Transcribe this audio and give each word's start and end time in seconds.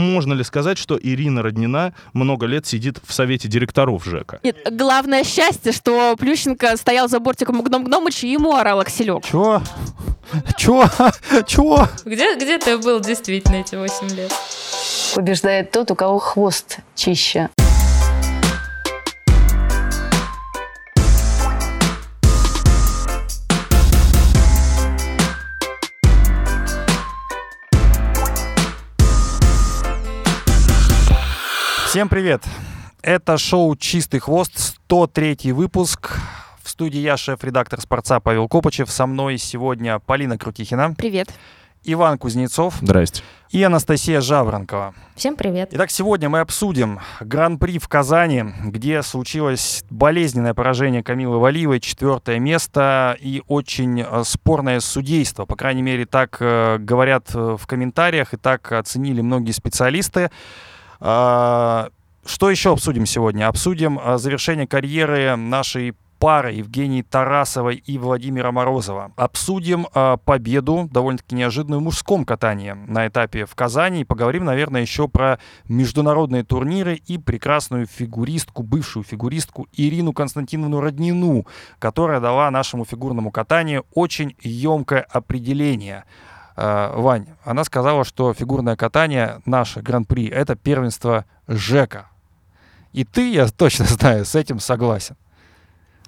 можно 0.00 0.32
ли 0.32 0.44
сказать, 0.44 0.78
что 0.78 0.98
Ирина 1.00 1.42
Роднина 1.42 1.94
много 2.12 2.46
лет 2.46 2.66
сидит 2.66 2.98
в 3.06 3.12
совете 3.12 3.48
директоров 3.48 4.04
ЖЭКа? 4.04 4.40
Нет, 4.42 4.56
главное 4.70 5.24
счастье, 5.24 5.72
что 5.72 6.16
Плющенко 6.18 6.76
стоял 6.76 7.08
за 7.08 7.20
бортиком 7.20 7.62
Гном 7.62 7.84
Гномыч 7.84 8.24
и 8.24 8.32
ему 8.32 8.54
орал 8.54 8.80
Акселек. 8.80 9.24
Чё? 9.24 9.62
Чё? 10.56 10.88
Чё? 11.46 11.88
Где, 12.04 12.36
где 12.36 12.58
ты 12.58 12.78
был 12.78 13.00
действительно 13.00 13.56
эти 13.56 13.74
8 13.74 14.08
лет? 14.16 14.32
Побеждает 15.14 15.70
тот, 15.70 15.90
у 15.90 15.94
кого 15.94 16.18
хвост 16.18 16.78
чище. 16.94 17.50
Всем 31.90 32.08
привет! 32.08 32.44
Это 33.02 33.36
шоу 33.36 33.74
«Чистый 33.74 34.20
хвост», 34.20 34.76
103 34.86 35.50
выпуск. 35.50 36.20
В 36.62 36.70
студии 36.70 37.00
я, 37.00 37.16
шеф-редактор 37.16 37.80
«Спорца» 37.80 38.20
Павел 38.20 38.46
Копачев. 38.46 38.88
Со 38.92 39.06
мной 39.06 39.38
сегодня 39.38 39.98
Полина 39.98 40.38
Крутихина, 40.38 40.94
Привет. 40.96 41.30
Иван 41.82 42.16
Кузнецов 42.18 42.76
Здрасте. 42.80 43.24
и 43.50 43.60
Анастасия 43.64 44.20
Жаворонкова. 44.20 44.94
Всем 45.16 45.34
привет. 45.34 45.70
Итак, 45.72 45.90
сегодня 45.90 46.28
мы 46.28 46.38
обсудим 46.38 47.00
Гран-при 47.18 47.80
в 47.80 47.88
Казани, 47.88 48.44
где 48.66 49.02
случилось 49.02 49.82
болезненное 49.90 50.54
поражение 50.54 51.02
Камилы 51.02 51.40
Валиевой, 51.40 51.80
четвертое 51.80 52.38
место 52.38 53.16
и 53.20 53.42
очень 53.48 54.02
э, 54.02 54.22
спорное 54.24 54.78
судейство. 54.78 55.44
По 55.44 55.56
крайней 55.56 55.82
мере, 55.82 56.06
так 56.06 56.36
э, 56.38 56.78
говорят 56.78 57.34
э, 57.34 57.56
в 57.58 57.66
комментариях 57.66 58.32
и 58.32 58.36
так 58.36 58.70
оценили 58.70 59.22
многие 59.22 59.50
специалисты. 59.50 60.30
А, 61.00 61.88
Что 62.24 62.50
еще 62.50 62.72
обсудим 62.72 63.06
сегодня? 63.06 63.48
Обсудим 63.48 63.98
а, 64.02 64.18
завершение 64.18 64.66
карьеры 64.66 65.34
нашей 65.36 65.94
пары 66.20 66.52
Евгении 66.52 67.00
Тарасовой 67.00 67.76
и 67.76 67.96
Владимира 67.96 68.52
Морозова. 68.52 69.10
Обсудим 69.16 69.86
а, 69.94 70.18
победу, 70.18 70.86
довольно-таки 70.92 71.34
неожиданную, 71.34 71.80
в 71.80 71.84
мужском 71.84 72.26
катании 72.26 72.72
на 72.72 73.08
этапе 73.08 73.46
в 73.46 73.54
Казани. 73.54 74.02
И 74.02 74.04
поговорим, 74.04 74.44
наверное, 74.44 74.82
еще 74.82 75.08
про 75.08 75.38
международные 75.66 76.44
турниры 76.44 76.96
и 76.96 77.16
прекрасную 77.16 77.86
фигуристку, 77.86 78.62
бывшую 78.62 79.02
фигуристку 79.02 79.66
Ирину 79.72 80.12
Константиновну 80.12 80.80
Роднину, 80.80 81.46
которая 81.78 82.20
дала 82.20 82.50
нашему 82.50 82.84
фигурному 82.84 83.30
катанию 83.30 83.86
очень 83.94 84.36
емкое 84.42 85.00
определение. 85.00 86.04
А, 86.62 86.94
Вань, 87.00 87.26
она 87.42 87.64
сказала, 87.64 88.04
что 88.04 88.34
фигурное 88.34 88.76
катание, 88.76 89.40
наше 89.46 89.80
гран-при, 89.80 90.28
это 90.28 90.56
первенство 90.56 91.24
ЖЭКа. 91.48 92.08
И 92.92 93.04
ты, 93.04 93.32
я 93.32 93.48
точно 93.48 93.84
знаю, 93.88 94.26
с 94.26 94.34
этим 94.34 94.60
согласен. 94.60 95.16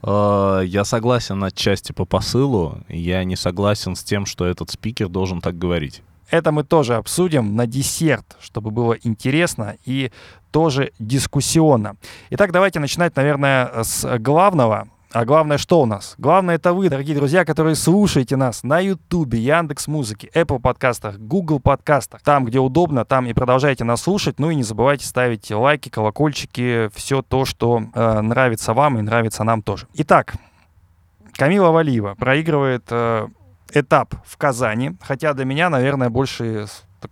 Э, 0.03 0.63
Я 0.67 0.85
согласен 0.85 1.43
отчасти 1.43 1.93
по 1.93 2.05
посылу. 2.05 2.79
Я 2.89 3.25
не 3.25 3.37
согласен 3.37 3.97
с 3.97 4.03
тем, 4.03 4.27
что 4.27 4.45
этот 4.45 4.71
спикер 4.71 5.09
должен 5.09 5.41
так 5.41 5.57
говорить. 5.57 6.03
Это 6.29 6.53
мы 6.53 6.65
тоже 6.65 6.97
обсудим 6.97 7.57
на 7.57 7.67
десерт, 7.67 8.37
чтобы 8.41 8.71
было 8.71 8.95
интересно 9.05 9.77
и 9.87 10.11
тоже 10.51 10.93
дискуссионно. 10.99 11.97
Итак, 12.31 12.53
давайте 12.53 12.79
начинать, 12.79 13.17
наверное, 13.17 13.83
с 13.85 14.19
главного. 14.19 14.89
А 15.13 15.27
главное, 15.27 15.59
что 15.59 15.83
у 15.83 15.85
нас? 15.85 16.15
Главное, 16.17 16.55
это 16.55 16.73
вы, 16.73 16.89
дорогие 16.89 17.15
друзья, 17.15 17.45
которые 17.45 17.75
слушаете 17.75 18.37
нас 18.37 18.63
на 18.63 18.79
Ютубе, 18.81 19.39
Яндекс 19.41 19.87
Музыке, 19.87 20.31
Apple 20.33 20.59
подкастах, 20.59 21.19
Google 21.19 21.61
подкастах. 21.61 22.23
Там, 22.23 22.47
где 22.47 22.59
удобно, 22.59 23.05
там 23.05 23.27
и 23.27 23.35
продолжайте 23.35 23.85
нас 23.85 24.01
слушать. 24.01 24.39
Ну 24.39 24.49
и 24.49 24.55
не 24.55 24.63
забывайте 24.63 25.05
ставить 25.05 25.51
лайки, 25.51 25.91
колокольчики, 25.91 26.89
все 26.95 27.21
то, 27.21 27.45
что 27.45 27.83
э, 27.93 28.21
нравится 28.23 28.73
вам 28.73 28.99
и 28.99 29.03
нравится 29.03 29.45
нам 29.45 29.61
тоже. 29.61 29.87
Итак, 29.93 30.35
Камила 31.35 31.69
Валиева 31.73 32.15
проигрывает 32.15 32.85
э, 32.89 33.29
этап 33.75 34.15
в 34.25 34.39
Казани, 34.39 34.93
хотя 35.03 35.35
для 35.35 35.45
меня, 35.45 35.69
наверное, 35.69 36.09
больше 36.09 36.69
так 37.01 37.11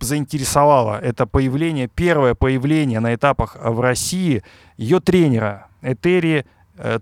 заинтересовало 0.00 0.98
это 0.98 1.26
появление, 1.26 1.88
первое 1.88 2.34
появление 2.34 3.00
на 3.00 3.14
этапах 3.14 3.58
в 3.62 3.78
России 3.80 4.42
ее 4.78 5.00
тренера 5.00 5.66
Этери 5.82 6.46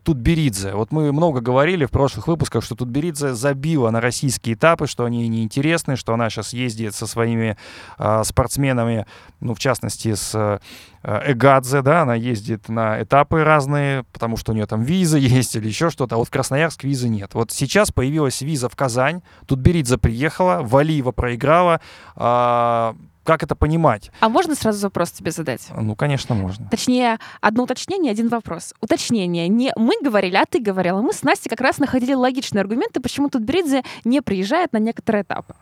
Тутберидзе. 0.03 0.75
Вот 0.75 0.91
мы 0.91 1.13
много 1.13 1.41
говорили 1.41 1.85
в 1.85 1.91
прошлых 1.91 2.27
выпусках, 2.27 2.65
что 2.65 2.75
Тутберидзе 2.75 3.35
забила 3.35 3.91
на 3.91 4.01
российские 4.01 4.57
этапы, 4.57 4.87
что 4.87 5.05
они 5.05 5.29
неинтересны, 5.29 5.97
что 5.97 6.13
она 6.13 6.29
сейчас 6.29 6.53
ездит 6.53 6.95
со 6.95 7.07
своими 7.07 7.57
а, 7.97 8.25
спортсменами, 8.25 9.07
ну, 9.39 9.55
в 9.55 9.59
частности, 9.61 10.15
с 10.15 10.35
э, 10.35 10.59
Эгадзе, 11.03 11.83
да, 11.83 12.03
она 12.03 12.15
ездит 12.15 12.69
на 12.69 13.03
этапы 13.03 13.43
разные, 13.43 14.05
потому 14.13 14.37
что 14.37 14.53
у 14.53 14.55
нее 14.55 14.67
там 14.67 14.83
виза 14.83 15.19
есть 15.19 15.55
или 15.57 15.69
еще 15.69 15.91
что-то, 15.91 16.17
а 16.17 16.19
вот 16.19 16.29
в 16.29 16.31
Красноярск 16.31 16.85
визы 16.85 17.09
нет. 17.09 17.35
Вот 17.35 17.53
сейчас 17.53 17.93
появилась 17.93 18.41
виза 18.41 18.69
в 18.69 18.77
Казань, 18.77 19.23
Тутберидзе 19.47 19.99
приехала, 19.99 20.61
Валиева 20.63 21.13
проиграла. 21.13 21.81
А, 22.17 22.97
как 23.25 23.43
это 23.43 23.55
понимать? 23.55 24.11
А 24.21 24.29
можно 24.29 24.55
сразу 24.55 24.87
вопрос 24.87 25.11
тебе 25.11 25.31
задать? 25.31 25.69
Ну, 25.77 25.95
конечно, 25.95 26.35
можно. 26.35 26.69
Точнее, 26.71 27.19
одно 27.41 27.65
уточнение, 27.65 28.13
один 28.13 28.29
вопрос. 28.29 28.75
Уточнение. 28.81 29.49
Не 29.49 29.73
мы 29.77 29.95
говорили, 30.03 30.37
а 30.37 30.45
ты 30.49 30.61
говорила. 30.61 31.01
Мы 31.03 31.13
с 31.13 31.23
Настей 31.23 31.51
как 31.51 31.61
раз 31.61 31.79
находили 31.79 32.15
логичные 32.15 32.61
аргументы, 32.61 33.01
почему 33.01 33.29
тут 33.29 33.43
Бридзе 33.43 33.83
не 34.05 34.21
приезжает 34.23 34.73
на 34.73 34.79
некоторые 34.79 35.23
этапы. 35.23 35.55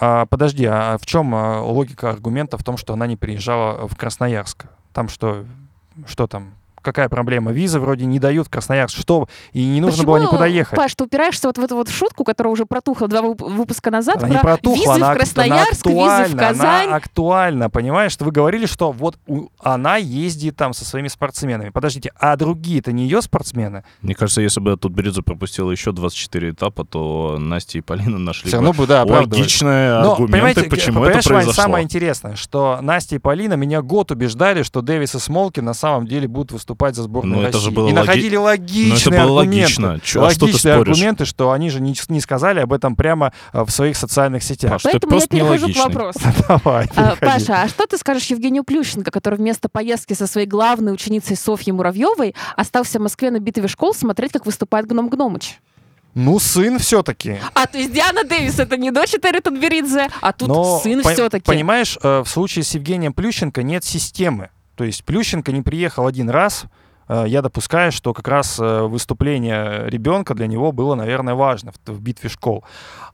А, 0.00 0.26
подожди, 0.26 0.64
а 0.64 0.98
в 0.98 1.06
чем 1.06 1.34
а, 1.34 1.60
логика 1.62 2.10
аргумента 2.10 2.58
в 2.58 2.64
том, 2.64 2.76
что 2.76 2.94
она 2.94 3.06
не 3.06 3.16
приезжала 3.16 3.86
в 3.86 3.96
Красноярск? 3.96 4.66
Там 4.92 5.08
что, 5.08 5.44
что 6.06 6.26
там? 6.26 6.54
Какая 6.84 7.08
проблема? 7.08 7.50
Визы 7.50 7.80
вроде 7.80 8.04
не 8.04 8.18
дают 8.18 8.46
в 8.46 8.50
Красноярск. 8.50 8.96
Что? 8.98 9.26
И 9.52 9.64
не 9.64 9.80
нужно 9.80 10.04
было 10.04 10.16
Почему, 10.16 10.28
никуда 10.32 10.46
ехать. 10.46 10.76
Паш, 10.76 10.94
ты 10.94 11.04
упираешься 11.04 11.48
вот 11.48 11.56
в 11.56 11.62
эту 11.62 11.76
вот 11.76 11.88
шутку, 11.88 12.24
которая 12.24 12.52
уже 12.52 12.66
протухла 12.66 13.08
два 13.08 13.20
вып- 13.20 13.42
выпуска 13.42 13.90
назад, 13.90 14.18
Она 14.18 14.28
не 14.28 14.34
про 14.34 14.42
протухла, 14.58 14.80
визы 14.80 14.90
она, 15.02 15.14
в 15.14 15.16
Красноярск, 15.16 15.86
она 15.86 16.22
визы 16.22 16.34
в 16.34 16.38
Казань. 16.38 16.86
Она 16.88 16.96
актуальна, 16.96 17.70
понимаешь? 17.70 18.12
Что 18.12 18.26
вы 18.26 18.32
говорили, 18.32 18.66
что 18.66 18.92
вот 18.92 19.16
у- 19.26 19.48
она 19.60 19.96
ездит 19.96 20.56
там 20.56 20.74
со 20.74 20.84
своими 20.84 21.08
спортсменами. 21.08 21.70
Подождите, 21.70 22.12
а 22.18 22.36
другие-то 22.36 22.92
не 22.92 23.04
ее 23.04 23.22
спортсмены? 23.22 23.82
Мне 24.02 24.14
кажется, 24.14 24.42
если 24.42 24.60
бы 24.60 24.76
тут 24.76 24.92
Беридзе 24.92 25.22
пропустила 25.22 25.70
еще 25.70 25.92
24 25.92 26.50
этапа, 26.50 26.84
то 26.84 27.36
Настя 27.38 27.78
и 27.78 27.80
Полина 27.80 28.18
нашли 28.18 28.48
Все 28.48 28.58
равно 28.58 28.74
бы, 28.74 28.86
да, 28.86 29.04
логичные 29.04 30.00
Но, 30.02 30.10
аргументы, 30.12 30.32
понимаете, 30.32 30.62
почему 30.64 31.00
понимаешь, 31.00 31.24
это 31.24 31.28
Вань, 31.34 31.42
произошло. 31.44 31.62
самое 31.62 31.84
интересное, 31.84 32.36
что 32.36 32.78
Настя 32.82 33.16
и 33.16 33.18
Полина 33.18 33.54
меня 33.54 33.80
год 33.80 34.10
убеждали, 34.10 34.62
что 34.62 34.82
Дэвис 34.82 35.14
и 35.14 35.18
Смолкин 35.18 35.64
на 35.64 35.74
самом 35.74 36.06
деле 36.06 36.28
будут 36.28 36.52
выступать 36.52 36.73
за 36.94 37.02
сборную 37.04 37.36
Ну, 37.40 37.42
это 37.42 37.52
России. 37.58 37.64
же 37.64 37.70
было 37.70 37.88
и 37.88 37.92
логи- 37.92 37.94
находили 37.94 38.36
логичные 38.36 39.20
было 39.22 39.40
аргументы. 39.40 39.72
логично. 39.82 40.00
Чё, 40.04 40.24
а 40.24 40.30
что 40.30 40.40
ты 40.40 40.44
логичные 40.46 40.74
споришь? 40.74 40.88
аргументы, 40.96 41.24
что 41.24 41.50
они 41.52 41.70
же 41.70 41.80
не, 41.80 41.94
не 42.08 42.20
сказали 42.20 42.60
об 42.60 42.72
этом 42.72 42.96
прямо 42.96 43.32
э, 43.52 43.62
в 43.64 43.70
своих 43.70 43.96
социальных 43.96 44.42
сетях. 44.42 44.72
Паш, 44.72 44.82
Поэтому 44.82 45.16
я 45.16 45.26
перехожу 45.26 45.72
к 45.72 45.76
вопросу. 45.76 46.20
Давай, 46.48 46.88
А. 46.96 47.16
Паша, 47.20 47.62
а 47.62 47.68
что 47.68 47.86
ты 47.86 47.98
скажешь 47.98 48.26
Евгению 48.26 48.64
Плющенко, 48.64 49.10
который 49.10 49.36
вместо 49.38 49.68
поездки 49.68 50.12
со 50.14 50.26
своей 50.26 50.46
главной 50.46 50.92
ученицей 50.92 51.36
Софьей 51.36 51.72
Муравьевой 51.72 52.34
остался 52.56 52.98
в 52.98 53.02
Москве 53.02 53.30
на 53.30 53.38
битве 53.40 53.68
школ 53.68 53.94
смотреть, 53.94 54.32
как 54.32 54.46
выступает 54.46 54.86
Гном 54.86 55.08
Гномыч? 55.08 55.58
Ну, 56.16 56.38
сын 56.38 56.78
все-таки. 56.78 57.38
А 57.54 57.66
то 57.66 57.76
есть 57.76 57.92
Диана 57.92 58.22
Дэвис 58.22 58.60
это 58.60 58.76
не 58.76 58.92
дочь 58.92 59.10
Терри 59.10 59.40
Тутберидзе, 59.40 60.08
а 60.20 60.32
тут 60.32 60.46
Но, 60.46 60.78
сын 60.78 61.02
по- 61.02 61.08
все-таки. 61.12 61.44
Понимаешь, 61.44 61.98
э, 62.00 62.20
в 62.24 62.28
случае 62.28 62.62
с 62.64 62.72
Евгением 62.74 63.12
Плющенко 63.12 63.64
нет 63.64 63.82
системы. 63.84 64.50
То 64.76 64.84
есть 64.84 65.04
Плющенко 65.04 65.52
не 65.52 65.62
приехал 65.62 66.06
один 66.06 66.30
раз. 66.30 66.64
Э, 67.08 67.24
Я 67.26 67.42
допускаю, 67.42 67.92
что 67.92 68.12
как 68.12 68.28
раз 68.28 68.58
э, 68.58 68.82
выступление 68.82 69.88
ребенка 69.88 70.34
для 70.34 70.46
него 70.46 70.72
было, 70.72 70.94
наверное, 70.94 71.34
важно 71.34 71.72
в, 71.72 71.90
в 71.90 72.00
битве 72.00 72.28
школ. 72.28 72.64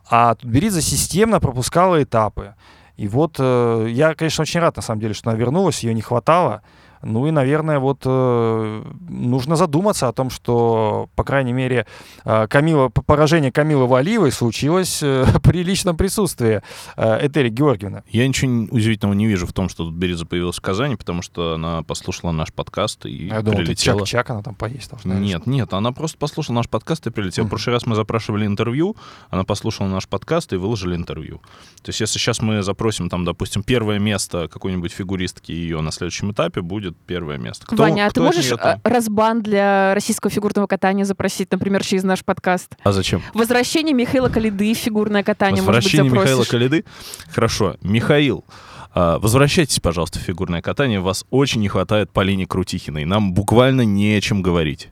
А 0.08 0.34
Тутберидзе 0.34 0.80
системно 0.80 1.40
пропускала 1.40 2.02
этапы. 2.02 2.54
И 2.96 3.08
вот 3.08 3.36
э, 3.38 3.86
я, 3.90 4.14
конечно, 4.14 4.42
очень 4.42 4.60
рад, 4.60 4.76
на 4.76 4.82
самом 4.82 5.00
деле, 5.00 5.14
что 5.14 5.30
она 5.30 5.38
вернулась, 5.38 5.82
ее 5.82 5.94
не 5.94 6.02
хватало. 6.02 6.62
Ну 7.02 7.26
и, 7.26 7.30
наверное, 7.30 7.78
вот 7.78 8.02
э, 8.04 8.82
нужно 9.08 9.56
задуматься 9.56 10.08
о 10.08 10.12
том, 10.12 10.28
что, 10.30 11.08
по 11.16 11.24
крайней 11.24 11.52
мере, 11.52 11.86
э, 12.24 12.46
Камила, 12.48 12.88
поражение 12.88 13.50
Камилы 13.50 13.86
Валиевой 13.86 14.32
случилось 14.32 15.00
э, 15.02 15.24
при 15.42 15.62
личном 15.62 15.96
присутствии 15.96 16.62
э, 16.96 17.26
Этери 17.26 17.48
Георгиевны. 17.48 18.02
Я 18.08 18.28
ничего 18.28 18.66
удивительного 18.70 19.14
не 19.16 19.26
вижу 19.26 19.46
в 19.46 19.52
том, 19.52 19.68
что 19.68 19.84
тут 19.84 19.94
Беридзе 19.94 20.26
появилась 20.26 20.56
в 20.58 20.60
Казани, 20.60 20.96
потому 20.96 21.22
что 21.22 21.54
она 21.54 21.82
послушала 21.82 22.32
наш 22.32 22.52
подкаст 22.52 23.06
и 23.06 23.28
Я 23.28 23.42
думал, 23.42 23.58
прилетела. 23.58 24.00
чак-чак, 24.00 24.30
она 24.30 24.42
там 24.42 24.54
поесть 24.54 24.90
должна. 24.90 25.14
Нет, 25.14 25.46
нет, 25.46 25.72
она 25.72 25.92
просто 25.92 26.18
послушала 26.18 26.56
наш 26.56 26.68
подкаст 26.68 27.06
и 27.06 27.10
прилетела. 27.10 27.44
В 27.44 27.46
Мгм. 27.46 27.50
прошлый 27.50 27.74
раз 27.74 27.86
мы 27.86 27.94
запрашивали 27.94 28.44
интервью, 28.46 28.96
она 29.30 29.44
послушала 29.44 29.88
наш 29.88 30.06
подкаст 30.06 30.52
и 30.52 30.56
выложили 30.56 30.94
интервью. 30.96 31.38
То 31.82 31.88
есть 31.90 32.00
если 32.00 32.18
сейчас 32.18 32.42
мы 32.42 32.62
запросим 32.62 33.08
там, 33.08 33.24
допустим, 33.24 33.62
первое 33.62 33.98
место 33.98 34.48
какой-нибудь 34.48 34.92
фигуристки 34.92 35.52
ее 35.52 35.80
на 35.80 35.92
следующем 35.92 36.32
этапе, 36.32 36.60
будет 36.60 36.89
первое 37.06 37.38
место. 37.38 37.66
Кто- 37.66 37.76
Ваня, 37.76 38.06
а 38.06 38.08
ты 38.08 38.12
кто 38.12 38.22
от 38.22 38.34
можешь 38.34 38.52
э, 38.52 38.76
разбан 38.84 39.42
для 39.42 39.94
российского 39.94 40.30
фигурного 40.30 40.66
катания 40.66 41.04
запросить, 41.04 41.50
например, 41.52 41.84
через 41.84 42.02
наш 42.04 42.24
подкаст? 42.24 42.76
А 42.82 42.92
зачем? 42.92 43.22
Возвращение 43.34 43.94
Михаила 43.94 44.28
Калиды 44.28 44.72
в 44.74 44.76
фигурное 44.78 45.22
катание, 45.22 45.62
может 45.62 45.66
быть, 45.66 45.84
Возвращение 45.84 46.10
запросишь? 46.10 46.30
Михаила 46.30 46.44
Калиды? 46.50 46.84
Хорошо. 47.32 47.76
Михаил, 47.82 48.44
А, 48.92 49.18
Возвращайтесь, 49.20 49.78
пожалуйста, 49.78 50.18
в 50.18 50.22
фигурное 50.22 50.62
катание. 50.62 50.98
Вас 51.00 51.24
очень 51.30 51.60
не 51.60 51.68
хватает 51.68 52.10
Полине 52.10 52.44
Крутихиной. 52.46 53.04
Нам 53.04 53.32
буквально 53.34 53.82
не 53.82 54.14
о 54.16 54.20
чем 54.20 54.42
говорить. 54.42 54.88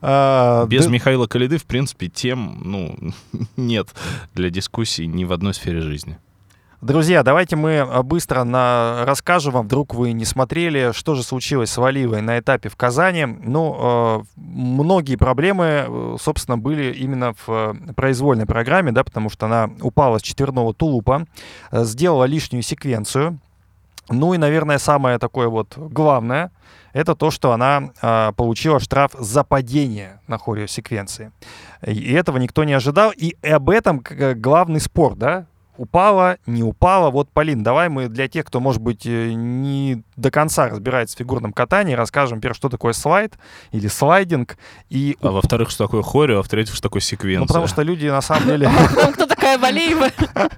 А, 0.00 0.66
Без 0.66 0.84
да- 0.84 0.90
Михаила 0.92 1.26
Калиды, 1.26 1.58
в 1.58 1.64
принципе, 1.64 2.08
тем, 2.08 2.60
ну, 2.64 2.96
нет 3.56 3.88
для 4.34 4.50
дискуссий 4.50 5.06
ни 5.06 5.24
в 5.24 5.32
одной 5.32 5.54
сфере 5.54 5.80
жизни. 5.80 6.18
Друзья, 6.84 7.22
давайте 7.22 7.56
мы 7.56 7.78
а, 7.78 8.02
быстро 8.02 8.44
на... 8.44 9.04
расскажем 9.06 9.54
вам, 9.54 9.64
вдруг 9.64 9.94
вы 9.94 10.12
не 10.12 10.26
смотрели, 10.26 10.92
что 10.92 11.14
же 11.14 11.22
случилось 11.22 11.70
с 11.70 11.78
Валиевой 11.78 12.20
на 12.20 12.38
этапе 12.38 12.68
в 12.68 12.76
Казани. 12.76 13.24
Ну, 13.24 13.74
э, 13.80 14.24
многие 14.36 15.16
проблемы, 15.16 15.64
э, 15.64 16.16
собственно, 16.20 16.58
были 16.58 16.92
именно 16.92 17.32
в 17.32 17.48
э, 17.48 17.92
произвольной 17.94 18.44
программе, 18.44 18.92
да, 18.92 19.02
потому 19.02 19.30
что 19.30 19.46
она 19.46 19.70
упала 19.80 20.18
с 20.18 20.22
четверного 20.22 20.74
тулупа, 20.74 21.24
э, 21.70 21.84
сделала 21.84 22.24
лишнюю 22.24 22.62
секвенцию. 22.62 23.38
Ну 24.10 24.34
и, 24.34 24.36
наверное, 24.36 24.76
самое 24.76 25.18
такое 25.18 25.48
вот 25.48 25.78
главное, 25.78 26.50
это 26.92 27.14
то, 27.14 27.30
что 27.30 27.52
она 27.52 27.92
а, 28.02 28.32
получила 28.32 28.78
штраф 28.78 29.12
за 29.18 29.42
падение 29.42 30.20
на 30.28 30.36
хореосеквенции. 30.36 31.32
И 31.86 32.12
этого 32.12 32.36
никто 32.36 32.64
не 32.64 32.74
ожидал. 32.74 33.10
И 33.16 33.34
об 33.42 33.70
этом 33.70 34.02
э, 34.10 34.34
главный 34.34 34.80
спор, 34.80 35.16
да? 35.16 35.46
Упала, 35.76 36.36
не 36.46 36.62
упала. 36.62 37.10
Вот, 37.10 37.30
Полин, 37.30 37.62
давай 37.62 37.88
мы 37.88 38.08
для 38.08 38.28
тех, 38.28 38.44
кто, 38.44 38.60
может 38.60 38.80
быть, 38.80 39.06
э, 39.06 39.32
не 39.32 40.02
до 40.16 40.30
конца 40.30 40.68
разбирается 40.68 41.16
в 41.16 41.18
фигурном 41.18 41.52
катании, 41.52 41.94
расскажем, 41.94 42.38
во-первых, 42.38 42.56
что 42.56 42.68
такое 42.68 42.92
слайд 42.92 43.34
или 43.72 43.88
слайдинг. 43.88 44.56
И 44.88 45.16
А 45.20 45.30
во-вторых, 45.30 45.70
что 45.70 45.84
такое 45.84 46.02
хорео, 46.02 46.38
а 46.40 46.42
в-третьих, 46.42 46.74
что 46.74 46.82
такое 46.84 47.02
секвенция. 47.02 47.40
ну, 47.40 47.46
потому 47.46 47.66
что 47.66 47.82
люди 47.82 48.06
на 48.06 48.20
самом 48.20 48.46
деле, 48.46 48.70
Кто 49.14 49.26
такая 49.54 49.72
Валеева? 49.72 50.08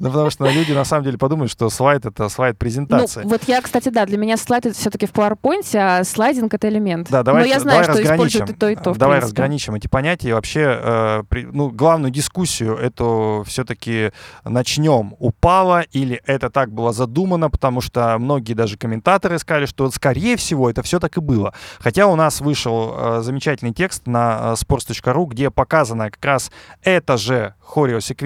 ну, 0.00 0.08
потому 0.10 0.30
что 0.30 0.48
люди 0.48 0.72
на 0.72 0.84
самом 0.84 1.04
деле 1.04 1.18
подумают, 1.18 1.50
что 1.50 1.68
слайд 1.70 2.06
это 2.06 2.28
слайд 2.28 2.54
Ну, 2.54 2.58
презентации. 2.58 3.22
вот 3.24 3.42
я, 3.46 3.60
кстати, 3.62 3.88
да, 3.88 4.06
для 4.06 4.18
меня 4.18 4.36
слайд 4.36 4.66
это 4.66 4.74
все-таки 4.76 5.06
в 5.06 5.12
PowerPoint, 5.12 5.66
а 5.74 6.04
слайдинг 6.04 6.52
это 6.54 6.68
элемент. 6.68 7.08
Да, 7.10 7.22
давай, 7.22 7.42
Но 7.42 7.48
я 7.48 7.60
знаю, 7.60 7.78
давай 7.80 7.84
что 7.84 7.92
разграничим. 8.00 8.26
используют 8.44 8.50
и 8.50 8.54
то, 8.60 8.68
и 8.68 8.76
то. 8.76 8.94
давай 8.98 9.20
разграничим 9.20 9.74
эти 9.74 9.88
понятия 9.88 10.30
и 10.30 10.32
вообще 10.32 10.78
э, 10.82 11.22
при- 11.28 11.44
ну, 11.44 11.70
главную 11.70 12.10
дискуссию 12.10 12.76
эту 12.76 13.44
все-таки 13.46 14.12
начнем. 14.44 15.14
Упала 15.18 15.80
или 15.92 16.20
это 16.26 16.50
так 16.50 16.72
было 16.72 16.92
задумано, 16.92 17.50
потому 17.50 17.80
что 17.80 18.16
многие 18.18 18.54
даже 18.54 18.76
комментаторы 18.76 19.38
сказали, 19.38 19.66
что 19.66 19.90
скорее 19.90 20.36
всего 20.36 20.70
это 20.70 20.82
все 20.82 20.98
так 21.00 21.16
и 21.16 21.20
было. 21.20 21.54
Хотя 21.78 22.06
у 22.06 22.16
нас 22.16 22.40
вышел 22.40 22.94
э, 22.96 23.20
замечательный 23.22 23.72
текст 23.72 24.06
на 24.06 24.52
э, 24.52 24.54
sports.ru, 24.54 25.26
где 25.28 25.50
показана 25.50 26.10
как 26.10 26.24
раз 26.24 26.50
эта 26.82 27.16
же 27.16 27.54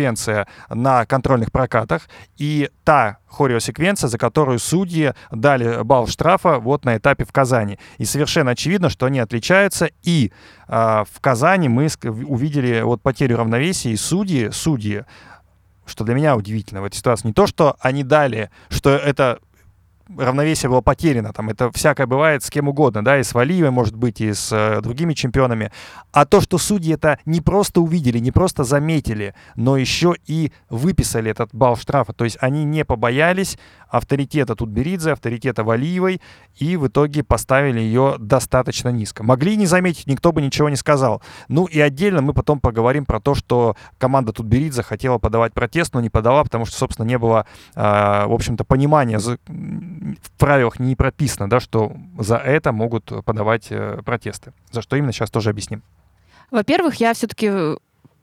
хореосеквенция 0.06 0.46
на 0.68 1.04
контрольных 1.06 1.52
прокатах 1.52 2.08
и 2.36 2.70
та 2.84 3.18
хореосеквенция, 3.26 4.08
за 4.08 4.18
которую 4.18 4.58
судьи 4.58 5.12
дали 5.30 5.82
балл 5.82 6.06
штрафа 6.06 6.58
вот 6.58 6.84
на 6.84 6.96
этапе 6.96 7.24
в 7.24 7.32
Казани. 7.32 7.78
И 7.98 8.04
совершенно 8.04 8.52
очевидно, 8.52 8.88
что 8.88 9.06
они 9.06 9.18
отличаются. 9.18 9.90
И 10.02 10.32
а, 10.68 11.04
в 11.04 11.20
Казани 11.20 11.68
мы 11.68 11.88
увидели 12.26 12.82
вот 12.82 13.02
потерю 13.02 13.38
равновесия, 13.38 13.90
и 13.90 13.96
судьи, 13.96 14.50
судьи, 14.50 15.04
что 15.86 16.04
для 16.04 16.14
меня 16.14 16.36
удивительно 16.36 16.82
в 16.82 16.84
этой 16.84 16.96
ситуации, 16.96 17.28
не 17.28 17.34
то, 17.34 17.46
что 17.46 17.76
они 17.80 18.02
дали, 18.02 18.50
что 18.68 18.90
это 18.90 19.38
равновесие 20.16 20.70
было 20.70 20.80
потеряно, 20.80 21.32
там 21.32 21.50
это 21.50 21.70
всякое 21.72 22.06
бывает 22.06 22.42
с 22.42 22.50
кем 22.50 22.68
угодно, 22.68 23.04
да, 23.04 23.18
и 23.18 23.22
с 23.22 23.34
Валиевой, 23.34 23.70
может 23.70 23.96
быть, 23.96 24.20
и 24.20 24.32
с 24.32 24.52
э, 24.52 24.80
другими 24.80 25.14
чемпионами, 25.14 25.72
а 26.12 26.24
то, 26.24 26.40
что 26.40 26.58
судьи 26.58 26.94
это 26.94 27.18
не 27.24 27.40
просто 27.40 27.80
увидели, 27.80 28.18
не 28.18 28.30
просто 28.30 28.64
заметили, 28.64 29.34
но 29.56 29.76
еще 29.76 30.14
и 30.26 30.52
выписали 30.70 31.30
этот 31.30 31.50
балл 31.52 31.76
штрафа, 31.76 32.12
то 32.12 32.24
есть 32.24 32.38
они 32.40 32.64
не 32.64 32.84
побоялись 32.84 33.58
авторитета 33.88 34.54
Тутберидзе, 34.54 35.12
авторитета 35.12 35.64
Валиевой, 35.64 36.20
и 36.56 36.76
в 36.76 36.88
итоге 36.88 37.22
поставили 37.22 37.80
ее 37.80 38.16
достаточно 38.18 38.88
низко. 38.88 39.22
Могли 39.22 39.56
не 39.56 39.66
заметить, 39.66 40.06
никто 40.06 40.32
бы 40.32 40.42
ничего 40.42 40.68
не 40.68 40.76
сказал. 40.76 41.22
Ну 41.48 41.66
и 41.66 41.80
отдельно 41.80 42.22
мы 42.22 42.32
потом 42.32 42.60
поговорим 42.60 43.06
про 43.06 43.20
то, 43.20 43.34
что 43.34 43.76
команда 43.98 44.32
Тутберидзе 44.32 44.82
хотела 44.82 45.18
подавать 45.18 45.52
протест, 45.52 45.94
но 45.94 46.00
не 46.00 46.10
подала, 46.10 46.42
потому 46.42 46.66
что, 46.66 46.76
собственно, 46.76 47.06
не 47.06 47.18
было, 47.18 47.46
а, 47.74 48.26
в 48.26 48.32
общем-то, 48.32 48.64
понимания, 48.64 49.18
в 50.22 50.30
правилах 50.38 50.78
не 50.78 50.96
прописано, 50.96 51.48
да, 51.48 51.60
что 51.60 51.92
за 52.18 52.36
это 52.36 52.72
могут 52.72 53.12
подавать 53.24 53.68
э, 53.70 54.00
протесты. 54.04 54.52
За 54.70 54.82
что 54.82 54.96
именно 54.96 55.12
сейчас 55.12 55.30
тоже 55.30 55.50
объясним. 55.50 55.82
Во-первых, 56.50 56.96
я 56.96 57.14
все-таки 57.14 57.50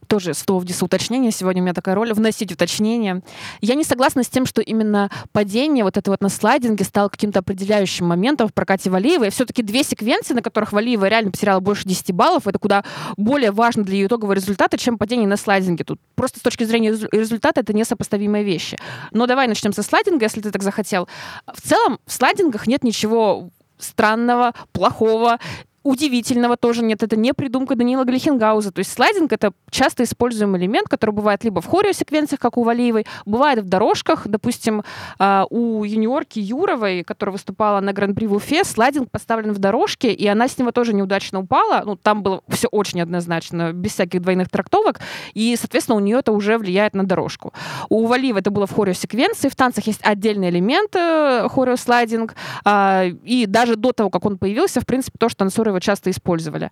тоже 0.08 0.34
слово 0.34 0.66
в 0.66 0.84
уточнение. 0.84 1.32
Сегодня 1.32 1.62
у 1.62 1.66
меня 1.66 1.74
такая 1.74 1.96
роль 1.96 2.14
вносить 2.14 2.52
уточнение. 2.52 3.22
Я 3.62 3.76
не 3.76 3.84
согласна 3.84 4.24
с 4.24 4.28
тем, 4.28 4.46
что 4.46 4.62
именно 4.62 5.10
падение 5.32 5.84
вот 5.84 5.98
это 5.98 6.12
вот 6.12 6.22
на 6.22 6.30
слайдинге 6.30 6.84
стало 6.84 7.10
каким-то 7.10 7.40
определяющим 7.40 8.08
моментом 8.08 8.48
в 8.48 8.54
прокате 8.54 8.90
Валиевой. 8.90 9.30
Все-таки 9.30 9.64
две 9.64 9.84
секвенции, 9.84 10.34
на 10.34 10.42
которых 10.42 10.74
Валиева 10.74 11.08
реально 11.08 11.32
потеряла 11.32 11.60
больше 11.60 11.88
10 11.88 12.12
баллов, 12.12 12.48
это 12.48 12.60
куда 12.60 12.84
более 13.18 13.52
важно 13.52 13.84
для 13.84 13.96
ее 13.96 14.08
итогового 14.08 14.34
результата, 14.34 14.78
чем 14.78 14.98
падение 14.98 15.28
на 15.28 15.38
слайдинге. 15.38 15.84
Тут 15.84 16.00
просто 16.16 16.40
с 16.40 16.42
точки 16.42 16.64
зрения 16.64 16.90
резу- 16.92 17.10
результата 17.12 17.62
это 17.62 17.74
несопоставимые 17.74 18.44
вещи. 18.44 18.78
Но 19.12 19.28
давай 19.28 19.48
начнем 19.48 19.74
со 19.74 19.84
слайдинга, 19.84 20.26
если 20.26 20.42
ты 20.42 20.52
так 20.52 20.64
захотел. 20.64 21.08
В 21.54 21.62
целом 21.62 22.00
в 22.06 22.12
слайдингах 22.12 22.68
нет 22.68 22.84
ничего 22.84 23.50
странного, 23.78 24.54
плохого 24.72 25.40
удивительного 25.84 26.58
тоже 26.58 26.84
нет. 26.84 27.04
Это 27.04 27.16
не 27.16 27.34
придумка 27.34 27.76
Данила 27.76 28.04
Глихенгауза. 28.06 28.72
То 28.72 28.80
есть 28.80 28.92
слайдинг— 28.94 29.32
это 29.34 29.52
часто 29.70 30.04
используемый 30.04 30.60
элемент, 30.62 30.88
который 30.88 31.12
бывает 31.12 31.44
либо 31.44 31.62
в 31.62 31.66
хореосеквенциях, 31.66 32.40
как 32.40 32.58
у 32.58 32.64
Валиевой, 32.64 33.06
бывает 33.26 33.60
в 33.60 33.68
дорожках. 33.68 34.28
Допустим, 34.28 34.84
а, 35.20 35.46
у 35.50 35.84
юниорки 35.84 36.40
Юровой, 36.40 37.04
которая 37.04 37.34
выступала 37.34 37.82
на 37.82 37.92
Гран-при 37.94 38.28
в 38.28 38.34
Уфе, 38.34 38.64
слайдинг 38.64 39.12
поставлен 39.12 39.52
в 39.52 39.60
дорожке, 39.60 40.14
и 40.14 40.26
она 40.28 40.48
с 40.48 40.58
него 40.58 40.72
тоже 40.72 40.94
неудачно 40.94 41.40
упала. 41.40 41.84
Ну, 41.86 41.96
там 41.96 42.24
было 42.24 42.42
все 42.48 42.68
очень 42.70 43.02
однозначно, 43.02 43.74
без 43.74 43.92
всяких 43.92 44.22
двойных 44.22 44.50
трактовок, 44.50 45.02
и, 45.34 45.56
соответственно, 45.60 45.98
у 45.98 46.00
нее 46.00 46.20
это 46.20 46.32
уже 46.32 46.58
влияет 46.58 46.94
на 46.94 47.04
дорожку. 47.04 47.54
У 47.90 48.06
Валиевой 48.06 48.42
это 48.42 48.52
было 48.52 48.68
в 48.68 48.74
хореосеквенции, 48.74 49.50
в 49.50 49.56
танцах 49.56 49.88
есть 49.88 50.00
отдельный 50.04 50.50
элемент 50.50 50.96
э, 50.96 51.48
хореослайдинг, 51.50 52.36
а, 52.64 53.06
и 53.06 53.46
даже 53.46 53.76
до 53.76 53.92
того, 53.92 54.10
как 54.10 54.26
он 54.26 54.38
появился, 54.38 54.80
в 54.80 54.86
принципе, 54.86 55.18
то, 55.18 55.30
что 55.30 55.40
танцоры 55.40 55.73
его 55.74 55.80
часто 55.80 56.10
использовали. 56.12 56.70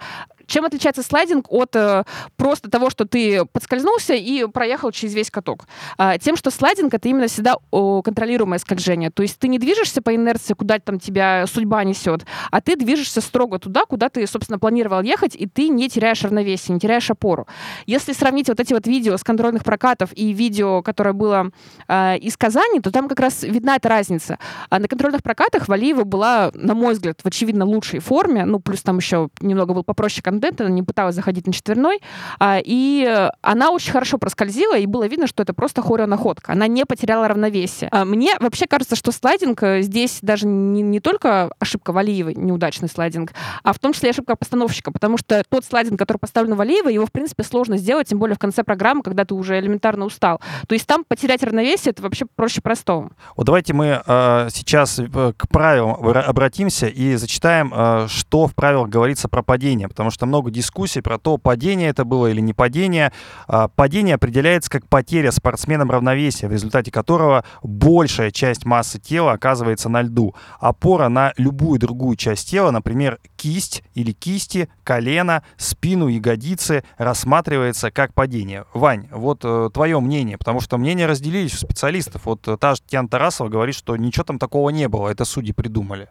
Чем 0.48 0.66
отличается 0.66 1.04
слайдинг 1.04 1.52
от 1.52 1.76
э, 1.76 2.04
просто 2.38 2.70
того, 2.70 2.90
что 2.90 3.06
ты 3.06 3.46
подскользнулся 3.46 4.14
и 4.14 4.46
проехал 4.48 4.92
через 4.92 5.14
весь 5.14 5.32
каток? 5.32 5.68
А, 5.98 6.18
тем, 6.18 6.36
что 6.36 6.52
слайдинг— 6.52 6.94
это 6.96 7.10
именно 7.10 7.28
всегда 7.28 7.56
о, 7.72 8.02
контролируемое 8.02 8.60
скольжение. 8.60 9.12
То 9.12 9.24
есть 9.24 9.40
ты 9.40 9.48
не 9.48 9.60
движешься 9.60 10.02
по 10.02 10.16
инерции, 10.16 10.54
куда 10.54 10.80
там 10.80 11.00
тебя 11.00 11.46
судьба 11.48 11.84
несет, 11.84 12.26
а 12.52 12.62
ты 12.62 12.76
движешься 12.76 13.22
строго 13.22 13.60
туда, 13.60 13.86
куда 13.86 14.10
ты, 14.10 14.26
собственно, 14.28 14.60
планировал 14.60 15.02
ехать, 15.02 15.36
и 15.36 15.48
ты 15.48 15.70
не 15.70 15.90
теряешь 15.90 16.24
равновесие, 16.24 16.74
не 16.74 16.80
теряешь 16.80 17.10
опору. 17.10 17.48
Если 17.86 18.14
сравнить 18.14 18.48
вот 18.48 18.60
эти 18.60 18.74
вот 18.74 18.88
видео 18.88 19.18
с 19.18 19.24
контрольных 19.24 19.64
прокатов 19.64 20.10
и 20.16 20.34
видео, 20.34 20.82
которое 20.82 21.14
было 21.14 21.52
э, 21.88 22.18
из 22.18 22.38
Казани, 22.38 22.80
то 22.80 22.92
там 22.92 23.08
как 23.08 23.20
раз 23.20 23.44
видна 23.44 23.76
эта 23.76 23.90
разница. 23.90 24.40
А 24.70 24.80
на 24.80 24.88
контрольных 24.88 25.24
прокатах 25.24 25.68
Валиева 25.68 26.04
была, 26.04 26.52
на 26.54 26.76
мой 26.76 26.94
взгляд, 26.94 27.20
в 27.24 27.28
очевидно 27.28 27.66
лучшей 27.66 28.00
форме, 28.00 28.46
ну, 28.46 28.60
плюс 28.60 28.82
там 28.82 28.98
еще 28.98 29.30
немного 29.40 29.74
был 29.74 29.84
попроще 29.84 30.24
контент, 30.32 30.62
она 30.62 30.70
не 30.70 30.84
пыталась 30.84 31.16
заходить 31.16 31.46
на 31.46 31.54
четверной, 31.54 32.00
а, 32.40 32.60
и 32.64 33.06
э, 33.08 33.30
она 33.42 33.72
очень 33.72 33.92
хорошо 33.92 34.18
проскользила, 34.18 34.78
и 34.78 34.86
было 34.86 35.08
видно, 35.08 35.28
что 35.28 35.44
это 35.44 35.54
просто 35.54 35.82
хореонаходка. 35.82 36.54
Она 36.54 36.68
не 36.68 36.86
потеряла 36.86 37.28
равновесие. 37.28 37.90
А, 37.92 38.06
мне 38.06 38.36
вообще 38.40 38.68
кажется, 38.68 38.96
что 38.96 39.12
слайдинг 39.12 39.62
э, 39.64 39.82
здесь 39.82 40.20
даже 40.22 40.48
не, 40.48 40.82
не 40.82 41.00
только 41.00 41.52
ошибка 41.60 41.92
Валиевой, 41.92 42.36
неудачный 42.36 42.88
слайдинг, 42.88 43.34
а 43.64 43.74
в 43.74 43.80
том 43.80 43.94
числе 43.94 44.12
ошибка 44.12 44.36
постановщика, 44.36 44.92
потому 44.92 45.18
что 45.18 45.44
тот 45.50 45.66
слайдинг, 45.66 46.00
который 46.00 46.18
поставлен 46.18 46.56
Валиевой, 46.56 46.94
его, 46.94 47.06
в 47.06 47.12
принципе, 47.12 47.44
сложно 47.44 47.78
сделать, 47.78 48.08
тем 48.08 48.20
более 48.20 48.36
в 48.36 48.40
конце 48.40 48.64
программы, 48.64 49.04
когда 49.04 49.26
ты 49.26 49.34
уже 49.34 49.60
элементарно 49.60 50.06
устал. 50.06 50.40
То 50.68 50.74
есть 50.74 50.88
там 50.88 51.04
потерять 51.04 51.44
равновесие, 51.44 51.92
это 51.92 52.02
вообще 52.02 52.26
проще 52.36 52.62
простого. 52.62 53.12
Вот 53.36 53.46
давайте 53.46 53.74
мы 53.74 54.02
э, 54.06 54.48
сейчас 54.52 55.00
э, 55.00 55.34
к 55.36 55.50
правилам 55.50 55.96
обра- 55.96 56.22
обратимся 56.22 56.88
и 56.88 57.16
зачитаем, 57.16 57.74
э, 57.76 58.08
что 58.08 58.48
в 58.48 58.56
правилах 58.56 58.90
говорится 58.90 59.28
про 59.28 59.44
падение, 59.44 59.88
потому 59.88 60.12
что 60.12 60.21
много 60.26 60.52
дискуссий 60.52 61.02
про 61.02 61.18
то, 61.18 61.38
падение 61.38 61.90
это 61.90 62.06
было 62.06 62.28
или 62.28 62.42
не 62.42 62.54
падение. 62.54 63.12
А, 63.48 63.68
падение 63.68 64.16
определяется 64.16 64.70
как 64.70 64.88
потеря 64.88 65.32
спортсменом 65.32 65.92
равновесия, 65.92 66.48
в 66.48 66.52
результате 66.52 66.92
которого 66.92 67.44
большая 67.64 68.32
часть 68.32 68.66
массы 68.66 69.00
тела 69.00 69.34
оказывается 69.34 69.90
на 69.90 70.02
льду. 70.02 70.36
Опора 70.60 71.10
на 71.10 71.34
любую 71.38 71.80
другую 71.80 72.16
часть 72.16 72.50
тела, 72.50 72.72
например, 72.72 73.20
кисть 73.36 73.84
или 73.94 74.12
кисти, 74.12 74.70
колено, 74.84 75.44
спину, 75.58 76.08
ягодицы, 76.08 76.84
рассматривается 76.98 77.92
как 77.92 78.14
падение. 78.14 78.66
Вань, 78.74 79.08
вот 79.12 79.42
э, 79.44 79.70
твое 79.74 80.00
мнение, 80.00 80.38
потому 80.38 80.60
что 80.62 80.78
мнения 80.78 81.06
разделились 81.06 81.54
у 81.56 81.58
специалистов. 81.58 82.26
Вот 82.26 82.48
э, 82.48 82.58
та 82.58 82.76
же 82.76 82.82
Татьяна 82.82 83.08
Тарасова 83.08 83.50
говорит, 83.50 83.76
что 83.76 83.96
ничего 83.96 84.24
там 84.24 84.40
такого 84.40 84.70
не 84.70 84.88
было, 84.88 85.10
это 85.10 85.26
судьи 85.26 85.54
придумали. 85.54 86.08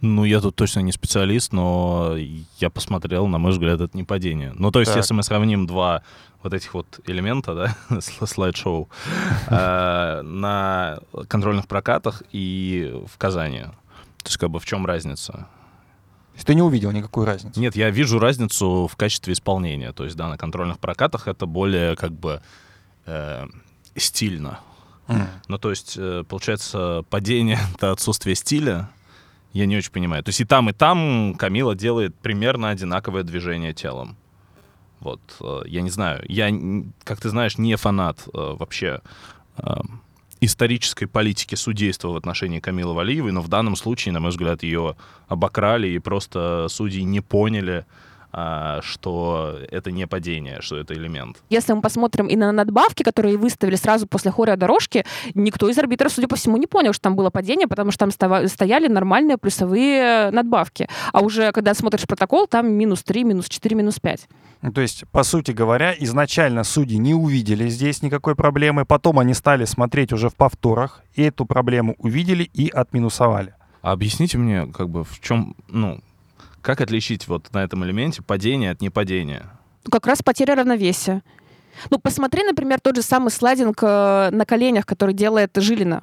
Ну, 0.00 0.24
я 0.24 0.40
тут 0.40 0.56
точно 0.56 0.80
не 0.80 0.92
специалист, 0.92 1.52
но 1.52 2.14
я 2.58 2.70
посмотрел, 2.70 3.26
на 3.26 3.38
мой 3.38 3.52
взгляд, 3.52 3.80
это 3.80 3.96
не 3.96 4.04
падение. 4.04 4.52
Ну, 4.54 4.70
то 4.70 4.80
есть, 4.80 4.92
Так. 4.92 4.98
если 5.02 5.14
мы 5.14 5.22
сравним 5.22 5.66
два 5.66 6.02
вот 6.42 6.52
этих 6.54 6.74
вот 6.74 7.00
элемента, 7.06 7.54
да, 7.54 7.76
сл- 7.98 8.26
слайд-шоу, 8.26 8.88
э, 9.48 10.22
на 10.22 10.98
контрольных 11.28 11.66
прокатах 11.66 12.22
и 12.32 13.02
в 13.12 13.16
Казани. 13.18 13.62
То 14.22 14.26
есть, 14.26 14.36
как 14.36 14.50
бы, 14.50 14.60
в 14.60 14.66
чем 14.66 14.84
разница? 14.86 15.46
Ты 16.44 16.54
не 16.54 16.62
увидел 16.62 16.90
никакую 16.92 17.26
разницу? 17.26 17.58
Нет, 17.58 17.76
я 17.76 17.88
вижу 17.90 18.18
разницу 18.18 18.86
в 18.86 18.96
качестве 18.96 19.32
исполнения. 19.32 19.92
То 19.92 20.04
есть, 20.04 20.16
да, 20.16 20.28
на 20.28 20.36
контрольных 20.36 20.78
прокатах 20.78 21.28
это 21.28 21.46
более, 21.46 21.96
как 21.96 22.12
бы, 22.12 22.42
э, 23.06 23.46
стильно. 23.96 24.60
М. 25.08 25.26
Ну, 25.48 25.58
то 25.58 25.70
есть, 25.70 25.94
э, 25.96 26.24
получается, 26.28 27.04
падение— 27.08 27.58
это 27.74 27.92
отсутствие 27.92 28.34
стиля. 28.36 28.90
Я 29.56 29.64
не 29.64 29.78
очень 29.78 29.90
понимаю. 29.90 30.22
То 30.22 30.28
есть 30.28 30.40
и 30.42 30.44
там, 30.44 30.68
и 30.68 30.74
там 30.74 31.34
Камила 31.38 31.74
делает 31.74 32.14
примерно 32.16 32.68
одинаковое 32.68 33.22
движение 33.22 33.72
телом. 33.72 34.16
Вот, 35.00 35.20
э, 35.40 35.62
я 35.66 35.80
не 35.80 35.88
знаю. 35.88 36.22
Я, 36.28 36.50
как 37.04 37.22
ты 37.22 37.30
знаешь, 37.30 37.56
не 37.56 37.74
фанат 37.76 38.18
э, 38.26 38.28
вообще 38.34 39.00
э, 39.56 39.62
исторической 40.42 41.06
политики 41.06 41.54
судейства 41.54 42.08
в 42.08 42.16
отношении 42.16 42.60
Камилы 42.60 42.92
Валиевой, 42.92 43.32
но 43.32 43.40
в 43.40 43.48
данном 43.48 43.76
случае, 43.76 44.12
на 44.12 44.20
мой 44.20 44.30
взгляд, 44.30 44.62
ее 44.62 44.94
обокрали, 45.26 45.88
и 45.88 45.98
просто 46.00 46.66
судьи 46.68 47.02
не 47.02 47.22
поняли, 47.22 47.86
что 48.82 49.58
это 49.70 49.90
не 49.90 50.06
падение, 50.06 50.60
что 50.60 50.76
это 50.76 50.92
элемент. 50.92 51.38
Если 51.48 51.72
мы 51.72 51.80
посмотрим 51.80 52.26
и 52.26 52.36
на 52.36 52.52
надбавки, 52.52 53.02
которые 53.02 53.38
выставили 53.38 53.76
сразу 53.76 54.06
после 54.06 54.30
хореодорожки, 54.30 55.04
никто 55.34 55.68
из 55.68 55.78
арбитров, 55.78 56.12
судя 56.12 56.28
по 56.28 56.36
всему, 56.36 56.58
не 56.58 56.66
понял, 56.66 56.92
что 56.92 57.04
там 57.04 57.16
было 57.16 57.30
падение, 57.30 57.66
потому 57.66 57.90
что 57.92 58.06
там 58.08 58.48
стояли 58.48 58.88
нормальные 58.88 59.38
плюсовые 59.38 60.30
надбавки. 60.30 60.88
А 61.12 61.20
уже 61.20 61.52
когда 61.52 61.72
смотришь 61.74 62.06
протокол, 62.06 62.46
там 62.46 62.70
минус 62.70 63.02
3, 63.04 63.24
минус 63.24 63.48
4, 63.48 63.74
минус 63.74 63.98
5. 64.00 64.28
Ну, 64.62 64.72
То 64.72 64.80
есть, 64.80 65.04
по 65.12 65.22
сути 65.22 65.52
говоря, 65.52 65.94
изначально 65.98 66.64
судьи 66.64 66.98
не 66.98 67.14
увидели 67.14 67.68
здесь 67.68 68.02
никакой 68.02 68.34
проблемы, 68.34 68.84
потом 68.84 69.18
они 69.18 69.32
стали 69.34 69.64
смотреть 69.64 70.12
уже 70.12 70.28
в 70.28 70.34
повторах, 70.34 71.02
и 71.14 71.22
эту 71.22 71.46
проблему 71.46 71.94
увидели 71.98 72.42
и 72.42 72.68
отминусовали. 72.68 73.54
А 73.82 73.92
объясните 73.92 74.36
мне, 74.38 74.66
как 74.66 74.88
бы, 74.88 75.04
в 75.04 75.20
чем, 75.20 75.54
ну, 75.68 76.00
как 76.66 76.80
отличить 76.80 77.28
вот 77.28 77.52
на 77.52 77.62
этом 77.62 77.84
элементе 77.84 78.22
падение 78.22 78.72
от 78.72 78.80
непадения? 78.80 79.46
Ну, 79.84 79.90
Как 79.92 80.04
раз 80.04 80.20
потеря 80.20 80.56
равновесия. 80.56 81.22
Ну, 81.90 82.00
посмотри, 82.00 82.42
например, 82.42 82.80
тот 82.80 82.96
же 82.96 83.02
самый 83.02 83.30
слайдинг 83.30 83.80
э, 83.84 84.30
на 84.32 84.44
коленях, 84.44 84.84
который 84.84 85.14
делает 85.14 85.52
Жилина 85.54 86.02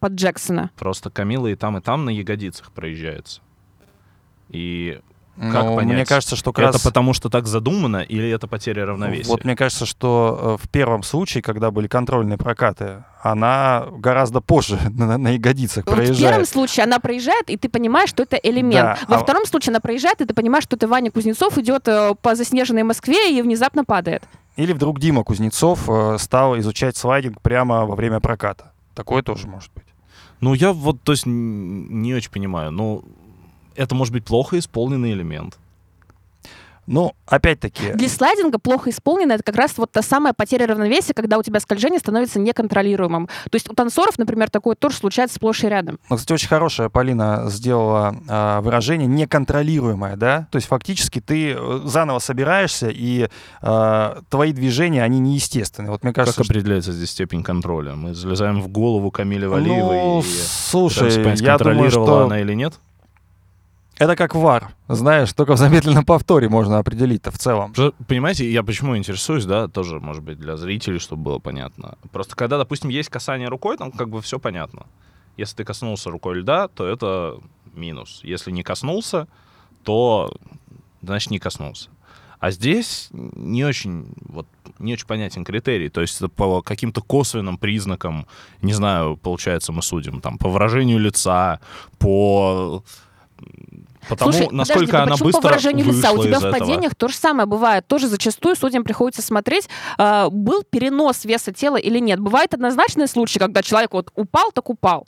под 0.00 0.12
Джексона. 0.12 0.70
Просто 0.76 1.08
Камила 1.08 1.46
и 1.46 1.54
там, 1.54 1.78
и 1.78 1.80
там 1.80 2.04
на 2.04 2.10
ягодицах 2.10 2.72
проезжается. 2.72 3.40
И 4.50 5.00
Как 5.40 5.64
Ну, 5.64 5.76
понять? 5.76 5.94
Мне 5.94 6.04
кажется, 6.04 6.36
что 6.36 6.52
как 6.52 6.64
это 6.66 6.72
раз... 6.74 6.82
потому, 6.82 7.14
что 7.14 7.30
так 7.30 7.46
задумано, 7.46 7.98
или 8.02 8.28
это 8.30 8.46
потеря 8.46 8.84
равновесия? 8.84 9.28
Вот 9.30 9.44
мне 9.44 9.56
кажется, 9.56 9.86
что 9.86 10.58
э, 10.60 10.62
в 10.62 10.68
первом 10.68 11.02
случае, 11.02 11.42
когда 11.42 11.70
были 11.70 11.88
контрольные 11.88 12.36
прокаты, 12.36 13.04
она 13.22 13.86
гораздо 13.92 14.42
позже 14.42 14.78
на, 14.90 15.16
на 15.16 15.28
ягодицах 15.28 15.86
Вот 15.86 15.92
в 15.92 15.96
проезжает. 15.96 16.18
первом 16.20 16.44
случае 16.44 16.84
она 16.84 16.98
проезжает, 16.98 17.48
и 17.48 17.56
ты 17.56 17.70
понимаешь, 17.70 18.10
что 18.10 18.24
это 18.24 18.36
элемент. 18.36 18.74
Да, 18.74 18.98
Во 19.08 19.16
а- 19.16 19.18
втором 19.20 19.46
случае 19.46 19.70
она 19.70 19.80
проезжает, 19.80 20.20
и 20.20 20.26
ты 20.26 20.34
понимаешь, 20.34 20.64
что 20.64 20.76
это 20.76 20.86
Ваня 20.86 21.10
Кузнецов 21.10 21.56
идет 21.56 21.88
э, 21.88 22.14
по 22.20 22.34
заснеженной 22.34 22.82
Москве 22.82 23.36
и 23.36 23.40
внезапно 23.40 23.84
падает. 23.86 24.24
Или 24.56 24.74
вдруг 24.74 25.00
Дима 25.00 25.24
Кузнецов 25.24 25.88
э, 25.88 26.18
стал 26.18 26.58
изучать 26.58 26.96
слайдинг 26.98 27.40
прямо 27.40 27.86
во 27.86 27.94
время 27.96 28.20
проката. 28.20 28.72
Такое 28.94 29.22
тоже 29.22 29.46
может 29.46 29.72
быть. 29.74 29.86
Ну, 30.42 30.52
я 30.52 30.72
вот, 30.74 31.00
то 31.02 31.12
есть, 31.12 31.24
не 31.24 32.12
очень 32.14 32.30
понимаю. 32.30 32.70
Ну, 32.70 33.02
это 33.76 33.94
может 33.94 34.12
быть 34.12 34.24
плохо 34.24 34.58
исполненный 34.58 35.12
элемент. 35.12 35.58
Ну, 36.86 37.12
опять-таки, 37.26 37.92
Для 37.92 38.08
слайдинга 38.08 38.58
плохо 38.58 38.90
исполнено 38.90 39.32
это 39.34 39.44
как 39.44 39.54
раз 39.54 39.78
вот 39.78 39.92
та 39.92 40.02
самая 40.02 40.32
потеря 40.32 40.66
равновесия, 40.66 41.14
когда 41.14 41.38
у 41.38 41.42
тебя 41.42 41.60
скольжение 41.60 42.00
становится 42.00 42.40
неконтролируемым. 42.40 43.28
То 43.28 43.54
есть 43.54 43.70
у 43.70 43.74
танцоров, 43.74 44.18
например, 44.18 44.50
такое 44.50 44.74
тоже 44.74 44.96
случается 44.96 45.36
сплошь 45.36 45.62
и 45.62 45.68
рядом. 45.68 46.00
ну, 46.10 46.16
кстати, 46.16 46.32
очень 46.32 46.48
хорошая 46.48 46.88
Полина 46.88 47.44
сделала 47.46 48.16
а, 48.28 48.60
выражение 48.62 49.06
неконтролируемое, 49.06 50.16
да? 50.16 50.48
То 50.50 50.56
есть 50.56 50.66
фактически 50.66 51.20
ты 51.20 51.52
э, 51.52 51.80
заново 51.84 52.18
собираешься, 52.18 52.88
и 52.90 53.28
а, 53.60 54.20
твои 54.28 54.52
движения, 54.52 55.04
они 55.04 55.20
неестественные. 55.20 55.92
Вот 55.92 56.02
мне 56.02 56.12
кажется, 56.12 56.36
как 56.36 56.46
что- 56.46 56.52
определяется 56.52 56.90
здесь 56.90 57.10
степень 57.10 57.44
контроля? 57.44 57.94
Мы 57.94 58.12
залезаем 58.14 58.60
в 58.60 58.66
голову 58.66 59.12
Камиле 59.12 59.46
Валиевой 59.46 59.98
Ну, 59.98 60.20
и 60.20 60.24
слушай, 60.24 61.22
понять, 61.22 61.40
я 61.40 61.56
думаю, 61.58 61.76
контролировала 61.76 62.06
что 62.06 62.24
она 62.24 62.40
или 62.40 62.54
нет? 62.54 62.74
Это 63.98 64.16
как 64.16 64.34
вар, 64.34 64.74
знаешь, 64.88 65.32
только 65.32 65.54
в 65.54 65.58
замедленном 65.58 66.04
повторе 66.04 66.48
можно 66.48 66.78
определить-то 66.78 67.30
в 67.30 67.38
целом. 67.38 67.74
Понимаете, 68.08 68.50
я 68.50 68.62
почему 68.62 68.96
интересуюсь, 68.96 69.44
да, 69.44 69.68
тоже, 69.68 70.00
может 70.00 70.22
быть, 70.22 70.38
для 70.38 70.56
зрителей, 70.56 70.98
чтобы 70.98 71.22
было 71.22 71.38
понятно. 71.38 71.96
Просто 72.10 72.34
когда, 72.34 72.58
допустим, 72.58 72.90
есть 72.90 73.08
касание 73.08 73.48
рукой, 73.48 73.76
там 73.76 73.92
как 73.92 74.08
бы 74.08 74.20
все 74.22 74.38
понятно. 74.38 74.86
Если 75.36 75.56
ты 75.56 75.64
коснулся 75.64 76.10
рукой 76.10 76.40
льда, 76.40 76.68
то 76.68 76.86
это 76.86 77.38
минус. 77.74 78.20
Если 78.22 78.50
не 78.50 78.62
коснулся, 78.62 79.28
то 79.82 80.34
значит 81.00 81.30
не 81.30 81.38
коснулся. 81.38 81.88
А 82.38 82.50
здесь 82.50 83.08
не 83.12 83.64
очень, 83.64 84.12
вот, 84.20 84.48
не 84.80 84.94
очень 84.94 85.06
понятен 85.06 85.44
критерий. 85.44 85.88
То 85.88 86.00
есть 86.00 86.20
по 86.34 86.60
каким-то 86.60 87.00
косвенным 87.00 87.56
признакам, 87.56 88.26
не 88.62 88.72
знаю, 88.72 89.16
получается, 89.16 89.72
мы 89.72 89.80
судим, 89.80 90.20
там, 90.20 90.38
по 90.38 90.48
выражению 90.48 90.98
лица, 90.98 91.60
по... 91.98 92.82
по 94.08 94.16
тому, 94.16 94.32
Слушай, 94.32 94.48
насколько 94.50 94.86
подожди, 94.86 94.96
она 94.96 95.12
почему 95.12 95.26
быстро 95.26 95.40
по 95.40 95.48
выражению 95.48 95.86
лица? 95.86 96.12
У 96.12 96.22
тебя 96.22 96.40
в 96.40 96.44
этого. 96.44 96.58
падениях 96.58 96.94
то 96.94 97.08
же 97.08 97.14
самое 97.14 97.46
бывает. 97.46 97.86
Тоже 97.86 98.08
зачастую 98.08 98.56
судьям 98.56 98.84
приходится 98.84 99.22
смотреть, 99.22 99.68
а, 99.98 100.28
был 100.30 100.62
перенос 100.68 101.24
веса 101.24 101.52
тела 101.52 101.76
или 101.76 101.98
нет. 101.98 102.20
Бывают 102.20 102.54
однозначные 102.54 103.06
случаи, 103.06 103.38
когда 103.38 103.62
человек 103.62 103.92
вот 103.92 104.10
упал, 104.14 104.50
так 104.52 104.68
упал. 104.70 105.06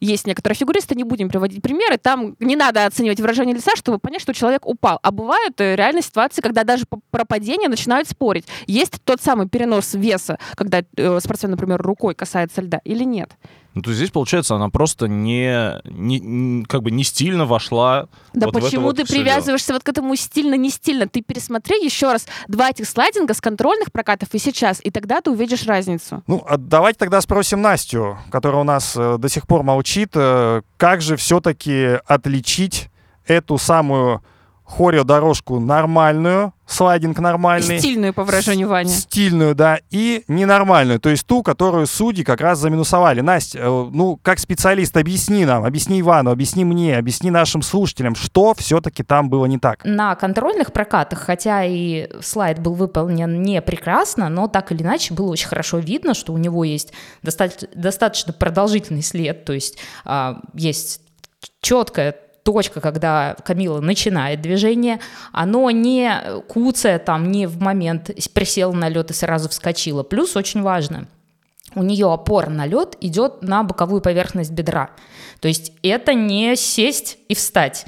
Есть 0.00 0.26
некоторые 0.26 0.56
фигуристы, 0.56 0.94
не 0.94 1.04
будем 1.04 1.28
приводить 1.28 1.62
примеры, 1.62 1.96
там 1.96 2.36
не 2.38 2.56
надо 2.56 2.86
оценивать 2.86 3.20
выражение 3.20 3.54
лица, 3.54 3.72
чтобы 3.76 3.98
понять, 3.98 4.20
что 4.20 4.34
человек 4.34 4.66
упал. 4.66 4.98
А 5.02 5.10
бывают 5.10 5.60
э, 5.60 5.74
реальные 5.74 6.02
ситуации, 6.02 6.42
когда 6.42 6.64
даже 6.64 6.84
про 7.10 7.24
падение 7.24 7.68
начинают 7.68 8.08
спорить. 8.08 8.46
Есть 8.66 9.02
тот 9.04 9.22
самый 9.22 9.48
перенос 9.48 9.94
веса, 9.94 10.38
когда 10.54 10.82
э, 10.96 11.20
спортсмен, 11.20 11.52
например, 11.52 11.80
рукой 11.80 12.14
касается 12.14 12.60
льда 12.60 12.80
или 12.84 13.04
нет. 13.04 13.30
Ну, 13.76 13.82
то 13.82 13.90
есть 13.90 13.98
здесь, 13.98 14.10
получается, 14.10 14.54
она 14.54 14.70
просто 14.70 15.06
не, 15.06 15.78
не, 15.84 16.64
как 16.64 16.82
бы 16.82 16.90
не 16.90 17.04
стильно 17.04 17.44
вошла 17.44 18.08
Да 18.32 18.46
вот 18.46 18.54
в 18.54 18.56
это 18.56 18.66
почему 18.66 18.84
вот 18.84 18.96
ты 18.96 19.04
всё 19.04 19.16
привязываешься 19.16 19.74
вот 19.74 19.82
к 19.82 19.88
этому 19.90 20.16
стильно-не 20.16 20.70
стильно? 20.70 21.06
Ты 21.06 21.20
пересмотри 21.20 21.84
еще 21.84 22.10
раз 22.10 22.26
два 22.48 22.70
этих 22.70 22.88
слайдинга 22.88 23.34
с 23.34 23.42
контрольных 23.42 23.92
прокатов 23.92 24.30
и 24.32 24.38
сейчас, 24.38 24.80
и 24.82 24.90
тогда 24.90 25.20
ты 25.20 25.30
увидишь 25.30 25.66
разницу. 25.66 26.22
Ну, 26.26 26.42
а 26.48 26.56
давайте 26.56 27.00
тогда 27.00 27.20
спросим 27.20 27.60
Настю, 27.60 28.18
которая 28.30 28.62
у 28.62 28.64
нас 28.64 28.94
э, 28.96 29.18
до 29.18 29.28
сих 29.28 29.46
пор 29.46 29.62
молчит, 29.62 30.12
э, 30.14 30.62
как 30.78 31.02
же 31.02 31.16
все-таки 31.16 31.98
отличить 32.06 32.88
эту 33.26 33.58
самую 33.58 34.22
хореодорожку 34.66 35.60
нормальную, 35.60 36.52
слайдинг 36.66 37.20
нормальный, 37.20 37.78
Стильную 37.78 38.12
по 38.12 38.24
выражению 38.24 38.68
Вани. 38.68 38.90
стильную, 38.90 39.54
да, 39.54 39.78
и 39.90 40.24
ненормальную, 40.26 40.98
то 40.98 41.08
есть 41.08 41.24
ту, 41.24 41.44
которую 41.44 41.86
судьи 41.86 42.24
как 42.24 42.40
раз 42.40 42.58
заминусовали. 42.58 43.20
Настя, 43.20 43.60
э, 43.60 43.90
ну, 43.92 44.18
как 44.20 44.40
специалист, 44.40 44.96
объясни 44.96 45.44
нам, 45.44 45.64
объясни 45.64 46.00
Ивану, 46.00 46.32
объясни 46.32 46.64
мне, 46.64 46.98
объясни 46.98 47.30
нашим 47.30 47.62
слушателям, 47.62 48.16
что 48.16 48.54
все-таки 48.54 49.04
там 49.04 49.30
было 49.30 49.46
не 49.46 49.58
так. 49.58 49.84
На 49.84 50.16
контрольных 50.16 50.72
прокатах, 50.72 51.20
хотя 51.20 51.64
и 51.64 52.10
слайд 52.20 52.58
был 52.58 52.74
выполнен 52.74 53.42
не 53.42 53.62
прекрасно, 53.62 54.28
но 54.28 54.48
так 54.48 54.72
или 54.72 54.82
иначе 54.82 55.14
было 55.14 55.30
очень 55.30 55.48
хорошо 55.48 55.78
видно, 55.78 56.12
что 56.12 56.32
у 56.32 56.38
него 56.38 56.64
есть 56.64 56.92
достаточно, 57.22 57.68
достаточно 57.74 58.32
продолжительный 58.32 59.02
след, 59.02 59.44
то 59.44 59.52
есть 59.52 59.78
а, 60.04 60.40
есть 60.54 61.00
четкая 61.60 62.14
точка, 62.46 62.80
когда 62.80 63.36
Камила 63.44 63.80
начинает 63.80 64.40
движение, 64.40 65.00
оно 65.32 65.68
не 65.72 66.40
куцая 66.46 67.00
там, 67.00 67.32
не 67.32 67.46
в 67.46 67.60
момент 67.60 68.12
присела 68.32 68.72
на 68.72 68.88
лед 68.88 69.10
и 69.10 69.14
сразу 69.14 69.48
вскочила. 69.48 70.04
Плюс 70.04 70.36
очень 70.36 70.62
важно, 70.62 71.08
у 71.74 71.82
нее 71.82 72.10
опора 72.10 72.48
на 72.48 72.64
лед 72.64 72.96
идет 73.00 73.42
на 73.42 73.64
боковую 73.64 74.00
поверхность 74.00 74.52
бедра. 74.52 74.90
То 75.40 75.48
есть 75.48 75.72
это 75.82 76.14
не 76.14 76.54
сесть 76.54 77.18
и 77.28 77.34
встать. 77.34 77.84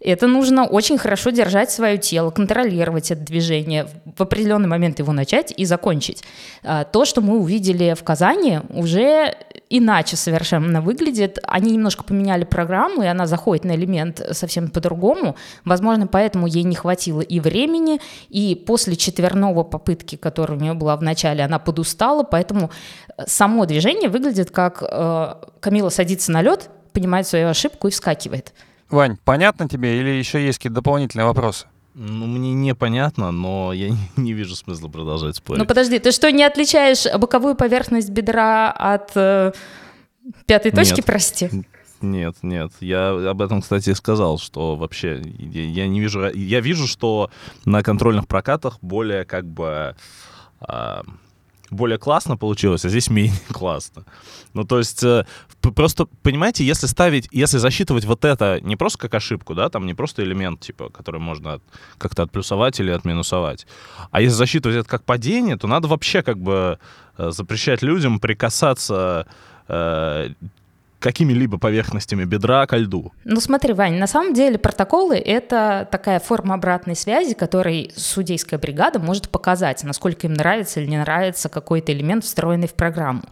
Это 0.00 0.26
нужно 0.26 0.66
очень 0.66 0.98
хорошо 0.98 1.30
держать 1.30 1.70
свое 1.70 1.96
тело, 1.96 2.30
контролировать 2.30 3.12
это 3.12 3.20
движение, 3.20 3.86
в 4.16 4.20
определенный 4.20 4.68
момент 4.68 4.98
его 4.98 5.12
начать 5.12 5.54
и 5.56 5.64
закончить. 5.64 6.24
А, 6.64 6.82
То, 6.82 7.04
что 7.04 7.20
мы 7.20 7.38
увидели 7.38 7.94
в 7.94 8.02
Казани, 8.02 8.58
уже 8.70 9.36
иначе 9.78 10.16
совершенно 10.16 10.80
выглядит. 10.80 11.38
Они 11.44 11.72
немножко 11.72 12.04
поменяли 12.04 12.44
программу, 12.44 13.02
и 13.02 13.06
она 13.06 13.26
заходит 13.26 13.64
на 13.64 13.74
элемент 13.74 14.20
совсем 14.32 14.68
по-другому. 14.68 15.36
Возможно, 15.64 16.06
поэтому 16.06 16.46
ей 16.46 16.62
не 16.62 16.74
хватило 16.74 17.20
и 17.20 17.40
времени, 17.40 18.00
и 18.28 18.54
после 18.54 18.96
четверного 18.96 19.64
попытки, 19.64 20.16
которая 20.16 20.58
у 20.58 20.60
нее 20.60 20.74
была 20.74 20.96
в 20.96 21.02
начале, 21.02 21.42
она 21.42 21.58
подустала, 21.58 22.22
поэтому 22.22 22.70
э, 23.16 23.22
само 23.26 23.64
движение 23.64 24.08
выглядит 24.08 24.50
как 24.50 24.82
э, 24.82 25.34
Камила 25.60 25.88
садится 25.88 26.30
на 26.32 26.42
лед, 26.42 26.68
понимает 26.92 27.26
свою 27.26 27.48
ошибку 27.48 27.88
и 27.88 27.90
вскакивает. 27.90 28.52
Вань, 28.90 29.16
понятно 29.24 29.68
тебе 29.68 29.98
или 29.98 30.10
еще 30.10 30.44
есть 30.44 30.58
какие-то 30.58 30.76
дополнительные 30.76 31.24
вопросы? 31.24 31.66
Ну, 31.94 32.26
мне 32.26 32.54
непонятно, 32.54 33.30
но 33.30 33.72
я 33.72 33.90
не, 34.16 34.32
вижу 34.32 34.56
смысла 34.56 34.88
продолжать 34.88 35.36
спорить. 35.36 35.60
Ну 35.60 35.66
подожди, 35.66 35.98
ты 35.98 36.10
что, 36.10 36.30
не 36.32 36.44
отличаешь 36.44 37.06
боковую 37.18 37.54
поверхность 37.54 38.10
бедра 38.10 38.70
от 38.70 39.10
э, 39.14 39.52
пятой 40.46 40.70
точки, 40.72 40.96
Нет. 40.96 41.06
прости? 41.06 41.50
Нет, 42.00 42.36
нет. 42.42 42.72
Я 42.80 43.30
об 43.30 43.42
этом, 43.42 43.62
кстати, 43.62 43.90
и 43.90 43.94
сказал, 43.94 44.38
что 44.38 44.74
вообще 44.74 45.22
я, 45.38 45.62
я 45.62 45.86
не 45.86 46.00
вижу... 46.00 46.32
Я 46.34 46.60
вижу, 46.60 46.88
что 46.88 47.30
на 47.64 47.82
контрольных 47.82 48.26
прокатах 48.26 48.78
более 48.80 49.24
как 49.24 49.46
бы... 49.46 49.94
а, 50.60 51.02
более 51.72 51.98
классно 51.98 52.36
получилось, 52.36 52.84
а 52.84 52.88
здесь 52.88 53.10
менее 53.10 53.40
классно. 53.52 54.04
Ну, 54.54 54.64
то 54.64 54.78
есть, 54.78 55.02
э, 55.02 55.24
просто, 55.60 56.06
понимаете, 56.22 56.64
если 56.64 56.86
ставить, 56.86 57.28
если 57.32 57.58
засчитывать 57.58 58.04
вот 58.04 58.24
это 58.24 58.60
не 58.60 58.76
просто 58.76 58.98
как 58.98 59.14
ошибку, 59.14 59.54
да, 59.54 59.68
там 59.68 59.86
не 59.86 59.94
просто 59.94 60.22
элемент, 60.22 60.60
типа, 60.60 60.90
который 60.90 61.20
можно 61.20 61.60
как-то 61.98 62.22
отплюсовать 62.22 62.78
или 62.80 62.90
отминусовать, 62.90 63.66
а 64.10 64.20
если 64.20 64.36
засчитывать 64.36 64.78
это 64.78 64.88
как 64.88 65.04
падение, 65.04 65.56
то 65.56 65.66
надо 65.66 65.88
вообще 65.88 66.22
как 66.22 66.38
бы 66.38 66.78
э, 67.16 67.30
запрещать 67.30 67.82
людям 67.82 68.20
прикасаться 68.20 69.26
э, 69.68 70.30
какими-либо 71.02 71.58
поверхностями 71.58 72.24
бедра 72.24 72.66
ко 72.66 72.76
льду. 72.76 73.12
Ну 73.24 73.40
смотри, 73.40 73.72
Вань, 73.74 73.98
на 73.98 74.06
самом 74.06 74.32
деле 74.32 74.56
протоколы— 74.56 75.16
это 75.18 75.86
такая 75.90 76.20
форма 76.20 76.54
обратной 76.54 76.96
связи, 76.96 77.34
которой 77.34 77.92
судейская 77.96 78.58
бригада 78.58 78.98
может 78.98 79.28
показать, 79.28 79.82
насколько 79.84 80.26
им 80.26 80.34
нравится 80.34 80.80
или 80.80 80.88
не 80.88 80.98
нравится 80.98 81.48
какой-то 81.48 81.92
элемент, 81.92 82.24
встроенный 82.24 82.68
в 82.68 82.74
программу. 82.74 83.22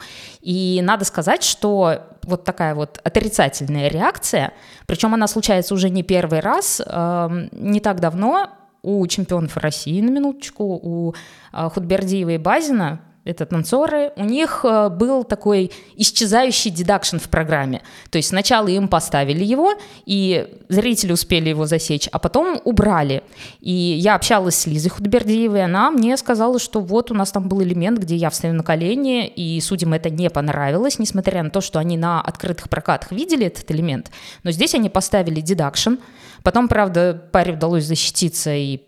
И 0.40 0.80
надо 0.82 1.04
сказать, 1.04 1.42
что 1.42 2.08
вот 2.24 2.44
такая 2.44 2.74
вот 2.74 3.00
отрицательная 3.04 3.88
реакция, 3.88 4.52
причем 4.86 5.14
она 5.14 5.26
случается 5.26 5.72
уже 5.72 5.88
не 5.88 6.02
первый 6.02 6.40
раз, 6.40 6.82
эм, 6.84 7.48
не 7.52 7.80
так 7.80 8.00
давно 8.00 8.50
у 8.82 9.06
чемпионов 9.06 9.56
России, 9.56 10.00
на 10.00 10.10
минуточку, 10.10 10.64
у 10.64 11.14
э, 11.52 11.68
Худбердиева 11.68 12.30
и 12.30 12.38
Базина, 12.38 13.00
это 13.24 13.44
танцоры, 13.44 14.12
у 14.16 14.24
них 14.24 14.64
э, 14.64 14.88
был 14.88 15.24
такой 15.24 15.70
исчезающий 15.96 16.70
дедакшн 16.70 17.18
в 17.18 17.28
программе. 17.28 17.82
То 18.10 18.16
есть 18.16 18.30
сначала 18.30 18.68
им 18.68 18.88
поставили 18.88 19.44
его, 19.44 19.74
и 20.06 20.48
зрители 20.68 21.12
успели 21.12 21.50
его 21.50 21.66
засечь, 21.66 22.08
а 22.12 22.18
потом 22.18 22.60
убрали. 22.64 23.22
И 23.60 23.72
я 23.72 24.14
общалась 24.14 24.56
с 24.56 24.66
Лизой 24.66 24.90
Худбердиевой, 24.90 25.64
она 25.64 25.90
мне 25.90 26.16
сказала, 26.16 26.58
что 26.58 26.80
вот 26.80 27.10
у 27.10 27.14
нас 27.14 27.30
там 27.30 27.48
был 27.48 27.62
элемент, 27.62 27.98
где 27.98 28.16
я 28.16 28.30
встаю 28.30 28.54
на 28.54 28.62
колени, 28.62 29.26
и 29.26 29.60
судьям 29.60 29.92
это 29.92 30.08
не 30.08 30.30
понравилось, 30.30 30.98
несмотря 30.98 31.42
на 31.42 31.50
то, 31.50 31.60
что 31.60 31.78
они 31.78 31.98
на 31.98 32.22
открытых 32.22 32.70
прокатах 32.70 33.12
видели 33.12 33.46
этот 33.46 33.70
элемент. 33.70 34.10
Но 34.44 34.50
здесь 34.50 34.74
они 34.74 34.88
поставили 34.88 35.42
дедакшн. 35.42 35.94
Потом, 36.42 36.68
правда, 36.68 37.22
паре 37.32 37.52
удалось 37.52 37.84
защититься, 37.84 38.54
и 38.54 38.80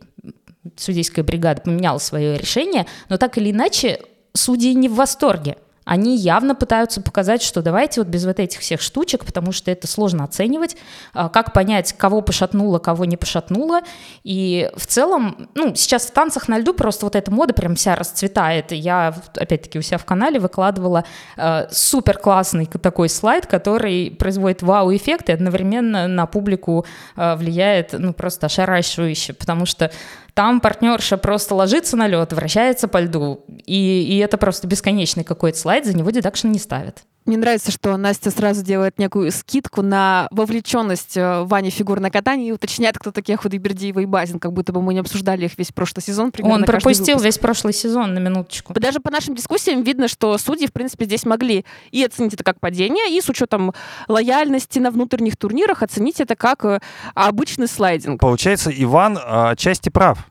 судейская 0.77 1.25
бригада 1.25 1.61
поменяла 1.61 1.99
свое 1.99 2.39
решение, 2.39 2.87
но 3.09 3.19
так 3.19 3.37
или 3.37 3.51
иначе 3.51 4.01
судьи 4.35 4.75
не 4.75 4.89
в 4.89 4.95
восторге. 4.95 5.57
Они 5.85 6.17
явно 6.17 6.55
пытаются 6.55 7.01
показать, 7.01 7.43
что 7.43 7.61
давайте 7.61 8.01
вот 8.01 8.09
без 8.09 8.25
вот 8.25 8.39
этих 8.39 8.61
всех 8.61 8.81
штучек, 8.81 9.25
потому 9.25 9.51
что 9.51 9.71
это 9.71 9.89
сложно 9.89 10.25
оценивать, 10.25 10.77
а, 11.13 11.29
как 11.29 11.53
понять, 11.53 11.93
кого 11.95 12.23
пошатнуло, 12.23 12.79
кого 12.79 13.05
не 13.05 13.17
пошатнуло. 13.17 13.81
И 14.23 14.71
в 14.77 14.87
целом, 14.87 15.49
ну, 15.55 15.75
сейчас 15.75 16.07
в 16.07 16.13
танцах 16.13 16.47
на 16.47 16.59
льду 16.59 16.73
просто 16.73 17.07
вот 17.07 17.17
эта 17.17 17.33
мода 17.33 17.53
прям 17.53 17.75
вся 17.75 17.97
расцветает. 17.97 18.71
Я, 18.71 19.15
опять-таки, 19.35 19.79
у 19.79 19.83
себя 19.83 19.99
в 19.99 20.05
канале 20.05 20.39
выкладывала 20.39 21.05
э, 21.37 21.67
супер 21.71 22.19
классный 22.19 22.67
такой 22.67 23.09
слайд, 23.09 23.47
который 23.47 24.11
производит 24.13 24.63
вау-эффект 24.63 25.31
и 25.31 25.33
одновременно 25.33 26.07
на 26.07 26.27
публику 26.27 26.87
э, 27.17 27.35
влияет, 27.35 27.93
ну, 27.93 28.13
просто 28.13 28.47
ошарашивающе, 28.47 29.33
потому 29.33 29.67
что 29.67 29.91
там 30.35 30.61
партнерша 30.61 31.17
просто 31.17 31.55
ложится 31.55 31.97
на 31.97 32.07
лед, 32.07 32.33
вращается 32.33 32.89
по 32.89 32.99
льду, 32.99 33.45
и, 33.67 34.03
и 34.03 34.19
это 34.19 34.39
просто 34.39 34.67
бесконечный 34.67 35.25
какой-то 35.25 35.59
слайд, 35.59 35.85
за 35.85 35.97
него 35.97 36.11
дедакшн 36.11 36.49
не 36.49 36.59
ставят. 36.59 37.05
Мне 37.25 37.37
нравится, 37.37 37.71
что 37.71 37.97
Настя 37.97 38.33
сразу 38.33 38.65
делает 38.65 38.99
некую 38.99 39.31
скидку 39.31 39.83
на 39.83 40.27
вовлеченность 40.33 41.17
э, 41.17 41.45
Вани 41.45 41.71
в 41.71 41.75
фигурное 41.75 42.11
катание 42.11 42.49
и 42.49 42.53
уточняет, 42.53 42.99
кто 42.99 43.13
такие 43.13 43.37
Худайбердиева 43.37 44.01
и 44.01 44.07
Базин, 44.07 44.41
как 44.41 44.53
будто 44.53 44.73
бы 44.73 44.83
мы 44.83 44.93
не 44.93 45.01
обсуждали 45.01 45.45
их 45.45 45.57
весь 45.57 45.71
прошлый 45.71 46.03
сезон. 46.03 46.33
Он 46.43 46.65
пропустил 46.65 47.21
весь 47.21 47.39
прошлый 47.39 47.75
сезон, 47.75 48.15
на 48.15 48.19
минуточку. 48.19 48.75
Даже 48.75 48.99
по 48.99 49.11
нашим 49.11 49.37
дискуссиям 49.37 49.85
видно, 49.85 50.09
что 50.09 50.37
судьи, 50.37 50.67
в 50.67 50.73
принципе, 50.73 51.05
здесь 51.05 51.25
могли 51.25 51.65
и 51.93 52.03
оценить 52.05 52.35
это 52.35 52.43
как 52.43 52.59
падение, 52.59 53.17
и 53.17 53.21
с 53.21 53.29
учетом 53.29 53.73
лояльности 54.09 54.81
на 54.81 54.91
внутренних 54.91 55.37
турнирах 55.37 55.83
оценить 55.85 56.21
это 56.21 56.35
как 56.35 56.65
э, 56.65 56.81
обычный 57.15 57.69
слайдинг. 57.69 58.21
Получается, 58.21 58.73
Иван 58.75 59.17
а, 59.23 59.51
отчасти 59.51 59.91
прав. 59.91 60.29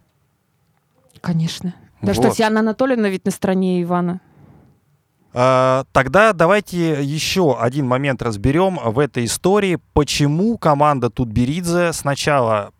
Конечно. 1.22 1.74
Даже 2.02 2.20
Вот. 2.20 2.30
Татьяна 2.30 2.60
Анатольевна 2.60 3.10
ведь 3.10 3.26
на 3.26 3.32
стороне 3.32 3.82
Ивана. 3.82 4.20
А, 5.34 5.86
Тогда 5.94 6.34
давайте 6.34 7.04
еще 7.04 7.58
один 7.60 7.88
момент 7.88 8.22
разберем 8.22 8.78
в 8.84 9.00
этой 9.00 9.26
истории, 9.26 9.80
почему 9.94 10.58
команда 10.58 11.10
Тутберидзе 11.10 11.94
сначала 11.94 12.72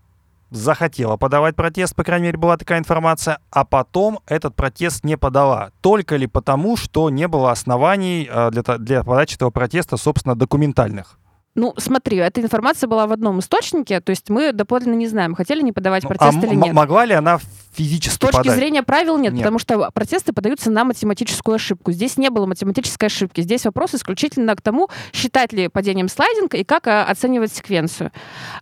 захотела 0.50 1.16
подавать 1.16 1.56
протест, 1.56 1.96
по 1.96 2.04
крайней 2.04 2.26
мере, 2.26 2.38
была 2.38 2.58
такая 2.58 2.78
информация, 2.80 3.40
а 3.52 3.64
потом 3.64 4.20
этот 4.28 4.54
протест 4.54 5.06
не 5.06 5.18
подала. 5.18 5.72
Только 5.80 6.18
ли 6.18 6.28
потому, 6.28 6.76
что 6.76 7.10
не 7.10 7.28
было 7.30 7.52
оснований 7.52 8.28
а, 8.30 8.52
для, 8.52 8.62
для 8.78 9.04
подачи 9.04 9.36
этого 9.36 9.50
протеста, 9.50 9.96
собственно, 9.96 10.36
документальных? 10.36 11.18
Ну, 11.54 11.74
смотри, 11.78 12.18
эта 12.18 12.42
информация 12.42 12.88
была 12.88 13.08
в 13.08 13.12
одном 13.12 13.40
источнике, 13.40 14.00
то 14.00 14.10
есть 14.10 14.30
мы 14.30 14.54
доподлинно 14.54 14.96
не 14.96 15.08
знаем, 15.08 15.36
хотели 15.36 15.62
не 15.62 15.74
подавать 15.74 16.04
Ну, 16.04 16.10
протест 16.10 16.38
а 16.42 16.46
или 16.48 16.56
нет. 16.56 16.74
могла 16.74 17.04
ли 17.06 17.14
она 17.14 17.40
физически 17.74 18.16
С 18.16 18.18
точки 18.18 18.38
подать? 18.38 18.56
зрения 18.56 18.84
правил 18.84 19.18
нет, 19.18 19.34
Нет. 19.34 19.42
потому 19.42 19.60
что 19.60 19.90
протесты 19.92 20.34
подаются 20.34 20.72
на 20.72 20.84
математическую 20.84 21.56
ошибку. 21.56 21.92
Здесь 21.92 22.18
не 22.18 22.30
было 22.30 22.46
математической 22.46 23.06
ошибки. 23.06 23.42
Здесь 23.42 23.66
вопрос 23.66 23.96
исключительно 23.96 24.56
к 24.56 24.62
тому, 24.62 24.90
считать 25.14 25.54
ли 25.54 25.68
падением 25.68 26.10
слайдинга 26.10 26.58
и 26.58 26.64
как 26.64 26.88
а, 26.88 27.06
оценивать 27.06 27.54
секвенцию. 27.54 28.12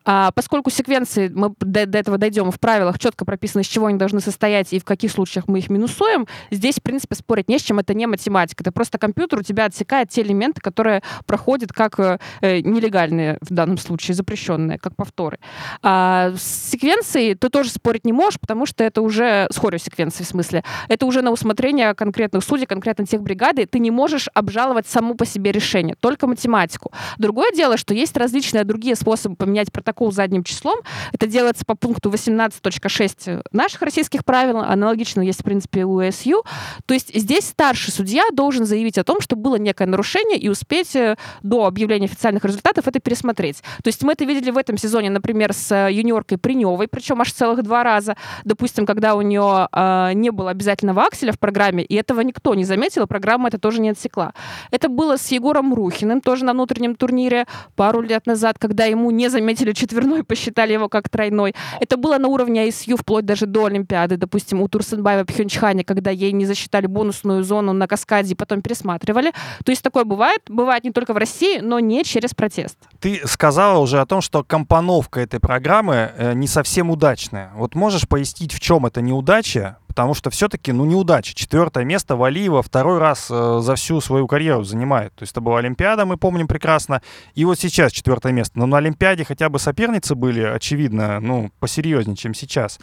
А, 0.06 0.32
поскольку 0.32 0.70
секвенции, 0.70 1.32
мы 1.34 1.54
до, 1.60 1.86
до 1.86 1.98
этого 1.98 2.18
дойдем, 2.18 2.52
в 2.52 2.60
правилах 2.60 3.00
четко 3.00 3.26
прописано, 3.26 3.62
из 3.62 3.68
чего 3.68 3.88
они 3.88 3.98
должны 3.98 4.20
состоять 4.20 4.74
и 4.74 4.80
в 4.80 4.86
каких 4.86 5.12
случаях 5.12 5.48
мы 5.48 5.60
их 5.60 5.70
минусуем, 5.70 6.28
здесь, 6.52 6.76
в 6.76 6.82
принципе, 6.82 7.16
спорить 7.16 7.50
не 7.50 7.60
с 7.60 7.62
чем, 7.62 7.80
это 7.80 7.94
не 7.94 8.08
математика. 8.08 8.64
Это 8.64 8.72
просто 8.72 8.98
компьютер 8.98 9.40
у 9.40 9.44
тебя 9.44 9.66
отсекает 9.66 10.10
те 10.10 10.22
элементы, 10.22 10.62
которые 10.62 11.02
проходят 11.26 11.72
как 11.74 12.00
э, 12.00 12.20
э, 12.42 12.60
нелегальные 12.62 13.38
в 13.42 13.54
данном 13.54 13.78
случае, 13.78 14.16
запрещенные, 14.16 14.78
как 14.80 14.96
повторы. 14.96 15.40
А 15.82 16.32
с 16.36 16.70
секвенцией 16.72 17.36
ты 17.36 17.50
тоже 17.50 17.70
спорить 17.70 18.06
не 18.06 18.14
можешь, 18.14 18.40
потому 18.40 18.66
что 18.66 18.84
это 18.84 18.99
уже 19.00 19.48
с 19.52 19.58
хореосеквенцией, 19.58 20.26
в 20.26 20.30
смысле. 20.30 20.64
Это 20.88 21.06
уже 21.06 21.22
на 21.22 21.32
усмотрение 21.32 21.94
конкретных 21.94 22.44
судей, 22.44 22.66
конкретно 22.66 23.06
тех 23.06 23.22
бригады. 23.22 23.66
Ты 23.66 23.80
не 23.80 23.92
можешь 23.92 24.30
обжаловать 24.34 24.88
саму 24.88 25.16
по 25.16 25.26
себе 25.26 25.52
решение, 25.52 25.96
только 26.00 26.28
математику. 26.28 26.92
Другое 27.18 27.52
дело, 27.52 27.78
что 27.78 27.94
есть 27.94 28.16
различные 28.18 28.64
другие 28.64 28.96
способы 28.96 29.36
поменять 29.36 29.72
протокол 29.72 30.12
задним 30.12 30.44
числом. 30.44 30.80
Это 31.14 31.28
делается 31.28 31.66
по 31.66 31.76
пункту 31.76 32.10
18.6 32.10 33.42
наших 33.52 33.82
российских 33.82 34.26
правил. 34.26 34.60
Аналогично 34.60 35.22
есть, 35.22 35.42
в 35.42 35.44
принципе, 35.44 35.86
у 35.86 36.00
СЮ. 36.12 36.44
То 36.86 36.94
есть 36.94 37.14
здесь 37.14 37.46
старший 37.46 37.94
судья 37.94 38.24
должен 38.32 38.66
заявить 38.66 38.98
о 38.98 39.04
том, 39.04 39.22
что 39.22 39.36
было 39.36 39.56
некое 39.56 39.86
нарушение 39.86 40.38
и 40.38 40.50
успеть 40.50 40.96
э, 40.96 41.16
до 41.44 41.66
объявления 41.66 42.06
официальных 42.06 42.46
результатов 42.46 42.88
это 42.88 43.00
пересмотреть. 43.00 43.62
То 43.84 43.88
есть 43.88 44.04
мы 44.04 44.14
это 44.14 44.26
видели 44.26 44.52
в 44.52 44.58
этом 44.58 44.78
сезоне, 44.78 45.10
например, 45.10 45.54
с 45.54 45.72
э, 45.72 45.92
юниоркой 45.92 46.38
Приневой, 46.38 46.88
причем 46.88 47.22
аж 47.22 47.32
целых 47.32 47.64
два 47.64 47.84
раза. 47.84 48.16
Допустим, 48.44 48.86
когда 48.90 49.14
у 49.14 49.22
нее 49.22 49.68
э, 49.72 50.14
не 50.14 50.32
было 50.32 50.50
обязательного 50.50 51.04
акселя 51.04 51.32
в 51.32 51.38
программе, 51.38 51.84
и 51.84 51.94
этого 51.94 52.22
никто 52.22 52.56
не 52.56 52.64
заметил, 52.64 53.04
и 53.04 53.06
программа 53.06 53.50
это 53.50 53.60
тоже 53.60 53.82
не 53.82 53.90
отсекла. 53.90 54.34
Это 54.72 54.90
было 54.90 55.16
с 55.16 55.28
Егором 55.28 55.76
Рухиным, 55.76 56.22
тоже 56.22 56.44
на 56.44 56.54
внутреннем 56.54 56.96
турнире 56.96 57.46
пару 57.76 58.02
лет 58.02 58.26
назад, 58.26 58.58
когда 58.58 58.86
ему 58.86 59.12
не 59.12 59.30
заметили 59.30 59.74
четверной, 59.74 60.24
посчитали 60.24 60.74
его 60.74 60.90
как 60.90 61.08
тройной. 61.08 61.54
Это 61.80 61.98
было 61.98 62.18
на 62.18 62.30
уровне 62.30 62.68
ISU 62.68 62.98
вплоть 62.98 63.26
даже 63.26 63.46
до 63.46 63.66
Олимпиады, 63.66 64.18
допустим, 64.18 64.60
у 64.60 64.68
Турсенбаева 64.68 65.24
Пхенчхане, 65.24 65.84
когда 65.84 66.10
ей 66.10 66.32
не 66.32 66.48
засчитали 66.48 66.88
бонусную 66.88 67.44
зону 67.44 67.74
на 67.74 67.86
каскаде 67.86 68.32
и 68.32 68.36
потом 68.36 68.64
пересматривали. 68.64 69.34
То 69.64 69.72
есть 69.72 69.84
такое 69.84 70.04
бывает. 70.04 70.42
Бывает 70.48 70.84
не 70.84 70.92
только 70.92 71.14
в 71.14 71.18
России, 71.18 71.60
но 71.60 71.80
не 71.80 72.04
через 72.04 72.34
протест. 72.34 72.76
Ты 73.00 73.22
сказала 73.26 73.78
уже 73.78 74.02
о 74.02 74.08
том, 74.08 74.22
что 74.22 74.44
компоновка 74.44 75.20
этой 75.20 75.40
программы 75.40 76.12
э, 76.18 76.34
не 76.34 76.48
совсем 76.48 76.90
удачная. 76.90 77.52
Вот 77.56 77.76
можешь 77.76 78.08
пояснить, 78.08 78.52
в 78.52 78.60
чем 78.60 78.79
это 78.86 79.02
неудача? 79.02 79.78
Потому 79.88 80.14
что 80.14 80.30
все-таки, 80.30 80.72
ну, 80.72 80.86
неудача. 80.86 81.34
Четвертое 81.34 81.84
место 81.84 82.16
Валиева 82.16 82.62
второй 82.62 83.00
раз 83.00 83.28
э, 83.30 83.60
за 83.62 83.76
всю 83.76 84.00
свою 84.02 84.28
карьеру 84.28 84.64
занимает. 84.64 85.14
То 85.16 85.24
есть 85.24 85.34
это 85.34 85.42
была 85.42 85.60
Олимпиада, 85.60 86.06
мы 86.06 86.16
помним 86.18 86.48
прекрасно. 86.48 87.02
И 87.34 87.44
вот 87.44 87.60
сейчас 87.60 87.92
четвертое 87.92 88.32
место. 88.32 88.58
Но 88.58 88.66
на 88.66 88.78
Олимпиаде 88.78 89.26
хотя 89.26 89.50
бы 89.50 89.60
соперницы 89.60 90.16
были, 90.16 90.42
очевидно, 90.42 91.20
ну, 91.20 91.52
посерьезнее, 91.60 92.16
чем 92.16 92.34
сейчас. 92.34 92.80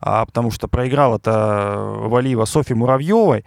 А, 0.00 0.24
потому 0.26 0.50
что 0.50 0.68
проиграла-то 0.68 1.96
Валиева 2.06 2.44
Софье 2.44 2.76
Муравьевой. 2.76 3.44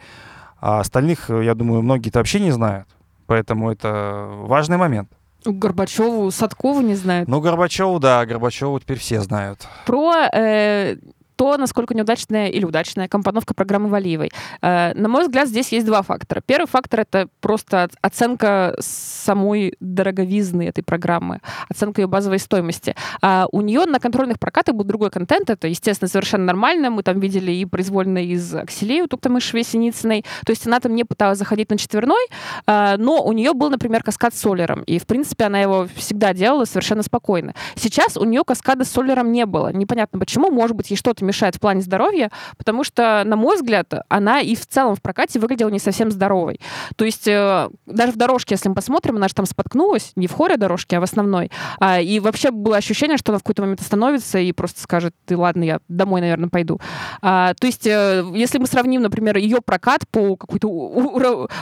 А 0.60 0.80
остальных, 0.80 1.30
э, 1.30 1.46
я 1.46 1.56
думаю, 1.56 1.82
многие-то 1.82 2.20
вообще 2.20 2.40
не 2.40 2.52
знают. 2.52 2.88
Поэтому 3.28 3.72
это 3.72 4.28
важный 4.28 4.78
момент. 4.78 5.10
Горбачеву, 5.46 6.32
Садкову 6.32 6.82
не 6.82 6.96
знают. 6.96 7.28
Ну, 7.28 7.42
Горбачеву, 7.42 8.00
да, 8.00 8.26
Горбачеву 8.26 8.80
теперь 8.80 9.00
все 9.00 9.22
знают. 9.22 9.68
Про 9.86 10.28
э, 10.34 10.96
то, 11.44 11.58
насколько 11.58 11.94
неудачная 11.94 12.48
или 12.48 12.64
удачная 12.64 13.10
компоновка 13.10 13.54
программы 13.54 13.90
Валиевой. 13.90 14.32
Э, 14.62 14.94
на 14.94 15.10
мой 15.10 15.24
взгляд, 15.24 15.50
здесь 15.50 15.74
есть 15.74 15.86
два 15.86 16.02
фактора. 16.02 16.42
Первый 16.46 16.68
фактор— 16.68 17.00
это 17.02 17.28
просто 17.42 17.90
оценка 18.02 18.78
самой 18.80 19.76
дороговизны 19.82 20.64
этой 20.70 20.86
программы, 20.86 21.42
оценка 21.68 22.00
ее 22.00 22.08
базовой 22.08 22.40
стоимости. 22.40 22.96
А 23.22 23.48
у 23.52 23.60
нее 23.60 23.86
на 23.86 24.00
контрольных 24.00 24.40
прокатах 24.40 24.76
был 24.76 24.86
другой 24.86 25.10
контент, 25.12 25.50
это, 25.50 25.68
естественно, 25.68 26.08
совершенно 26.08 26.46
нормально. 26.46 26.90
Мы 26.90 27.04
там 27.04 27.20
видели 27.20 27.52
и 27.52 27.66
произвольно 27.66 28.20
из 28.24 28.56
Акселей 28.56 29.02
у 29.02 29.08
Туктамышевой 29.08 29.66
Синицыной. 29.66 30.24
То 30.46 30.52
есть 30.52 30.66
она 30.66 30.80
там 30.80 30.96
не 30.96 31.04
пыталась 31.04 31.40
заходить 31.40 31.70
на 31.70 31.78
четверной, 31.78 32.26
э, 32.68 32.96
но 32.98 33.22
у 33.22 33.34
нее 33.34 33.52
был, 33.52 33.70
например, 33.70 34.02
каскад 34.02 34.34
с 34.34 34.40
солером. 34.40 34.84
И, 34.84 34.98
в 34.98 35.06
принципе, 35.06 35.44
она 35.44 35.60
его 35.60 35.90
всегда 35.98 36.34
делала 36.34 36.64
совершенно 36.64 37.04
спокойно. 37.04 37.54
Сейчас 37.76 38.16
у 38.16 38.24
нее 38.24 38.46
каскада 38.46 38.86
с 38.86 38.92
солером 38.92 39.34
не 39.34 39.46
было. 39.46 39.74
Непонятно 39.74 40.20
почему. 40.20 40.50
Может 40.50 40.78
быть, 40.78 40.90
ей 40.90 40.96
что-то 40.96 41.26
мешает 41.34 41.56
в 41.56 41.60
плане 41.60 41.82
здоровья, 41.82 42.30
потому 42.58 42.84
что, 42.84 43.24
на 43.26 43.36
мой 43.36 43.56
взгляд, 43.56 43.92
она 44.08 44.40
и 44.40 44.56
в 44.56 44.68
целом 44.68 44.96
в 44.96 45.02
прокате 45.02 45.40
выглядела 45.40 45.70
не 45.70 45.80
совсем 45.80 46.12
здоровой. 46.12 46.60
То 46.96 47.06
есть 47.06 47.28
э, 47.28 47.70
даже 47.88 48.12
в 48.12 48.18
дорожке, 48.18 48.54
если 48.54 48.70
мы 48.70 48.76
посмотрим, 48.76 49.16
она 49.16 49.28
же 49.28 49.34
там 49.34 49.46
споткнулась, 49.48 50.12
не 50.16 50.28
в 50.28 50.34
хоре 50.34 50.58
дорожки, 50.58 50.94
а 50.94 51.00
в 51.00 51.04
основной. 51.04 51.52
А, 51.80 52.00
и 52.00 52.20
вообще 52.20 52.52
было 52.52 52.78
ощущение, 52.78 53.18
что 53.18 53.32
она 53.32 53.40
в 53.40 53.42
какой-то 53.42 53.64
момент 53.64 53.82
остановится 53.82 54.38
и 54.38 54.52
просто 54.52 54.82
скажет, 54.82 55.16
ты 55.26 55.36
ладно, 55.36 55.64
я 55.64 55.80
домой, 55.88 56.22
наверное, 56.22 56.50
пойду. 56.50 56.80
А, 57.22 57.54
то 57.56 57.66
есть 57.66 57.88
э, 57.88 58.24
если 58.36 58.60
мы 58.60 58.68
сравним, 58.68 59.02
например, 59.02 59.38
ее 59.38 59.60
прокат 59.62 60.02
по 60.12 60.36
какой-то 60.36 60.68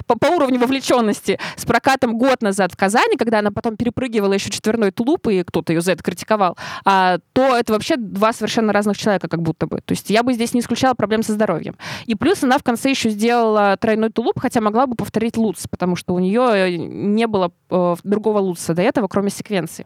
по, 0.06 0.16
по 0.16 0.28
уровню 0.28 0.60
вовлеченности 0.60 1.40
с 1.56 1.66
прокатом 1.66 2.18
год 2.18 2.42
назад 2.42 2.74
в 2.74 2.78
Казани, 2.78 3.16
когда 3.16 3.40
она 3.40 3.52
потом 3.52 3.78
перепрыгивала 3.78 4.34
еще 4.34 4.50
четверной 4.50 4.92
тулуп, 4.92 5.28
и 5.28 5.44
кто-то 5.44 5.72
ее 5.72 5.82
за 5.82 5.94
это 5.94 6.04
критиковал, 6.04 6.58
а, 6.84 7.20
то 7.34 7.56
это 7.56 7.72
вообще 7.74 7.96
два 7.96 8.34
совершенно 8.34 8.74
разных 8.74 8.98
человека 8.98 9.28
как 9.28 9.42
будто 9.42 9.61
бы. 9.68 9.82
То 9.84 9.94
есть 9.94 10.10
я 10.10 10.24
бы 10.24 10.34
здесь 10.34 10.54
не 10.54 10.60
исключала 10.60 10.94
проблем 10.94 11.24
со 11.24 11.34
здоровьем. 11.34 11.76
И 12.06 12.16
плюс 12.16 12.44
она 12.44 12.58
в 12.58 12.64
конце 12.64 12.90
еще 12.90 13.10
сделала 13.10 13.78
тройной 13.78 14.10
тулуп, 14.10 14.40
хотя 14.40 14.62
могла 14.62 14.88
бы 14.88 14.96
повторить 14.96 15.38
луц, 15.38 15.68
потому 15.68 15.96
что 15.96 16.14
у 16.14 16.20
нее 16.20 16.42
э, 16.54 16.76
не 16.78 17.28
было 17.28 17.52
э, 17.70 17.96
другого 18.04 18.40
луца 18.40 18.74
до 18.74 18.82
этого, 18.82 19.08
кроме 19.08 19.30
секвенции. 19.30 19.86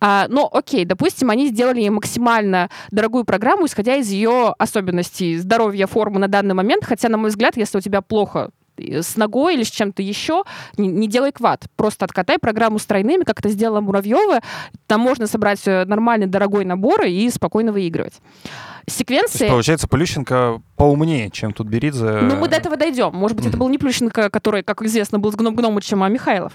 А, 0.00 0.26
но 0.28 0.48
окей, 0.52 0.84
допустим, 0.84 1.30
они 1.30 1.48
сделали 1.48 1.88
максимально 1.88 2.70
дорогую 2.90 3.24
программу, 3.24 3.66
исходя 3.66 3.96
из 3.96 4.10
ее 4.10 4.54
особенностей 4.58 5.36
здоровья, 5.38 5.86
формы 5.86 6.18
на 6.18 6.28
данный 6.28 6.54
момент, 6.54 6.84
хотя, 6.84 7.08
на 7.08 7.16
мой 7.16 7.30
взгляд, 7.30 7.56
если 7.56 7.78
у 7.78 7.80
тебя 7.80 8.00
плохо 8.00 8.50
с 8.78 9.16
ногой 9.16 9.54
или 9.54 9.62
с 9.62 9.70
чем-то 9.70 10.02
еще, 10.02 10.44
не, 10.76 10.88
не 10.88 11.08
делай 11.08 11.32
квад. 11.32 11.64
Просто 11.76 12.04
откатай 12.04 12.38
программу 12.38 12.78
с 12.78 12.86
тройными, 12.86 13.24
как 13.24 13.40
это 13.40 13.48
сделала 13.48 13.80
Муравьева. 13.80 14.40
Там 14.86 15.00
можно 15.00 15.26
собрать 15.26 15.66
э, 15.66 15.84
нормальный 15.84 16.26
дорогой 16.26 16.64
набор 16.64 17.04
и 17.04 17.28
спокойно 17.30 17.72
выигрывать 17.72 18.14
секвенции... 18.88 19.44
есть, 19.44 19.52
получается, 19.52 19.88
Полющенко 19.88 20.62
поумнее, 20.78 21.28
чем 21.30 21.52
тут 21.52 21.66
Беридзе. 21.66 22.20
Ну, 22.22 22.36
мы 22.36 22.48
до 22.48 22.56
этого 22.56 22.76
дойдем. 22.76 23.10
Может 23.12 23.36
быть, 23.36 23.46
mm-hmm. 23.46 23.48
это 23.48 23.58
был 23.58 23.68
не 23.68 23.78
Плющенко, 23.78 24.30
который, 24.30 24.62
как 24.62 24.80
известно, 24.82 25.18
был 25.18 25.32
с 25.32 25.34
Гном 25.34 25.56
Гномычем, 25.56 26.02
а 26.02 26.08
Михайлов. 26.08 26.52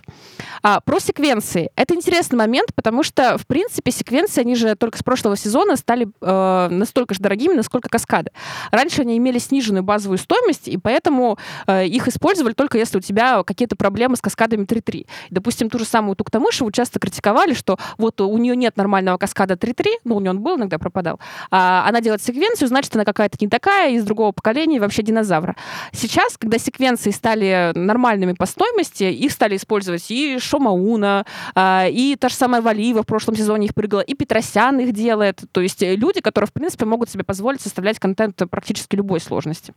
А, 0.64 0.80
про 0.80 1.00
секвенции. 1.00 1.70
Это 1.76 1.94
интересный 1.94 2.38
момент, 2.38 2.74
потому 2.74 3.04
что, 3.04 3.38
в 3.38 3.46
принципе, 3.46 3.92
секвенции, 3.92 4.42
они 4.42 4.56
же 4.56 4.76
только 4.76 4.98
с 4.98 5.04
прошлого 5.04 5.36
сезона 5.36 5.76
стали 5.76 6.08
э, 6.22 6.68
настолько 6.70 7.14
же 7.14 7.20
дорогими, 7.20 7.54
насколько 7.54 7.90
каскады. 7.90 8.32
Раньше 8.72 9.02
они 9.02 9.18
имели 9.18 9.40
сниженную 9.40 9.84
базовую 9.84 10.18
стоимость, 10.18 10.70
и 10.70 10.78
поэтому 10.78 11.38
э, 11.68 11.86
их 11.88 12.08
использовали 12.08 12.54
только 12.54 12.78
если 12.78 12.98
у 12.98 13.02
тебя 13.02 13.44
какие-то 13.44 13.76
проблемы 13.76 14.16
с 14.16 14.22
каскадами 14.22 14.64
3.3. 14.64 15.06
Допустим, 15.32 15.70
ту 15.70 15.80
же 15.80 15.86
самую 15.86 16.16
Туктамышеву 16.16 16.72
часто 16.72 17.00
критиковали, 17.00 17.54
что 17.54 17.78
вот 17.98 18.22
у 18.22 18.38
нее 18.38 18.56
нет 18.56 18.78
нормального 18.78 19.18
каскада 19.18 19.56
3.3, 19.56 19.86
ну, 20.06 20.16
у 20.16 20.20
нее 20.22 20.32
он 20.32 20.40
был, 20.40 20.56
иногда 20.56 20.80
пропадал, 20.80 21.20
а 21.52 21.86
она 21.88 22.00
делает 22.00 22.23
секвенцию, 22.24 22.68
значит, 22.68 22.96
она 22.96 23.06
какая-то 23.06 23.38
не 23.40 23.48
такая, 23.48 23.92
из 23.92 24.04
другого 24.04 24.32
поколения, 24.32 24.80
вообще 24.80 25.04
динозавра. 25.04 25.56
Сейчас, 25.92 26.38
когда 26.38 26.58
секвенции 26.58 27.12
стали 27.12 27.72
нормальными 27.76 28.34
по 28.34 28.46
стоимости, 28.46 29.04
их 29.04 29.32
стали 29.32 29.58
использовать 29.58 30.10
и 30.10 30.38
Шомауна, 30.40 31.26
а, 31.56 31.88
и 31.90 32.16
та 32.16 32.30
же 32.30 32.36
самая 32.36 32.62
Валиева 32.62 33.04
в 33.04 33.06
прошлом 33.06 33.36
сезоне 33.36 33.68
их 33.68 33.76
прыгала, 33.76 34.02
и 34.02 34.14
Петросян 34.14 34.80
их 34.80 34.94
делает. 34.94 35.42
То 35.52 35.62
есть 35.62 35.82
люди, 35.82 36.22
которые, 36.22 36.48
в 36.48 36.54
принципе, 36.54 36.86
могут 36.86 37.10
себе 37.10 37.24
позволить 37.24 37.62
составлять 37.62 38.00
контент 38.00 38.42
практически 38.50 38.96
любой 38.96 39.20
сложности. 39.20 39.74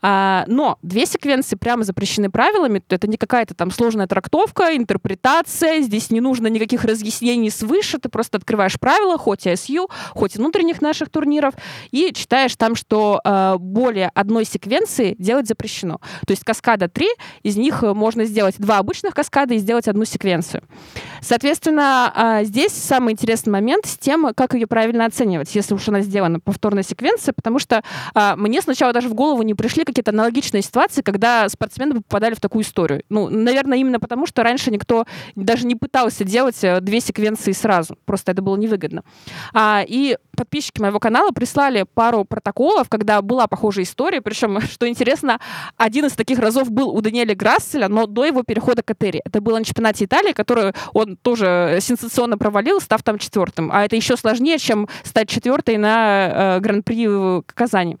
А, 0.00 0.44
но 0.48 0.78
две 0.82 1.06
секвенции 1.06 1.56
прямо 1.56 1.84
запрещены 1.84 2.30
правилами. 2.30 2.82
Это 2.88 3.06
не 3.06 3.16
какая-то 3.16 3.54
там 3.54 3.70
сложная 3.70 4.06
трактовка, 4.06 4.76
интерпретация. 4.76 5.80
Здесь 5.80 6.10
не 6.10 6.20
нужно 6.20 6.46
никаких 6.46 6.84
разъяснений 6.84 7.50
свыше. 7.50 7.98
Ты 7.98 8.08
просто 8.08 8.38
открываешь 8.38 8.78
правила, 8.78 9.18
хоть 9.18 9.46
ISU, 9.46 9.90
хоть 10.10 10.36
внутренних 10.36 10.80
наших 10.80 11.10
турниров, 11.10 11.54
и 11.90 12.12
читаешь 12.12 12.56
там, 12.56 12.74
что 12.74 13.20
э, 13.24 13.56
более 13.58 14.10
одной 14.14 14.44
секвенции 14.44 15.14
делать 15.18 15.48
запрещено. 15.48 16.00
То 16.26 16.30
есть 16.32 16.44
каскада 16.44 16.88
3, 16.88 17.08
из 17.42 17.56
них 17.56 17.82
э, 17.82 17.92
можно 17.94 18.24
сделать 18.24 18.56
два 18.58 18.78
обычных 18.78 19.14
каскада 19.14 19.54
и 19.54 19.58
сделать 19.58 19.88
одну 19.88 20.04
секвенцию. 20.04 20.62
Соответственно, 21.20 22.12
э, 22.14 22.44
здесь 22.44 22.72
самый 22.72 23.12
интересный 23.12 23.50
момент 23.50 23.86
с 23.86 23.98
тем, 23.98 24.32
как 24.34 24.54
ее 24.54 24.66
правильно 24.66 25.06
оценивать, 25.06 25.54
если 25.54 25.74
уж 25.74 25.88
она 25.88 26.00
сделана 26.00 26.40
повторная 26.40 26.82
секвенция, 26.82 27.32
потому 27.32 27.58
что 27.58 27.82
э, 28.14 28.34
мне 28.36 28.60
сначала 28.62 28.92
даже 28.92 29.08
в 29.08 29.14
голову 29.14 29.42
не 29.42 29.54
пришли 29.54 29.84
какие-то 29.84 30.10
аналогичные 30.10 30.62
ситуации, 30.62 31.02
когда 31.02 31.48
спортсмены 31.48 31.96
попадали 31.96 32.34
в 32.34 32.40
такую 32.40 32.64
историю. 32.64 33.02
Ну, 33.08 33.28
наверное, 33.28 33.78
именно 33.78 34.00
потому, 34.00 34.26
что 34.26 34.42
раньше 34.42 34.70
никто 34.70 35.06
даже 35.34 35.66
не 35.66 35.74
пытался 35.74 36.24
делать 36.24 36.62
э, 36.62 36.80
две 36.80 37.00
секвенции 37.00 37.52
сразу. 37.52 37.96
Просто 38.04 38.32
это 38.32 38.42
было 38.42 38.56
невыгодно. 38.56 39.04
А, 39.52 39.84
и 39.86 40.16
подписчики 40.36 40.80
моего 40.80 40.98
канала 40.98 41.30
прислали 41.30 41.84
пару 41.94 42.24
протоколов, 42.24 42.88
когда 42.88 43.22
была 43.22 43.46
похожая 43.46 43.84
история. 43.84 44.20
Причем, 44.20 44.60
что 44.72 44.88
интересно, 44.88 45.40
один 45.76 46.06
из 46.06 46.12
таких 46.12 46.38
разов 46.38 46.70
был 46.70 46.90
у 46.90 47.00
Даниэля 47.00 47.34
Грасселя, 47.34 47.88
но 47.88 48.06
до 48.06 48.24
его 48.24 48.42
перехода 48.42 48.82
к 48.82 48.90
Этери. 48.90 49.20
Это 49.24 49.40
было 49.40 49.58
на 49.58 49.64
чемпионате 49.64 50.04
Италии, 50.04 50.32
который 50.32 50.72
он 50.92 51.16
тоже 51.16 51.78
сенсационно 51.80 52.38
провалил, 52.38 52.80
став 52.80 53.02
там 53.02 53.18
четвертым. 53.18 53.70
А 53.72 53.84
это 53.84 53.96
еще 53.96 54.16
сложнее, 54.16 54.58
чем 54.58 54.88
стать 55.04 55.28
четвертой 55.28 55.76
на 55.76 56.56
э, 56.56 56.60
Гран-при 56.60 57.08
в 57.08 57.44
Казани. 57.54 57.98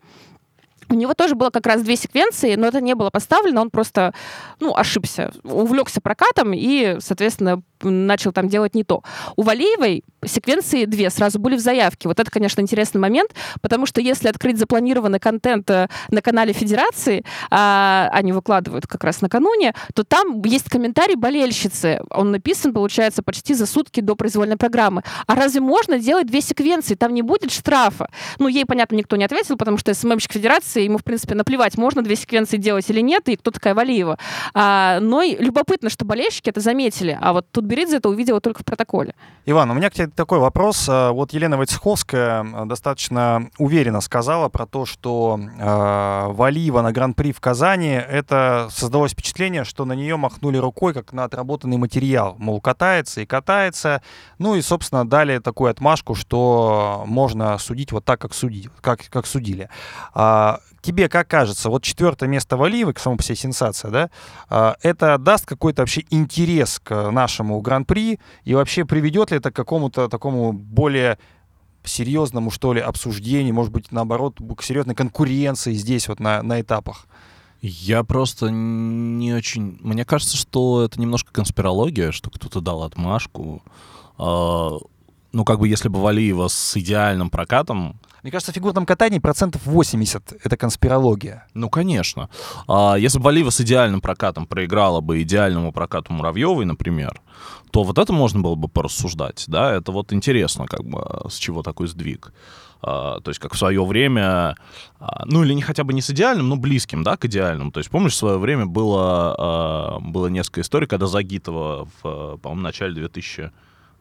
У 0.92 0.94
него 0.94 1.14
тоже 1.14 1.34
было 1.34 1.48
как 1.48 1.66
раз 1.66 1.82
две 1.82 1.96
секвенции, 1.96 2.54
но 2.54 2.66
это 2.66 2.82
не 2.82 2.94
было 2.94 3.08
поставлено, 3.08 3.62
он 3.62 3.70
просто, 3.70 4.12
ну, 4.60 4.76
ошибся, 4.76 5.32
увлекся 5.42 6.02
прокатом 6.02 6.52
и, 6.52 6.98
соответственно, 7.00 7.62
начал 7.82 8.32
там 8.32 8.48
делать 8.48 8.74
не 8.74 8.84
то. 8.84 9.02
У 9.36 9.42
Валеевой 9.42 10.04
секвенции 10.24 10.84
две 10.84 11.10
сразу 11.10 11.38
были 11.38 11.56
в 11.56 11.60
заявке. 11.60 12.08
Вот 12.08 12.20
это, 12.20 12.30
конечно, 12.30 12.60
интересный 12.60 13.00
момент, 13.00 13.30
потому 13.60 13.86
что 13.86 14.00
если 14.00 14.28
открыть 14.28 14.58
запланированный 14.58 15.18
контент 15.18 15.68
э, 15.70 15.88
на 16.10 16.22
канале 16.22 16.52
Федерации, 16.52 17.24
а, 17.50 18.08
они 18.12 18.32
выкладывают 18.32 18.86
как 18.86 19.04
раз 19.04 19.20
накануне, 19.20 19.74
то 19.94 20.04
там 20.04 20.40
есть 20.42 20.68
комментарий 20.68 21.16
болельщицы. 21.16 22.00
Он 22.10 22.30
написан, 22.30 22.72
получается, 22.72 23.22
почти 23.22 23.54
за 23.54 23.66
сутки 23.66 24.00
до 24.00 24.14
произвольной 24.14 24.56
программы. 24.56 25.02
А 25.26 25.34
разве 25.34 25.60
можно 25.60 25.98
делать 25.98 26.26
две 26.26 26.40
секвенции? 26.40 26.94
Там 26.94 27.14
не 27.14 27.22
будет 27.22 27.50
штрафа. 27.50 28.08
Ну, 28.38 28.48
ей, 28.48 28.64
понятно, 28.64 28.96
никто 28.96 29.16
не 29.16 29.24
ответил, 29.24 29.56
потому 29.56 29.78
что 29.78 29.92
СММщик 29.92 30.32
Федерации, 30.32 30.84
ему, 30.84 30.98
в 30.98 31.04
принципе, 31.04 31.34
наплевать, 31.34 31.76
можно 31.76 32.02
две 32.02 32.16
секвенции 32.16 32.56
делать 32.56 32.88
или 32.90 33.00
нет, 33.00 33.28
и 33.28 33.36
кто 33.36 33.50
такая 33.50 33.74
Валиева. 33.74 34.18
А, 34.54 35.00
но 35.00 35.22
и 35.22 35.36
любопытно, 35.36 35.90
что 35.90 36.04
болельщики 36.04 36.50
это 36.50 36.60
заметили. 36.60 37.18
А 37.20 37.32
вот 37.32 37.46
тут 37.50 37.64
Беридзе 37.72 37.96
это 37.96 38.10
увидела 38.10 38.38
только 38.42 38.60
в 38.60 38.66
протоколе. 38.66 39.14
Иван, 39.46 39.70
у 39.70 39.74
меня 39.74 39.88
к 39.88 39.94
тебе 39.94 40.06
такой 40.08 40.38
вопрос. 40.38 40.86
А, 40.90 41.10
вот 41.12 41.32
Елена 41.32 41.56
Войцеховская 41.56 42.44
а, 42.44 42.66
достаточно 42.66 43.48
уверенно 43.56 44.02
сказала 44.02 44.50
про 44.50 44.66
то, 44.66 44.84
что 44.84 45.40
э, 45.40 46.26
Валиева 46.32 46.82
на 46.82 46.92
Гран-при 46.92 47.32
в 47.32 47.40
Казани, 47.40 47.88
это 47.88 48.68
создалось 48.70 49.12
впечатление, 49.12 49.64
что 49.64 49.86
на 49.86 49.94
нее 49.94 50.18
махнули 50.18 50.58
рукой, 50.58 50.92
как 50.92 51.14
на 51.14 51.24
отработанный 51.24 51.78
материал. 51.78 52.36
Мол, 52.38 52.60
катается 52.60 53.22
и 53.22 53.26
катается. 53.26 54.02
Ну 54.38 54.54
и, 54.54 54.60
собственно, 54.60 55.08
дали 55.08 55.38
такую 55.38 55.70
отмашку, 55.70 56.14
что 56.14 57.04
можно 57.06 57.56
судить 57.56 57.90
вот 57.90 58.04
так, 58.04 58.20
как, 58.20 58.34
судить, 58.34 58.68
как, 58.82 59.00
как 59.08 59.24
судили. 59.24 59.70
А, 60.12 60.60
тебе 60.82 61.08
как 61.08 61.28
кажется, 61.28 61.70
вот 61.70 61.82
четвертое 61.82 62.28
место 62.28 62.56
Валиевой, 62.56 62.94
само 62.98 63.16
по 63.16 63.22
себе 63.22 63.36
сенсация, 63.36 63.90
да, 63.90 64.10
а, 64.50 64.76
это 64.82 65.16
даст 65.16 65.46
какой-то 65.46 65.82
вообще 65.82 66.04
интерес 66.10 66.80
к 66.82 67.10
нашему 67.10 67.60
гран-при 67.60 68.18
и 68.44 68.54
вообще 68.54 68.84
приведет 68.84 69.30
ли 69.30 69.38
это 69.38 69.50
к 69.50 69.56
какому-то 69.56 70.08
такому 70.08 70.52
более 70.52 71.18
серьезному, 71.84 72.50
что 72.50 72.72
ли, 72.72 72.80
обсуждению, 72.80 73.54
может 73.54 73.72
быть, 73.72 73.90
наоборот, 73.90 74.38
к 74.56 74.62
серьезной 74.62 74.94
конкуренции 74.94 75.72
здесь 75.72 76.08
вот 76.08 76.20
на, 76.20 76.42
на 76.42 76.60
этапах? 76.60 77.06
Я 77.60 78.02
просто 78.02 78.50
не 78.50 79.32
очень... 79.32 79.78
Мне 79.80 80.04
кажется, 80.04 80.36
что 80.36 80.82
это 80.82 81.00
немножко 81.00 81.32
конспирология, 81.32 82.10
что 82.10 82.28
кто-то 82.28 82.60
дал 82.60 82.82
отмашку. 82.82 83.62
А, 84.18 84.78
Ну, 85.32 85.44
как 85.44 85.60
бы, 85.60 85.68
если 85.68 85.88
бы 85.88 86.00
Валиева 86.00 86.48
с 86.48 86.76
идеальным 86.76 87.30
прокатом, 87.30 87.98
Мне 88.22 88.30
кажется, 88.30 88.52
в 88.52 88.54
фигурном 88.54 88.86
катании 88.86 89.18
процентов 89.18 89.66
80— 89.66 90.34
это 90.44 90.56
конспирология. 90.56 91.46
ну, 91.54 91.68
конечно. 91.68 92.28
А 92.68 92.94
если 92.94 93.18
бы 93.18 93.24
Валиева 93.24 93.50
с 93.50 93.60
идеальным 93.60 94.00
прокатом 94.00 94.46
проиграла 94.46 95.00
бы 95.00 95.22
идеальному 95.22 95.72
прокату 95.72 96.12
Муравьевой, 96.12 96.64
например, 96.64 97.20
то 97.72 97.82
вот 97.82 97.98
это 97.98 98.12
можно 98.12 98.40
было 98.40 98.54
бы 98.54 98.68
порассуждать, 98.68 99.44
да, 99.48 99.74
это 99.74 99.90
вот 99.90 100.12
интересно, 100.12 100.66
как 100.66 100.84
бы, 100.84 101.28
с 101.28 101.34
чего 101.36 101.62
такой 101.62 101.88
сдвиг. 101.88 102.32
А, 102.80 103.20
то 103.20 103.30
есть 103.30 103.40
как 103.40 103.54
в 103.54 103.58
свое 103.58 103.84
время, 103.84 104.56
а, 105.00 105.24
ну 105.26 105.44
или 105.44 105.54
не 105.54 105.62
хотя 105.62 105.82
бы 105.82 105.92
не 105.92 106.02
с 106.02 106.10
идеальным, 106.10 106.48
но 106.48 106.56
близким, 106.56 107.02
да, 107.02 107.16
к 107.16 107.24
идеальному. 107.24 107.70
То 107.72 107.78
есть 107.78 107.90
помнишь, 107.90 108.12
в 108.12 108.16
свое 108.16 108.38
время 108.38 108.66
было, 108.66 109.34
а, 109.38 109.98
было 110.00 110.26
несколько 110.28 110.60
историй, 110.60 110.86
когда 110.86 111.06
Загитова 111.06 111.88
в, 112.02 112.36
по-моему, 112.38 112.62
начале 112.62 112.94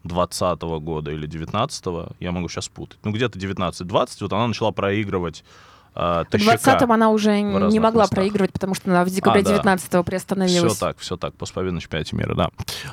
2020 0.04 0.62
года 0.84 1.12
или 1.12 1.28
19 1.28 1.86
я 2.20 2.32
могу 2.32 2.50
сейчас 2.50 2.68
путать, 2.70 3.00
ну 3.04 3.12
где-то 3.12 3.38
19-20, 3.38 4.18
вот 4.22 4.34
она 4.34 4.48
начала 4.48 4.72
проигрывать 4.72 5.44
а, 5.94 6.24
В 6.24 6.30
Тащака. 6.30 6.72
20-м 6.78 6.92
она 6.92 7.10
уже 7.10 7.42
не 7.42 7.80
могла 7.80 8.04
местах. 8.04 8.16
проигрывать, 8.16 8.54
потому 8.54 8.76
что 8.76 8.90
она 8.90 9.04
в 9.04 9.10
декабре 9.10 9.42
А, 9.42 9.44
да. 9.44 9.76
19-го 9.76 10.04
приостановилась. 10.04 10.74
Все 10.74 10.80
так, 10.80 10.98
все 11.00 11.18
так, 11.18 11.36
постпобедный 11.36 11.76
на 11.76 11.82
чемпионате 11.82 12.16
мира, 12.16 12.34
да. 12.34 12.50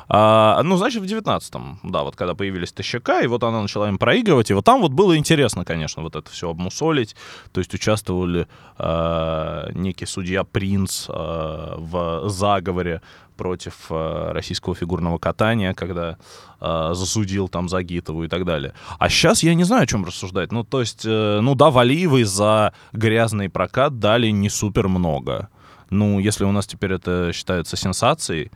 А, 0.09 0.61
ну, 0.65 0.77
значит, 0.77 1.01
в 1.03 1.05
19-м, 1.05 1.79
да, 1.85 2.03
вот 2.03 2.17
когда 2.17 2.35
появились 2.35 2.73
Тащака, 2.73 3.21
и 3.21 3.29
вот 3.29 3.45
она 3.45 3.63
начала 3.63 3.89
им 3.89 3.99
проигрывать, 3.99 4.51
и 4.51 4.55
вот 4.55 4.65
там 4.65 4.81
вот 4.81 4.91
было 4.91 5.17
интересно, 5.17 5.65
конечно, 5.65 6.03
вот 6.03 6.17
это 6.17 6.29
все 6.31 6.51
обмусолить, 6.51 7.15
то 7.53 7.61
есть 7.61 7.73
участвовали 7.73 8.49
а, 8.79 9.71
некий 9.75 10.07
судья 10.07 10.43
Принц 10.43 11.07
а, 11.09 11.77
в 11.79 12.29
заговоре 12.29 13.01
против 13.39 13.87
а, 13.89 14.33
российского 14.35 14.75
фигурного 14.75 15.19
катания, 15.19 15.73
когда 15.73 16.19
а, 16.61 16.93
засудил 16.93 17.49
там 17.49 17.69
Загитову 17.69 18.25
и 18.25 18.29
так 18.29 18.45
далее. 18.45 18.75
А 18.99 19.09
сейчас 19.09 19.43
я 19.43 19.55
не 19.55 19.65
знаю, 19.65 19.85
о 19.85 19.87
чем 19.87 20.05
рассуждать. 20.05 20.53
Ну, 20.53 20.65
то 20.65 20.81
есть, 20.81 21.07
э, 21.07 21.41
ну 21.41 21.55
да, 21.55 21.71
Валиевой 21.71 22.25
за 22.25 22.75
грязный 22.93 23.49
прокат 23.49 23.99
дали 23.99 24.29
не 24.29 24.51
супер 24.51 24.89
много. 24.89 25.49
Ну, 25.91 26.19
если 26.19 26.45
у 26.45 26.53
нас 26.53 26.67
теперь 26.67 26.93
это 26.93 27.31
считается 27.33 27.77
сенсацией, 27.77 28.51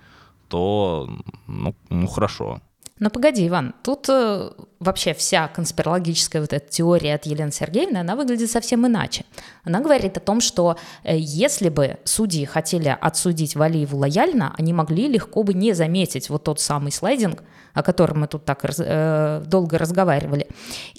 то, 0.49 1.09
ну, 1.47 1.75
ну 1.89 2.07
хорошо. 2.07 2.61
Но 3.03 3.11
погоди, 3.11 3.49
Иван, 3.49 3.75
тут 3.83 4.09
э, 4.09 4.51
вообще 4.79 5.13
вся 5.13 5.49
конспирологическая 5.49 6.41
вот 6.41 6.53
эта 6.53 6.69
теория 6.69 7.17
от 7.17 7.27
Елены 7.27 7.51
Сергеевны, 7.51 7.97
она 7.97 8.15
выглядит 8.15 8.49
совсем 8.49 8.87
иначе. 8.87 9.25
Она 9.65 9.81
говорит 9.81 10.17
о 10.17 10.21
том, 10.21 10.41
что 10.41 10.77
э, 11.03 11.17
если 11.19 11.69
бы 11.69 11.99
судьи 12.05 12.45
хотели 12.45 12.97
отсудить 13.01 13.57
Валиеву 13.57 13.99
лояльно, 13.99 14.55
они 14.57 14.73
могли 14.73 15.09
легко 15.09 15.43
бы 15.43 15.53
не 15.53 15.73
заметить 15.73 16.31
вот 16.31 16.45
тот 16.45 16.61
самый 16.61 16.93
слайдинг, 16.93 17.43
о 17.75 17.83
котором 17.83 18.21
мы 18.21 18.29
тут 18.29 18.45
так 18.45 18.63
раз- 18.63 18.77
э, 18.79 19.43
долго 19.47 19.79
разговаривали. 19.79 20.47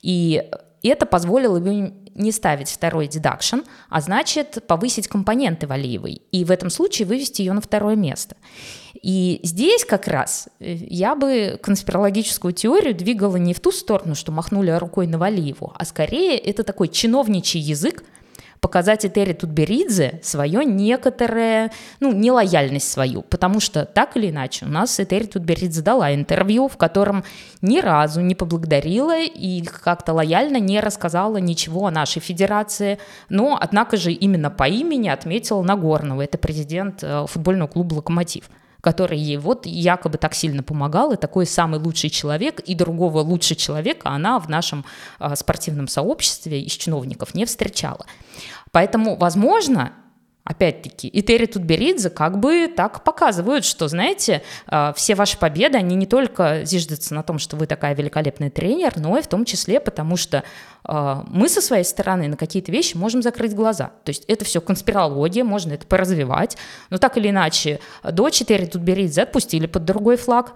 И 0.01 0.51
это 0.87 1.05
позволило 1.05 1.57
им 1.57 1.93
не 2.15 2.31
ставить 2.31 2.69
второй 2.69 3.07
дедакшн, 3.07 3.59
а 3.89 4.01
значит 4.01 4.65
повысить 4.67 5.07
компоненты 5.07 5.67
Валиевой 5.67 6.21
и 6.31 6.45
в 6.45 6.51
этом 6.51 6.69
случае 6.69 7.07
вывести 7.07 7.41
ее 7.41 7.53
на 7.53 7.61
второе 7.61 7.95
место. 7.95 8.35
И 9.01 9.39
здесь 9.43 9.83
как 9.83 10.07
раз 10.07 10.47
э, 10.59 10.73
я 10.73 11.15
бы 11.15 11.59
конспирологическую 11.61 12.53
теорию 12.53 12.95
двигала 12.95 13.37
не 13.37 13.53
в 13.53 13.59
ту 13.59 13.71
сторону, 13.71 14.15
что 14.15 14.31
махнули 14.31 14.71
рукой 14.71 15.07
на 15.07 15.17
Валиеву, 15.17 15.73
а 15.75 15.85
скорее 15.85 16.37
это 16.37 16.63
такой 16.63 16.87
чиновничий 16.87 17.59
язык, 17.59 18.03
показать 18.63 19.03
Этери 19.03 19.33
Тутберидзе 19.33 20.21
свое 20.23 20.63
некоторое, 20.63 21.69
ну, 21.99 22.13
нелояльность 22.13 22.89
свою, 22.89 23.21
потому 23.21 23.59
что 23.59 23.83
так 23.83 24.15
или 24.15 24.29
иначе 24.29 24.65
у 24.65 24.69
нас 24.69 25.01
Этери 25.01 25.25
Тутберидзе 25.25 25.81
дала 25.81 26.15
интервью, 26.15 26.69
в 26.69 26.77
котором 26.77 27.25
ни 27.61 27.81
разу 27.81 28.21
не 28.21 28.35
поблагодарила 28.35 29.19
и 29.19 29.61
как-то 29.63 30.13
лояльно 30.13 30.61
не 30.61 30.79
рассказала 30.79 31.37
ничего 31.37 31.87
о 31.87 31.91
нашей 31.91 32.21
федерации, 32.21 32.99
но, 33.27 33.57
однако 33.59 33.97
же, 33.97 34.13
именно 34.13 34.49
по 34.49 34.65
имени 34.65 35.09
отметила 35.09 35.61
Нагорного, 35.61 36.21
это 36.21 36.37
президент 36.37 37.03
э, 37.03 37.25
футбольного 37.27 37.67
клуба 37.67 37.95
«Локомотив» 37.95 38.45
который 38.83 39.17
ей 39.17 39.37
вот 39.37 39.65
якобы 39.65 40.17
так 40.17 40.35
сильно 40.35 40.61
помогал, 40.61 41.13
и 41.13 41.15
такой 41.15 41.45
самый 41.45 41.79
лучший 41.79 42.09
человек, 42.09 42.59
и 42.59 42.75
другого 42.75 43.21
лучше 43.21 43.55
человека 43.55 44.09
она 44.09 44.37
в 44.39 44.49
нашем 44.49 44.83
а, 45.19 45.37
спортивном 45.37 45.87
сообществе 45.87 46.61
из 46.61 46.73
чиновников 46.73 47.33
не 47.33 47.45
встречала. 47.45 48.05
Поэтому, 48.71 49.15
возможно, 49.15 49.93
Опять-таки, 50.45 51.07
и 51.07 51.21
Терри 51.21 51.45
Тутберидзе 51.45 52.09
как 52.09 52.37
бы 52.37 52.67
так 52.67 53.05
показывают, 53.05 53.63
что, 53.63 53.87
знаете, 53.87 54.43
а, 54.67 54.91
все 54.91 55.15
ваши 55.15 55.37
победы, 55.37 55.77
они 55.77 55.95
не 55.95 56.05
только 56.05 56.65
зиждутся 56.65 57.15
на 57.15 57.23
том, 57.23 57.39
что 57.39 57.55
вы 57.55 57.65
такая 57.65 57.95
великолепный 57.95 58.49
тренер, 58.49 58.93
но 58.97 59.17
и 59.17 59.21
в 59.21 59.27
том 59.27 59.45
числе 59.45 59.79
потому, 59.79 60.17
что 60.17 60.43
а, 60.83 61.23
мы 61.29 61.47
со 61.47 61.61
своей 61.61 61.85
стороны 61.85 62.27
на 62.27 62.35
какие-то 62.35 62.73
вещи 62.73 62.97
можем 62.97 63.21
закрыть 63.21 63.55
глаза. 63.55 63.91
То 64.03 64.09
есть 64.09 64.25
это 64.27 64.43
все 64.43 64.59
конспирология, 64.59 65.45
можно 65.45 65.71
это 65.71 65.87
поразвивать, 65.87 66.57
но 66.89 66.97
так 66.97 67.17
или 67.17 67.29
иначе, 67.29 67.79
дочь 68.03 68.39
Терри 68.39 68.65
Тутберидзе 68.65 69.21
отпустили 69.21 69.65
под 69.65 69.85
другой 69.85 70.17
флаг, 70.17 70.55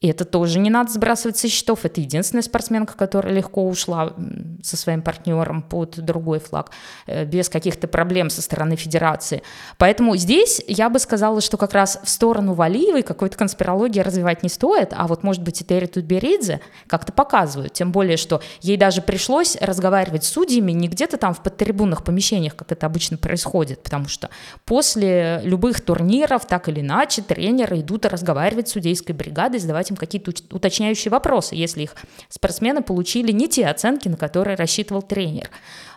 и 0.00 0.06
это 0.06 0.24
тоже 0.24 0.60
не 0.60 0.70
надо 0.70 0.92
сбрасывать 0.92 1.38
со 1.38 1.48
счетов. 1.48 1.84
Это 1.84 2.00
единственная 2.00 2.42
спортсменка, 2.42 2.96
которая 2.96 3.34
легко 3.34 3.66
ушла 3.66 4.14
со 4.62 4.76
своим 4.76 5.02
партнером 5.02 5.60
под 5.60 5.98
другой 5.98 6.38
флаг, 6.38 6.70
э, 7.06 7.24
без 7.24 7.48
каких-то 7.48 7.88
проблем 7.88 8.30
со 8.30 8.40
стороны 8.40 8.76
федерации. 8.76 9.42
Поэтому 9.76 10.14
здесь 10.16 10.62
я 10.68 10.88
бы 10.88 11.00
сказала, 11.00 11.40
что 11.40 11.56
как 11.56 11.72
раз 11.72 11.98
в 12.04 12.08
сторону 12.08 12.54
Валиевой 12.54 13.02
какой-то 13.02 13.36
конспирологии 13.36 13.98
развивать 13.98 14.44
не 14.44 14.48
стоит, 14.48 14.92
а 14.96 15.08
вот, 15.08 15.24
может 15.24 15.42
быть, 15.42 15.60
и 15.62 15.64
Терри 15.64 15.86
Тутберидзе 15.86 16.60
как-то 16.86 17.12
показывают. 17.12 17.72
Тем 17.72 17.90
более, 17.90 18.16
что 18.16 18.40
ей 18.60 18.76
даже 18.76 19.02
пришлось 19.02 19.56
разговаривать 19.60 20.22
с 20.22 20.28
судьями 20.28 20.70
не 20.70 20.86
где-то 20.86 21.16
там 21.16 21.34
в 21.34 21.42
подтрибунных 21.42 22.04
помещениях, 22.04 22.54
как 22.54 22.70
это 22.70 22.86
обычно 22.86 23.16
происходит, 23.16 23.82
потому 23.82 24.06
что 24.06 24.30
после 24.64 25.40
любых 25.42 25.80
турниров, 25.80 26.46
так 26.46 26.68
или 26.68 26.82
иначе, 26.82 27.20
тренеры 27.20 27.80
идут 27.80 28.06
разговаривать 28.06 28.68
с 28.68 28.72
судейской 28.72 29.12
бригадой, 29.12 29.58
задавать 29.58 29.87
им 29.90 29.96
какие-то 29.96 30.32
уточняющие 30.50 31.10
вопросы, 31.10 31.54
если 31.54 31.82
их 31.82 31.94
спортсмены 32.28 32.82
получили 32.82 33.32
не 33.32 33.48
те 33.48 33.66
оценки, 33.66 34.08
на 34.08 34.16
которые 34.16 34.56
рассчитывал 34.56 35.02
тренер. 35.02 35.50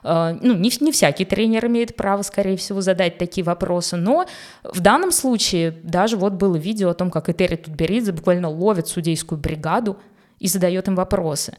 Э, 0.03 0.37
Ну, 0.41 0.53
не, 0.55 0.71
не 0.79 0.91
всякий 0.91 1.25
тренер 1.25 1.67
имеет 1.67 1.95
право, 1.95 2.21
скорее 2.21 2.57
всего, 2.57 2.81
задать 2.81 3.17
такие 3.17 3.43
вопросы, 3.43 3.97
но 3.97 4.25
в 4.63 4.79
данном 4.79 5.11
случае 5.11 5.71
даже 5.83 6.17
вот 6.17 6.33
было 6.33 6.55
видео 6.55 6.89
о 6.89 6.93
том, 6.93 7.11
как 7.11 7.29
Этери 7.29 7.55
Тутберидзе 7.55 8.11
буквально 8.11 8.49
ловит 8.49 8.87
судейскую 8.87 9.39
бригаду 9.39 9.97
и 10.39 10.47
задает 10.47 10.87
им 10.87 10.95
вопросы. 10.95 11.57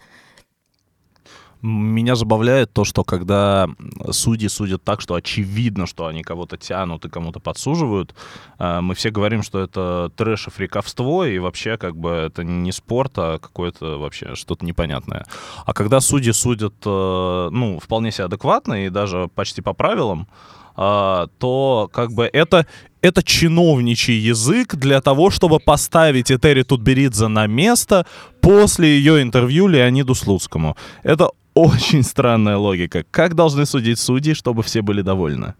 Меня 1.63 2.17
забавляет 2.17 2.73
то, 2.73 2.85
что 2.85 3.05
когда 3.05 3.69
судьи 4.11 4.49
судят 4.49 4.83
так, 4.83 5.01
что 5.01 5.15
очевидно, 5.15 5.87
что 5.87 6.07
они 6.07 6.23
кого-то 6.23 6.57
тянут 6.57 7.05
и 7.05 7.09
кому-то 7.09 7.39
подсуживают, 7.39 8.15
э, 8.59 8.81
мы 8.81 8.97
все 8.97 9.11
говорим, 9.11 9.45
что 9.45 9.61
это 9.61 10.11
трэш 10.17 10.49
и 10.49 10.51
фриковство, 10.51 11.27
и 11.27 11.39
вообще 11.39 11.77
как 11.77 11.97
бы 11.97 12.11
это 12.11 12.43
не 12.43 12.73
спорт, 12.73 13.13
а 13.17 13.39
какое-то 13.39 13.99
вообще 13.99 14.35
что-то 14.35 14.67
непонятное. 14.67 15.25
А 15.65 15.73
когда 15.73 16.01
судьи 16.01 16.33
судят, 16.33 16.75
э, 16.85 17.49
ну, 17.53 17.79
вполне 17.79 18.11
себе 18.11 18.25
адекватно 18.25 18.87
и 18.87 18.91
даже 18.91 19.29
почти 19.33 19.63
по 19.63 19.73
правилам, 19.73 20.27
а, 20.75 21.29
то 21.39 21.89
как 21.93 22.13
бы 22.13 22.29
это, 22.33 22.67
это 23.03 23.23
чиновничий 23.23 24.17
язык 24.17 24.75
для 24.75 25.01
того, 25.01 25.31
чтобы 25.31 25.61
поставить 25.61 26.31
Этери 26.31 26.63
Тутберидзе 26.63 27.29
на 27.29 27.47
место 27.47 28.07
после 28.41 28.89
ее 28.89 29.23
интервью 29.23 29.69
Леониду 29.69 30.15
Слуцкому. 30.15 30.77
Это 31.03 31.31
очень 31.55 32.03
странная 32.03 32.57
логика. 32.57 33.05
Как 33.11 33.35
должны 33.35 33.67
судить 33.67 33.99
судьи, 33.99 34.35
чтобы 34.35 34.63
все 34.63 34.83
были 34.83 35.03
довольны? 35.03 35.55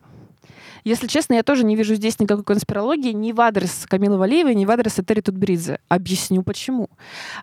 Если 0.85 1.07
честно, 1.07 1.35
я 1.35 1.43
тоже 1.43 1.65
не 1.65 1.77
вижу 1.77 1.95
здесь 1.95 2.19
никакой 2.19 2.45
конспирологии 2.45 3.13
ни 3.13 3.33
в 3.33 3.41
адрес 3.41 3.87
Камилы 3.89 4.19
Валиевой, 4.19 4.55
ни 4.55 4.65
в 4.65 4.71
адрес 4.71 4.99
Этери 4.99 5.21
Тутберидзе. 5.21 5.79
Объясню, 5.89 6.43
почему. 6.43 6.89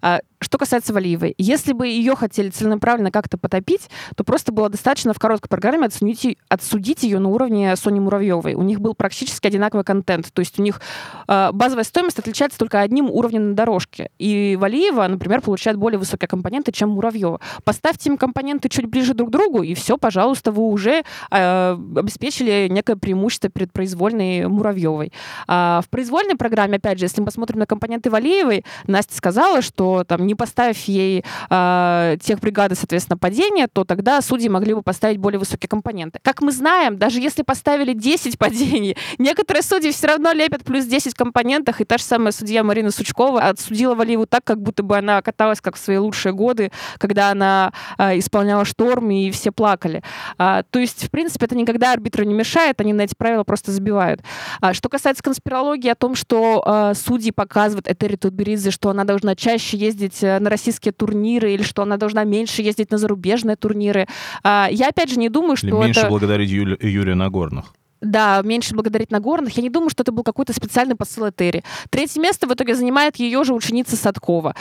А, 0.02 0.20
Что 0.42 0.58
касается 0.58 0.94
Валиевой, 0.94 1.36
если 1.38 1.74
бы 1.74 1.88
ее 1.88 2.16
хотели 2.16 2.50
целенаправленно 2.50 3.12
как-то 3.12 3.38
потопить, 3.38 3.90
то 4.16 4.24
просто 4.24 4.52
было 4.52 4.70
достаточно 4.70 5.14
в 5.14 5.20
короткой 5.20 5.50
программе 5.50 5.88
е- 6.02 6.36
отсудить 6.50 7.04
ее 7.04 7.20
на 7.20 7.30
уровне 7.30 7.76
Сони 7.76 8.00
Муравьевой. 8.00 8.54
У 8.56 8.64
них 8.64 8.80
был 8.82 8.94
практически 8.94 9.48
одинаковый 9.48 9.84
контент. 9.86 10.32
То 10.34 10.40
есть 10.42 10.60
у 10.60 10.64
них 10.64 10.82
а, 11.28 11.52
базовая 11.52 11.84
стоимость 11.84 12.20
отличается 12.20 12.58
только 12.58 12.82
одним 12.82 13.10
уровнем 13.10 13.50
на 13.50 13.56
дорожке. 13.56 14.10
И 14.20 14.58
Валиева, 14.60 15.08
например, 15.08 15.42
получает 15.42 15.78
более 15.78 16.00
высокие 16.00 16.28
компоненты, 16.28 16.72
чем 16.72 16.90
Муравьева. 16.90 17.40
Поставьте 17.64 18.10
им 18.10 18.18
компоненты 18.18 18.70
чуть 18.70 18.86
ближе 18.86 19.14
друг 19.14 19.30
к 19.30 19.32
другу, 19.32 19.64
и 19.64 19.74
все, 19.76 19.98
пожалуйста, 19.98 20.52
вы 20.52 20.64
уже 20.64 21.04
э, 21.32 21.78
обеспечили 21.96 22.68
некое 22.70 22.96
преимущество 22.96 23.29
преимущество 23.30 23.50
перед 23.50 23.72
произвольной 23.72 24.48
Муравьевой. 24.48 25.12
А 25.48 25.82
в 25.82 25.90
произвольной 25.90 26.36
программе, 26.36 26.78
опять 26.78 27.00
же, 27.00 27.06
если 27.06 27.22
мы 27.22 27.26
посмотрим 27.26 27.60
на 27.60 27.66
компоненты 27.66 28.10
Валиевой, 28.10 28.66
Настя 28.88 29.16
сказала, 29.16 29.62
что 29.62 30.04
там 30.04 30.26
не 30.26 30.36
поставив 30.36 30.78
ей 30.88 31.24
э, 31.50 32.18
тех 32.22 32.40
бригады, 32.40 32.76
соответственно, 32.76 33.18
падения, 33.18 33.68
то 33.72 33.84
тогда 33.84 34.22
судьи 34.22 34.50
могли 34.50 34.74
бы 34.74 34.82
поставить 34.82 35.18
более 35.18 35.40
высокие 35.40 35.70
компоненты. 35.70 36.20
Как 36.24 36.42
мы 36.42 36.52
знаем, 36.52 36.98
даже 36.98 37.20
если 37.20 37.44
поставили 37.44 37.94
10 37.94 38.38
падений, 38.38 38.98
некоторые 39.20 39.62
судьи 39.64 39.92
все 39.92 40.08
равно 40.08 40.32
лепят 40.32 40.64
плюс 40.64 40.86
10 40.86 41.14
компонентах, 41.14 41.82
и 41.82 41.86
та 41.86 41.98
же 41.98 42.04
самая 42.04 42.32
судья 42.32 42.64
Марина 42.64 42.92
Сучкова 42.92 43.42
отсудила 43.42 43.96
Валиеву 43.96 44.26
так, 44.26 44.44
как 44.44 44.62
будто 44.62 44.84
бы 44.84 44.98
она 44.98 45.22
каталась 45.22 45.62
как 45.62 45.76
в 45.76 45.80
свои 45.80 45.98
лучшие 45.98 46.34
годы, 46.34 46.72
когда 46.98 47.32
она 47.32 47.72
э, 47.98 48.18
исполняла 48.18 48.66
шторм, 48.66 49.12
и 49.12 49.30
все 49.32 49.52
плакали. 49.52 50.02
А, 50.38 50.64
то 50.64 50.80
есть, 50.80 51.06
в 51.06 51.12
принципе, 51.12 51.46
это 51.46 51.56
никогда 51.56 51.94
арбитру 51.94 52.24
не 52.24 52.34
мешает, 52.34 52.82
они 52.82 52.94
на 52.94 53.04
эти 53.04 53.16
правила 53.20 53.44
просто 53.44 53.72
забивают. 53.72 54.22
А, 54.62 54.74
что 54.74 54.90
касается 54.90 55.22
конспирологии 55.22 55.90
о 55.90 55.96
том, 55.96 56.16
что 56.16 56.64
э, 56.66 56.94
судьи 56.96 57.32
показывают 57.32 57.88
Этери 57.88 58.16
Тутберидзе, 58.16 58.72
что 58.72 58.90
она 58.90 59.04
должна 59.04 59.36
чаще 59.36 59.78
ездить 59.78 60.24
э, 60.24 60.40
на 60.40 60.50
российские 60.50 60.94
турниры 60.94 61.54
или 61.54 61.62
что 61.62 61.84
она 61.84 61.98
должна 61.98 62.24
меньше 62.24 62.64
ездить 62.64 62.90
на 62.90 62.98
зарубежные 62.98 63.58
турниры, 63.58 64.08
э, 64.44 64.66
я 64.72 64.88
опять 64.88 65.12
же 65.12 65.20
не 65.20 65.30
думаю, 65.30 65.58
что 65.58 65.68
Или 65.68 65.76
меньше 65.76 66.00
это... 66.00 66.10
благодарить 66.10 66.50
Юли- 66.50 66.78
Юрия 66.80 67.16
Нагорных. 67.16 67.74
Да, 68.02 68.42
меньше 68.44 68.74
благодарить 68.74 69.12
Нагорных. 69.12 69.58
Я 69.58 69.64
не 69.64 69.70
думаю, 69.70 69.90
что 69.90 70.04
это 70.04 70.12
был 70.12 70.24
какой-то 70.24 70.54
специальный 70.54 70.96
посыл 70.96 71.30
Этери. 71.30 71.64
Третье 71.90 72.22
место 72.22 72.48
в 72.48 72.54
итоге 72.54 72.76
занимает 72.76 73.18
ее 73.18 73.44
же 73.44 73.54
ученица 73.54 73.98
Садкова. 73.98 74.56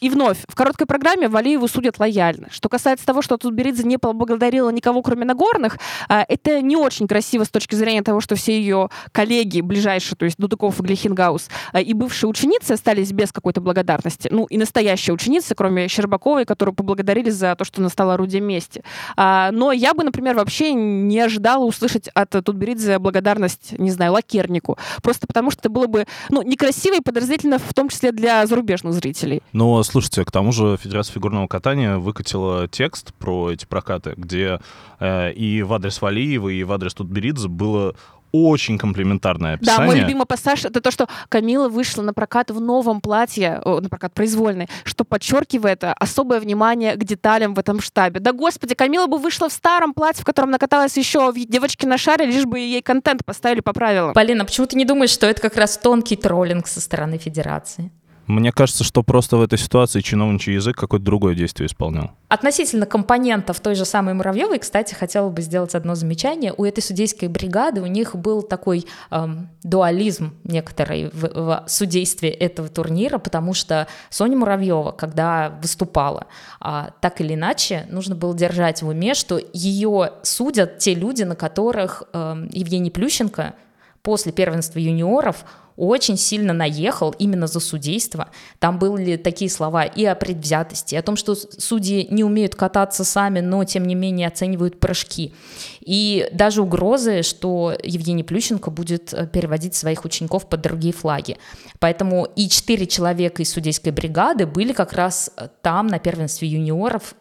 И 0.00 0.10
вновь, 0.10 0.38
в 0.48 0.54
короткой 0.54 0.86
программе 0.86 1.28
Валиеву 1.28 1.68
судят 1.68 1.98
лояльно. 1.98 2.48
Что 2.50 2.68
касается 2.68 3.06
того, 3.06 3.22
что 3.22 3.36
Тутберидзе 3.36 3.84
не 3.84 3.98
поблагодарила 3.98 4.70
никого, 4.70 5.02
кроме 5.02 5.24
Нагорных, 5.24 5.78
а, 6.08 6.24
это 6.28 6.60
не 6.62 6.76
очень 6.76 7.06
красиво 7.06 7.44
с 7.44 7.48
точки 7.48 7.76
зрения 7.76 8.02
того, 8.02 8.20
что 8.20 8.34
все 8.34 8.58
ее 8.58 8.90
коллеги 9.12 9.60
ближайшие, 9.60 10.16
то 10.16 10.24
есть 10.24 10.38
Дудуков 10.38 10.80
и 10.80 10.82
Глихенгаус, 10.82 11.48
а, 11.72 11.80
и 11.80 11.92
бывшие 11.92 12.28
ученицы 12.28 12.72
остались 12.72 13.12
без 13.12 13.32
какой-то 13.32 13.60
благодарности. 13.60 14.28
Ну, 14.32 14.46
и 14.46 14.56
настоящие 14.56 15.14
ученицы, 15.14 15.54
кроме 15.54 15.86
Щербаковой, 15.86 16.44
которую 16.44 16.74
поблагодарили 16.74 17.30
за 17.30 17.54
то, 17.54 17.64
что 17.64 17.80
она 17.80 17.88
стала 17.88 18.14
орудием 18.14 18.44
мести. 18.44 18.82
А, 19.16 19.50
Но 19.52 19.70
я 19.70 19.94
бы, 19.94 20.02
например, 20.02 20.34
вообще 20.34 20.72
не 20.72 21.20
ожидала 21.20 21.64
услышать 21.64 22.08
от 22.08 22.34
Тутберидзе 22.64 22.98
благодарность, 22.98 23.78
не 23.78 23.90
знаю, 23.90 24.12
лакернику. 24.12 24.78
Просто 25.02 25.26
потому 25.26 25.50
что 25.50 25.60
это 25.60 25.68
было 25.68 25.86
бы, 25.86 26.06
ну, 26.30 26.42
некрасиво 26.42 26.96
и 26.96 27.00
подозрительно, 27.00 27.58
в 27.58 27.74
том 27.74 27.88
числе 27.88 28.10
для 28.10 28.46
зарубежных 28.46 28.94
зрителей. 28.94 29.42
Но, 29.52 29.82
слушайте, 29.82 30.24
к 30.24 30.30
тому 30.30 30.52
же 30.52 30.78
Федерация 30.82 31.12
фигурного 31.12 31.46
катания 31.46 31.96
выкатила 31.96 32.66
текст 32.68 33.12
про 33.14 33.50
эти 33.50 33.66
прокаты, 33.66 34.14
где 34.16 34.60
э, 34.98 35.32
и 35.32 35.62
в 35.62 35.72
адрес 35.74 36.00
Валиева, 36.00 36.48
и 36.48 36.64
в 36.64 36.72
адрес 36.72 36.94
Тутберидзе 36.94 37.48
было 37.48 37.94
очень 38.34 38.78
комплиментарное 38.78 39.52
Да, 39.52 39.76
описание. 39.76 39.86
мой 39.86 40.00
любимый 40.00 40.26
пассаж 40.26 40.64
это 40.64 40.80
то, 40.80 40.90
что 40.90 41.08
Камила 41.28 41.68
вышла 41.68 42.02
на 42.02 42.12
прокат 42.12 42.50
в 42.50 42.60
новом 42.60 43.00
платье, 43.00 43.60
о, 43.64 43.80
на 43.80 43.88
прокат 43.88 44.12
произвольный, 44.12 44.68
что 44.82 45.04
подчеркивает 45.04 45.84
особое 45.84 46.40
внимание 46.40 46.96
к 46.96 47.04
деталям 47.04 47.54
в 47.54 47.60
этом 47.60 47.80
штабе. 47.80 48.18
Да 48.18 48.32
господи, 48.32 48.74
Камила 48.74 49.06
бы 49.06 49.18
вышла 49.18 49.48
в 49.48 49.52
старом 49.52 49.94
платье, 49.94 50.22
в 50.22 50.24
котором 50.24 50.50
накаталась 50.50 50.96
еще 50.96 51.30
в 51.30 51.34
девочке 51.36 51.86
на 51.86 51.96
шаре, 51.96 52.26
лишь 52.26 52.44
бы 52.44 52.58
ей 52.58 52.82
контент 52.82 53.24
поставили 53.24 53.60
по 53.60 53.72
правилам. 53.72 54.14
Полина, 54.14 54.44
почему 54.44 54.66
ты 54.66 54.76
не 54.76 54.84
думаешь, 54.84 55.10
что 55.10 55.26
это 55.26 55.40
как 55.40 55.56
раз 55.56 55.78
тонкий 55.78 56.16
троллинг 56.16 56.66
со 56.66 56.80
стороны 56.80 57.18
Федерации? 57.18 57.92
Мне 58.26 58.52
кажется, 58.52 58.84
что 58.84 59.02
просто 59.02 59.36
в 59.36 59.42
этой 59.42 59.58
ситуации 59.58 60.00
чиновничий 60.00 60.54
язык 60.54 60.76
какое-то 60.76 61.04
другое 61.04 61.34
действие 61.34 61.66
исполнял. 61.66 62.12
Относительно 62.28 62.86
компонентов 62.86 63.60
той 63.60 63.74
же 63.74 63.84
самой 63.84 64.14
Муравьевой, 64.14 64.58
кстати, 64.58 64.94
хотела 64.94 65.28
бы 65.28 65.42
сделать 65.42 65.74
одно 65.74 65.94
замечание. 65.94 66.54
У 66.56 66.64
этой 66.64 66.82
судейской 66.82 67.28
бригады 67.28 67.82
у 67.82 67.86
них 67.86 68.16
был 68.16 68.42
такой 68.42 68.86
эм, 69.10 69.48
дуализм 69.62 70.34
некоторый 70.44 71.10
в, 71.12 71.28
в 71.28 71.64
судействе 71.68 72.30
этого 72.30 72.68
турнира, 72.68 73.18
потому 73.18 73.52
что 73.52 73.86
Соня 74.10 74.36
Муравьева, 74.36 74.92
когда 74.92 75.58
выступала, 75.60 76.26
а, 76.60 76.90
так 77.00 77.20
или 77.20 77.34
иначе, 77.34 77.86
нужно 77.90 78.14
было 78.14 78.34
держать 78.34 78.82
в 78.82 78.88
уме, 78.88 79.14
что 79.14 79.38
ее 79.52 80.12
судят 80.22 80.78
те 80.78 80.94
люди, 80.94 81.22
на 81.22 81.36
которых 81.36 82.04
эм, 82.12 82.48
Евгений 82.50 82.90
Плющенко 82.90 83.54
после 84.02 84.32
первенства 84.32 84.78
юниоров 84.78 85.44
очень 85.76 86.16
сильно 86.16 86.52
наехал 86.52 87.14
именно 87.18 87.46
за 87.46 87.60
судейство. 87.60 88.30
Там 88.58 88.78
были 88.78 89.16
такие 89.16 89.50
слова 89.50 89.84
и 89.84 90.04
о 90.04 90.14
предвзятости, 90.14 90.94
и 90.94 90.98
о 90.98 91.02
том, 91.02 91.16
что 91.16 91.34
судьи 91.34 92.06
не 92.10 92.24
умеют 92.24 92.54
кататься 92.54 93.04
сами, 93.04 93.40
но 93.40 93.64
тем 93.64 93.84
не 93.86 93.94
менее 93.94 94.28
оценивают 94.28 94.78
прыжки. 94.78 95.34
И 95.80 96.28
даже 96.32 96.62
угрозы, 96.62 97.22
что 97.22 97.74
Евгений 97.82 98.24
Плющенко 98.24 98.70
будет 98.70 99.12
э, 99.12 99.26
переводить 99.26 99.74
своих 99.74 100.04
учеников 100.04 100.48
под 100.48 100.62
другие 100.62 100.94
флаги. 100.94 101.38
Поэтому 101.78 102.26
и 102.36 102.48
четыре 102.48 102.86
человека 102.86 103.42
из 103.42 103.52
судейской 103.52 103.92
бригады 103.92 104.46
были 104.46 104.72
как 104.72 104.92
раз 104.92 105.30
э, 105.36 105.48
там 105.62 105.88
на 105.88 105.98
первенстве 105.98 106.48
юниоров 106.48 107.14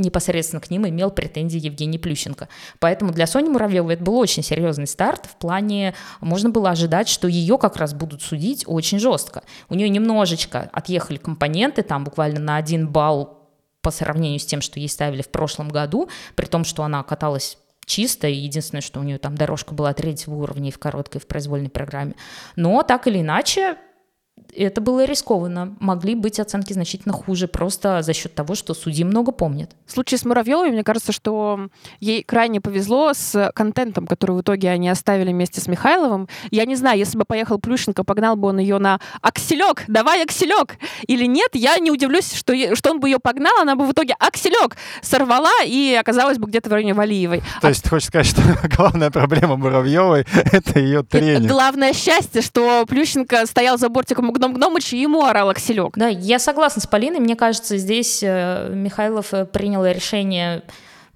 непосредственно 0.00 0.60
к 0.60 0.70
ним 0.70 0.88
имел 0.88 1.10
претензии 1.10 1.58
Евгений 1.58 1.98
Плющенко. 1.98 2.48
Поэтому 2.78 3.12
для 3.12 3.26
Сони 3.26 3.48
Муравьевой 3.48 3.94
это 3.94 4.04
был 4.04 4.16
очень 4.16 4.42
серьезный 4.42 4.86
старт. 4.86 5.26
В 5.26 5.36
плане 5.36 5.94
можно 6.20 6.50
было 6.50 6.70
ожидать, 6.70 7.08
что 7.08 7.28
ее 7.28 7.58
как 7.58 7.76
раз 7.76 7.94
будут 7.94 8.22
судить 8.22 8.64
очень 8.66 8.98
жестко. 8.98 9.42
У 9.68 9.74
нее 9.74 9.88
немножечко 9.88 10.70
отъехали 10.72 11.16
компоненты, 11.16 11.82
там 11.82 12.04
буквально 12.04 12.40
на 12.40 12.56
один 12.56 12.88
балл 12.88 13.48
по 13.82 13.90
сравнению 13.90 14.40
с 14.40 14.46
тем, 14.46 14.60
что 14.60 14.78
ей 14.78 14.88
ставили 14.88 15.22
в 15.22 15.30
прошлом 15.30 15.68
году, 15.68 16.08
при 16.36 16.46
том, 16.46 16.64
что 16.64 16.82
она 16.82 17.02
каталась 17.02 17.56
чисто, 17.86 18.28
и 18.28 18.34
единственное, 18.34 18.82
что 18.82 19.00
у 19.00 19.02
нее 19.02 19.18
там 19.18 19.36
дорожка 19.36 19.74
была 19.74 19.92
третьего 19.92 20.34
уровня 20.34 20.68
и 20.68 20.72
в 20.72 20.78
короткой, 20.78 21.20
и 21.20 21.24
в 21.24 21.26
произвольной 21.26 21.70
программе. 21.70 22.14
Но 22.56 22.82
так 22.82 23.06
или 23.06 23.20
иначе, 23.20 23.76
это 24.56 24.80
было 24.80 25.04
рискованно. 25.04 25.76
Могли 25.80 26.14
быть 26.14 26.40
оценки 26.40 26.72
значительно 26.72 27.12
хуже, 27.12 27.48
просто 27.48 28.02
за 28.02 28.12
счет 28.12 28.34
того, 28.34 28.54
что 28.54 28.74
судьи 28.74 29.04
много 29.04 29.32
помнят. 29.32 29.72
В 29.86 29.92
случае 29.92 30.18
с 30.18 30.24
Муравьевой, 30.24 30.70
мне 30.70 30.84
кажется, 30.84 31.12
что 31.12 31.68
ей 32.00 32.22
крайне 32.22 32.60
повезло 32.60 33.12
с 33.14 33.52
контентом, 33.54 34.06
который 34.06 34.36
в 34.36 34.40
итоге 34.40 34.70
они 34.70 34.88
оставили 34.88 35.32
вместе 35.32 35.60
с 35.60 35.68
Михайловым. 35.68 36.28
Я 36.50 36.64
не 36.64 36.76
знаю, 36.76 36.98
если 36.98 37.18
бы 37.18 37.24
поехал 37.24 37.58
Плющенко, 37.58 38.04
погнал 38.04 38.36
бы 38.36 38.48
он 38.48 38.58
ее 38.58 38.78
на 38.78 39.00
«Акселек, 39.20 39.84
давай 39.88 40.22
Акселек!» 40.22 40.76
или 41.06 41.26
нет, 41.26 41.50
я 41.54 41.78
не 41.78 41.90
удивлюсь, 41.90 42.32
что, 42.32 42.54
что 42.74 42.90
он 42.90 43.00
бы 43.00 43.08
ее 43.08 43.18
погнал, 43.18 43.52
она 43.60 43.76
бы 43.76 43.86
в 43.86 43.92
итоге 43.92 44.14
«Акселек!» 44.18 44.76
сорвала 45.02 45.62
и 45.64 45.96
оказалась 45.98 46.38
бы 46.38 46.48
где-то 46.48 46.68
в 46.70 46.72
районе 46.72 46.94
Валиевой. 46.94 47.42
То 47.60 47.68
есть 47.68 47.82
ты 47.82 47.88
хочешь 47.90 48.08
сказать, 48.08 48.26
что 48.26 48.42
главная 48.76 49.10
проблема 49.10 49.56
Муравьевой— 49.56 50.26
это 50.52 50.78
ее 50.78 51.02
тренер? 51.02 51.48
Главное 51.48 51.92
счастье, 51.92 52.42
что 52.42 52.84
Плющенко 52.86 53.46
стоял 53.46 53.78
за 53.78 53.88
бортиком 53.88 54.30
Гном 54.40 54.54
Гномыч, 54.54 54.94
ему 54.94 55.26
орал 55.26 55.50
Акселек. 55.50 55.92
Да, 55.96 56.08
я 56.08 56.38
согласна 56.38 56.80
с 56.80 56.86
Полиной. 56.86 57.20
Мне 57.20 57.36
кажется, 57.36 57.76
здесь 57.76 58.22
э, 58.22 58.70
Михайлов 58.72 59.34
э, 59.34 59.44
принял 59.44 59.84
решение 59.84 60.62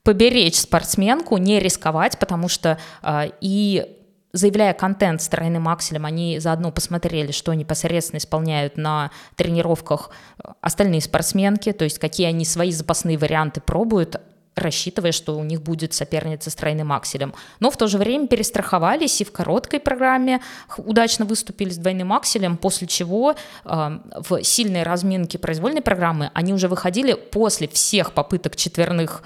поберечь 0.02 0.56
спортсменку, 0.56 1.38
не 1.38 1.58
рисковать, 1.58 2.18
потому 2.18 2.48
что 2.48 2.78
э, 3.02 3.30
и 3.40 3.86
заявляя 4.34 4.74
контент 4.74 5.22
с 5.22 5.28
тройным 5.28 5.68
акселем, 5.68 6.04
они 6.04 6.38
заодно 6.38 6.70
посмотрели, 6.70 7.32
что 7.32 7.54
непосредственно 7.54 8.18
исполняют 8.18 8.76
на 8.76 9.10
тренировках 9.36 10.10
э, 10.38 10.50
остальные 10.60 11.00
спортсменки, 11.00 11.72
то 11.72 11.84
есть 11.84 11.98
какие 11.98 12.26
они 12.26 12.44
свои 12.44 12.72
запасные 12.72 13.16
варианты 13.16 13.62
пробуют, 13.62 14.20
рассчитывая, 14.56 15.12
что 15.12 15.36
у 15.36 15.44
них 15.44 15.62
будет 15.62 15.94
соперница 15.94 16.50
с 16.50 16.54
тройным 16.54 16.92
акселем. 16.92 17.34
Но 17.60 17.70
в 17.70 17.76
то 17.76 17.86
же 17.86 17.98
время 17.98 18.26
перестраховались 18.26 19.20
и 19.20 19.24
в 19.24 19.32
короткой 19.32 19.80
программе 19.80 20.40
удачно 20.76 21.24
выступили 21.24 21.70
с 21.70 21.76
двойным 21.76 22.12
акселем, 22.12 22.56
после 22.56 22.86
чего 22.86 23.34
э, 23.64 23.98
в 24.28 24.42
сильной 24.42 24.82
разминке 24.82 25.38
произвольной 25.38 25.82
программы 25.82 26.30
они 26.34 26.52
уже 26.52 26.68
выходили 26.68 27.14
после 27.14 27.68
всех 27.68 28.12
попыток 28.12 28.56
четверных 28.56 29.22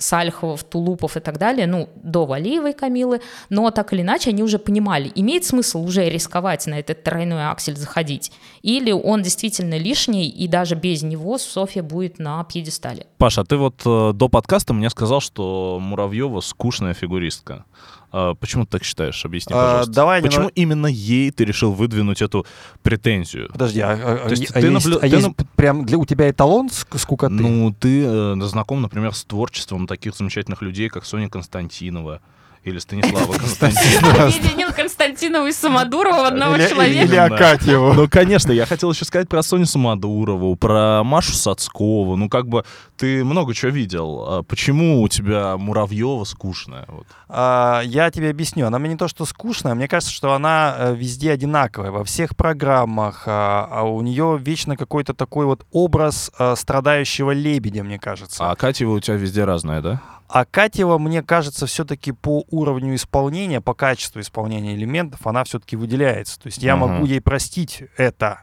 Сальховов, 0.00 0.64
Тулупов 0.64 1.16
и 1.16 1.20
так 1.20 1.38
далее, 1.38 1.66
ну, 1.66 1.88
до 2.02 2.26
Валиевой 2.26 2.72
Камилы, 2.72 3.20
но 3.48 3.70
так 3.70 3.92
или 3.92 4.02
иначе 4.02 4.30
они 4.30 4.42
уже 4.42 4.58
понимали, 4.58 5.12
имеет 5.14 5.44
смысл 5.44 5.84
уже 5.84 6.08
рисковать 6.08 6.66
на 6.66 6.78
этот 6.78 7.04
тройной 7.04 7.50
аксель 7.50 7.76
заходить, 7.76 8.32
или 8.62 8.90
он 8.90 9.22
действительно 9.22 9.78
лишний, 9.78 10.28
и 10.28 10.48
даже 10.48 10.74
без 10.74 11.02
него 11.02 11.38
Софья 11.38 11.82
будет 11.82 12.18
на 12.18 12.42
пьедестале. 12.44 13.06
Паша, 13.18 13.44
ты 13.44 13.56
вот 13.56 13.82
э, 13.84 14.12
до 14.14 14.28
подкаста 14.28 14.74
мне 14.74 14.90
сказал, 14.90 15.20
что 15.20 15.78
Муравьева 15.80 16.40
скучная 16.40 16.94
фигуристка. 16.94 17.64
А 18.12 18.34
почему 18.34 18.64
ты 18.64 18.72
так 18.72 18.84
считаешь? 18.84 19.24
Объясни, 19.24 19.52
А, 19.54 19.56
пожалуйста. 19.62 19.92
давай 19.92 20.20
Почему 20.22 20.50
немного- 20.50 20.52
именно 20.56 20.86
ей 20.86 21.30
ты 21.30 21.44
решил 21.44 21.72
выдвинуть 21.72 22.20
эту 22.22 22.44
претензию? 22.82 23.48
Подожди, 23.52 23.80
а, 23.80 23.92
а- 23.92 24.28
То 24.28 24.30
есть 24.30 24.50
а 24.50 24.60
ты 24.60 24.66
есть, 24.66 24.86
наблю- 24.86 24.96
а 24.96 25.00
ты 25.00 25.06
есть 25.06 25.26
наб- 25.28 25.46
прям 25.56 25.84
для 25.86 25.96
у 25.98 26.04
тебя 26.04 26.28
эталон 26.28 26.66
ск- 26.68 26.98
скукоты? 26.98 27.34
Ну, 27.34 27.72
ты 27.78 28.02
э, 28.04 28.34
знаком, 28.42 28.82
например, 28.82 29.14
с 29.14 29.24
творчеством 29.24 29.86
таких 29.86 30.16
замечательных 30.16 30.60
людей, 30.62 30.88
как 30.88 31.04
Соня 31.04 31.28
Константинова 31.28 32.20
Или 32.62 32.78
Станислава 32.78 33.32
Константинова. 33.32 34.24
Объединил 34.24 34.68
Константинова 34.74 35.46
и 35.46 35.52
Самодурова 35.52 36.16
в 36.22 36.24
одного 36.26 36.56
Или- 36.56 36.68
человека. 36.68 37.04
Или 37.04 37.14
Да. 37.16 37.24
Акатьеву. 37.24 37.94
Ну, 37.94 38.06
конечно, 38.06 38.52
я 38.52 38.66
хотел 38.66 38.90
еще 38.92 39.06
сказать 39.06 39.30
про 39.30 39.42
Соню 39.42 39.64
Самодурову, 39.64 40.56
про 40.56 41.02
Машу 41.02 41.32
Сацкову. 41.32 42.16
Ну, 42.16 42.28
как 42.28 42.48
бы 42.48 42.64
ты 42.98 43.24
много 43.24 43.54
чего 43.54 43.70
видел. 43.70 44.24
А 44.28 44.42
Почему 44.42 45.00
у 45.00 45.08
тебя 45.08 45.56
Муравьева 45.56 46.24
скучная? 46.24 46.86
А, 47.30 47.80
Я 47.82 48.10
тебе 48.10 48.28
объясню. 48.28 48.66
Она 48.66 48.78
мне 48.78 48.90
не 48.90 48.96
то, 48.96 49.08
что 49.08 49.24
скучная, 49.24 49.74
мне 49.74 49.88
кажется, 49.88 50.12
что 50.12 50.34
она 50.34 50.74
э, 50.78 50.94
везде 50.94 51.32
одинаковая, 51.32 51.90
во 51.90 52.04
всех 52.04 52.36
программах. 52.36 53.22
а 53.26 53.68
а 53.70 53.82
у 53.84 54.02
нее 54.02 54.38
вечно 54.40 54.76
какой-то 54.76 55.14
такой 55.14 55.46
вот 55.46 55.64
образ 55.72 56.30
э, 56.38 56.54
страдающего 56.56 57.30
лебедя, 57.30 57.82
мне 57.84 57.98
кажется. 57.98 58.50
А 58.50 58.54
Катева 58.54 58.92
у 58.92 59.00
тебя 59.00 59.16
везде 59.16 59.44
разная, 59.44 59.80
да? 59.80 60.02
А 60.32 60.44
Катева, 60.44 60.96
мне 60.98 61.22
кажется, 61.22 61.66
все-таки 61.66 62.12
по 62.12 62.44
уровню 62.50 62.94
исполнения, 62.94 63.60
по 63.60 63.74
качеству 63.74 64.20
исполнения 64.20 64.74
элементов, 64.76 65.26
она 65.26 65.42
все-таки 65.42 65.74
выделяется. 65.76 66.38
То 66.40 66.46
есть 66.46 66.62
я 66.62 66.76
Мгм. 66.76 66.88
могу 66.92 67.04
ей 67.04 67.20
простить 67.20 67.82
это, 67.96 68.42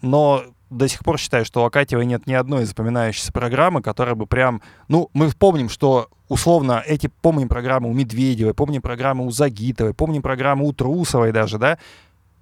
но 0.00 0.44
до 0.70 0.86
сих 0.86 1.00
пор 1.02 1.18
считаю, 1.18 1.44
что 1.44 1.62
у 1.62 1.64
Акатьевой 1.64 2.06
нет 2.06 2.26
ни 2.26 2.34
одной 2.34 2.66
запоминающейся 2.66 3.32
программы, 3.32 3.82
которая 3.82 4.14
бы 4.14 4.26
прям... 4.26 4.62
Ну, 4.86 5.08
мы 5.12 5.30
помним, 5.30 5.68
что 5.70 6.08
условно 6.28 6.82
эти... 6.86 7.08
Помним 7.08 7.48
программы 7.48 7.88
у 7.88 7.94
Медведевой, 7.94 8.54
помним 8.54 8.82
программы 8.82 9.26
у 9.26 9.30
Загитовой, 9.30 9.94
помним 9.94 10.22
программы 10.22 10.66
у 10.66 10.72
Трусовой 10.72 11.32
даже, 11.32 11.58
да? 11.58 11.78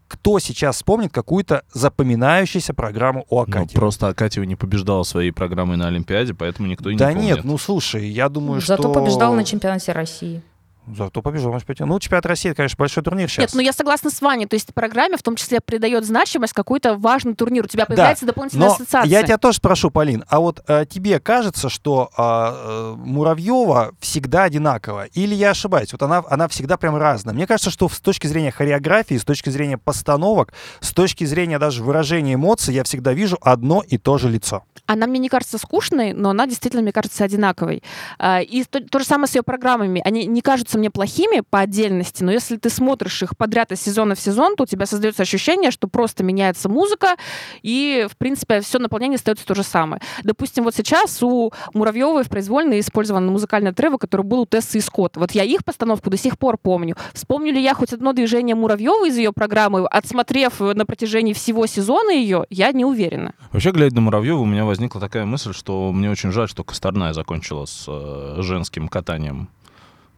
Кто 0.09 0.39
сейчас 0.39 0.77
вспомнит 0.77 1.13
какую-то 1.13 1.63
запоминающуюся 1.73 2.75
программу 2.75 3.27
у 3.29 3.37
Ну, 3.37 3.43
Акатьевой? 3.43 3.69
просто 3.75 4.09
Акатьева 4.09 4.45
не 4.45 4.55
побеждала 4.55 5.03
своей 5.03 5.33
программой 5.33 5.77
на 5.77 5.89
Олимпиаде, 5.89 6.33
поэтому 6.33 6.69
никто 6.69 6.91
и 6.91 6.95
не 6.95 6.99
да 6.99 7.09
помнит. 7.09 7.23
нет, 7.37 7.45
ну 7.45 7.59
слушай, 7.59 8.07
я 8.09 8.29
думаю, 8.29 8.61
Зато 8.61 8.85
что... 8.85 8.93
побеждал 8.93 9.35
на 9.35 9.45
чемпионате 9.45 9.93
России. 9.93 10.43
Зато 10.95 11.21
побежал 11.23 11.53
на 11.53 11.59
чемпионате. 11.59 11.85
Ну, 11.85 11.99
чемпионат 11.99 12.27
России, 12.27 12.51
это, 12.51 12.59
конечно, 12.59 12.77
большой 12.79 13.03
турнир 13.03 13.29
сейчас. 13.29 13.43
Нет, 13.43 13.51
ну 13.55 13.61
я 13.61 13.73
согласна 13.73 14.11
с 14.11 14.21
Ваней. 14.21 14.47
То 14.47 14.55
есть 14.55 14.73
программе 14.73 15.17
в 15.17 15.23
том 15.23 15.37
числе 15.37 15.61
придает 15.61 16.05
значимость 16.05 16.53
какой-то 16.53 16.97
важный 16.97 17.35
турнир. 17.35 17.65
У 17.65 17.69
тебя 17.69 17.87
появляется 17.87 18.27
дополнительная 18.27 18.69
Но 18.69 18.75
ассоциация. 18.75 19.11
я 19.11 19.23
тебя 19.23 19.39
тоже 19.39 19.59
спрошу, 19.59 19.91
Полин, 19.91 20.25
а 20.29 20.39
вот 20.41 20.63
э, 20.69 20.87
тебе 20.89 21.19
кажется, 21.19 21.69
что 21.69 22.11
а, 22.17 22.55
э, 22.55 22.95
Муравьева 22.99 23.95
всегда 24.01 24.45
одинаковая? 24.45 25.07
Или 25.15 25.35
я 25.35 25.51
ошибаюсь? 25.51 25.93
Вот 25.93 26.03
она, 26.03 26.23
она 26.29 26.47
всегда 26.49 26.77
прям 26.77 26.97
разная. 26.97 27.35
Мне 27.35 27.47
кажется, 27.47 27.71
что 27.71 27.89
с 27.89 28.01
точки 28.01 28.27
зрения 28.27 28.51
хореографии, 28.51 29.17
с 29.17 29.25
точки 29.25 29.51
зрения 29.51 29.79
постановок, 29.79 30.53
с 30.81 30.93
точки 30.93 31.25
зрения 31.25 31.59
даже 31.59 31.83
выражения 31.83 32.35
эмоций, 32.35 32.75
я 32.75 32.85
всегда 32.85 33.13
вижу 33.13 33.39
одно 33.41 33.83
и 33.87 33.99
то 33.99 34.19
же 34.19 34.29
лицо. 34.29 34.63
Она 34.87 35.07
мне 35.07 35.19
не 35.19 35.29
кажется 35.29 35.59
скучной, 35.59 36.13
но 36.13 36.31
она 36.31 36.47
действительно, 36.47 36.83
мне 36.83 36.93
кажется, 36.93 37.25
одинаковой. 37.25 37.83
А, 38.19 38.41
И 38.41 38.63
то, 38.65 38.81
то 38.81 38.99
же 38.99 39.05
самое 39.05 39.27
с 39.27 39.35
ее 39.35 39.43
программами. 39.43 40.01
Они 40.05 40.27
не 40.27 40.43
кажутся 40.43 40.76
мне 40.77 40.91
плохими 40.91 41.43
по 41.49 41.61
отдельности, 41.61 42.23
но 42.23 42.33
если 42.33 42.57
ты 42.57 42.71
смотришь 42.71 43.23
их 43.23 43.37
подряд 43.37 43.73
из 43.73 43.81
сезона 43.81 44.15
в 44.15 44.21
сезон, 44.21 44.57
то 44.57 44.65
у 44.65 44.67
тебя 44.67 44.87
создается 44.87 45.23
ощущение, 45.23 45.71
что 45.71 45.89
просто 45.89 46.25
меняется 46.25 46.69
музыка, 46.69 47.17
и, 47.63 48.07
в 48.11 48.17
принципе, 48.17 48.61
все 48.61 48.79
наполнение 48.79 49.17
остается 49.17 49.47
то 49.47 49.55
же 49.55 49.63
самое. 49.63 50.03
Допустим, 50.25 50.65
вот 50.65 50.75
сейчас 50.75 51.23
у 51.23 51.53
Муравьевой 51.75 52.25
в 52.25 52.29
произвольной 52.29 52.81
использован 52.81 53.27
музыкальный 53.27 53.73
тревел, 53.73 53.99
который 53.99 54.23
был 54.23 54.41
у 54.41 54.47
Тессы 54.47 54.79
и 54.79 54.81
Скотта. 54.81 55.21
Вот 55.21 55.33
я 55.33 55.45
их 55.45 55.65
постановку 55.65 56.11
до 56.11 56.17
сих 56.17 56.39
пор 56.39 56.59
помню. 56.59 56.97
Вспомню 57.13 57.53
ли 57.53 57.63
я 57.63 57.75
хоть 57.75 57.93
одно 57.93 58.13
движение 58.13 58.55
Муравьевой 58.55 59.09
из 59.09 59.17
ее 59.17 59.33
программы, 59.33 59.87
отсмотрев 59.87 60.61
на 60.61 60.87
протяжении 60.87 61.33
всего 61.33 61.67
сезона 61.67 62.11
ее, 62.11 62.47
я 62.51 62.73
не 62.73 62.85
уверена. 62.85 63.35
Вообще, 63.53 63.71
глядя 63.71 63.95
на 63.97 64.01
Муравьева, 64.01 64.39
у 64.39 64.47
меня 64.47 64.65
возникла 64.65 65.01
такая 65.01 65.25
мысль, 65.25 65.53
что 65.53 65.93
мне 65.93 66.11
очень 66.11 66.33
жаль, 66.33 66.49
что 66.49 66.65
Косторная 66.65 67.13
закончила 67.13 67.67
с 67.67 67.85
э, 67.89 68.43
женским 68.43 68.89
катанием. 68.89 69.49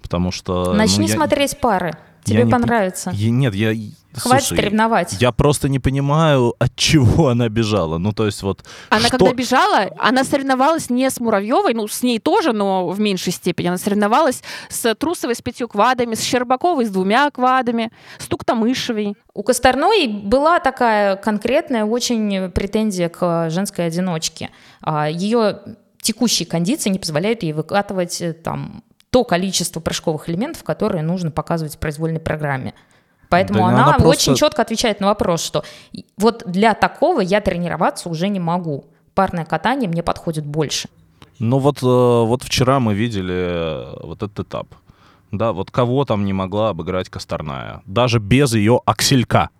Потому 0.02 0.30
что... 0.32 0.66
ну, 0.66 0.72
Начни 0.74 1.06
я- 1.06 1.14
смотреть 1.14 1.58
пары. 1.58 1.92
Тебе 2.24 2.44
не 2.44 2.48
пон- 2.50 2.60
понравится. 2.60 3.10
Я- 3.14 3.30
нет, 3.30 3.54
я... 3.54 3.74
Хватит 4.14 4.48
слушай, 4.48 4.64
ревновать. 4.64 5.16
Я 5.20 5.30
просто 5.32 5.68
не 5.68 5.78
понимаю, 5.78 6.54
от 6.58 6.74
чего 6.74 7.28
она 7.28 7.48
бежала. 7.48 7.98
Ну, 7.98 8.12
то 8.12 8.26
есть 8.26 8.42
вот... 8.42 8.64
Она 8.88 9.08
что- 9.08 9.18
когда 9.18 9.32
бежала, 9.32 9.90
она 9.98 10.24
соревновалась 10.24 10.90
не 10.90 11.08
с 11.08 11.20
Муравьевой, 11.20 11.74
ну, 11.74 11.86
с 11.86 12.02
ней 12.02 12.18
тоже, 12.18 12.52
но 12.52 12.88
в 12.88 12.98
меньшей 12.98 13.32
степени. 13.32 13.68
Она 13.68 13.78
соревновалась 13.78 14.42
с 14.68 14.94
Трусовой 14.94 15.36
с 15.36 15.42
пятью 15.42 15.68
квадами, 15.68 16.14
с 16.14 16.22
Щербаковой 16.22 16.86
с 16.86 16.90
двумя 16.90 17.30
квадами, 17.30 17.92
с 18.18 18.26
Туктамышевой. 18.26 19.14
У 19.34 19.42
Косторной 19.42 20.08
была 20.08 20.58
такая 20.58 21.16
конкретная 21.16 21.84
очень 21.84 22.50
претензия 22.50 23.08
к 23.10 23.50
женской 23.50 23.86
одиночке. 23.86 24.50
А, 24.80 25.08
Ее 25.08 25.60
текущие 26.02 26.46
кондиции 26.46 26.90
не 26.90 26.98
позволяют 26.98 27.42
ей 27.42 27.52
выкатывать 27.52 28.20
э, 28.22 28.32
там 28.32 28.82
то 29.10 29.24
количество 29.24 29.80
прыжковых 29.80 30.28
элементов, 30.28 30.64
которые 30.64 31.02
нужно 31.02 31.30
показывать 31.30 31.76
в 31.76 31.78
произвольной 31.78 32.20
программе. 32.20 32.74
Поэтому 33.30 33.60
Да 33.60 33.66
она, 33.66 33.84
она 33.84 33.92
просто- 33.94 34.08
очень 34.08 34.34
четко 34.36 34.62
отвечает 34.62 35.00
на 35.00 35.06
вопрос, 35.08 35.42
что 35.42 35.64
вот 36.16 36.42
для 36.46 36.74
такого 36.74 37.20
я 37.20 37.40
тренироваться 37.40 38.08
уже 38.08 38.28
не 38.28 38.40
могу. 38.40 38.86
Парное 39.14 39.44
катание 39.44 39.88
мне 39.88 40.02
подходит 40.02 40.46
больше. 40.46 40.88
Ну 41.38 41.58
вот, 41.58 41.82
э, 41.82 41.86
вот 41.86 42.42
вчера 42.42 42.80
мы 42.80 42.94
видели 42.94 43.34
э, 43.34 43.96
вот 44.02 44.22
этот 44.22 44.46
этап. 44.46 44.68
Да, 45.30 45.52
вот 45.52 45.70
кого 45.70 46.04
там 46.04 46.24
не 46.24 46.32
могла 46.32 46.70
обыграть 46.70 47.10
Косторная. 47.10 47.82
Даже 47.84 48.18
без 48.18 48.54
ее 48.54 48.80
акселька. 48.86 49.50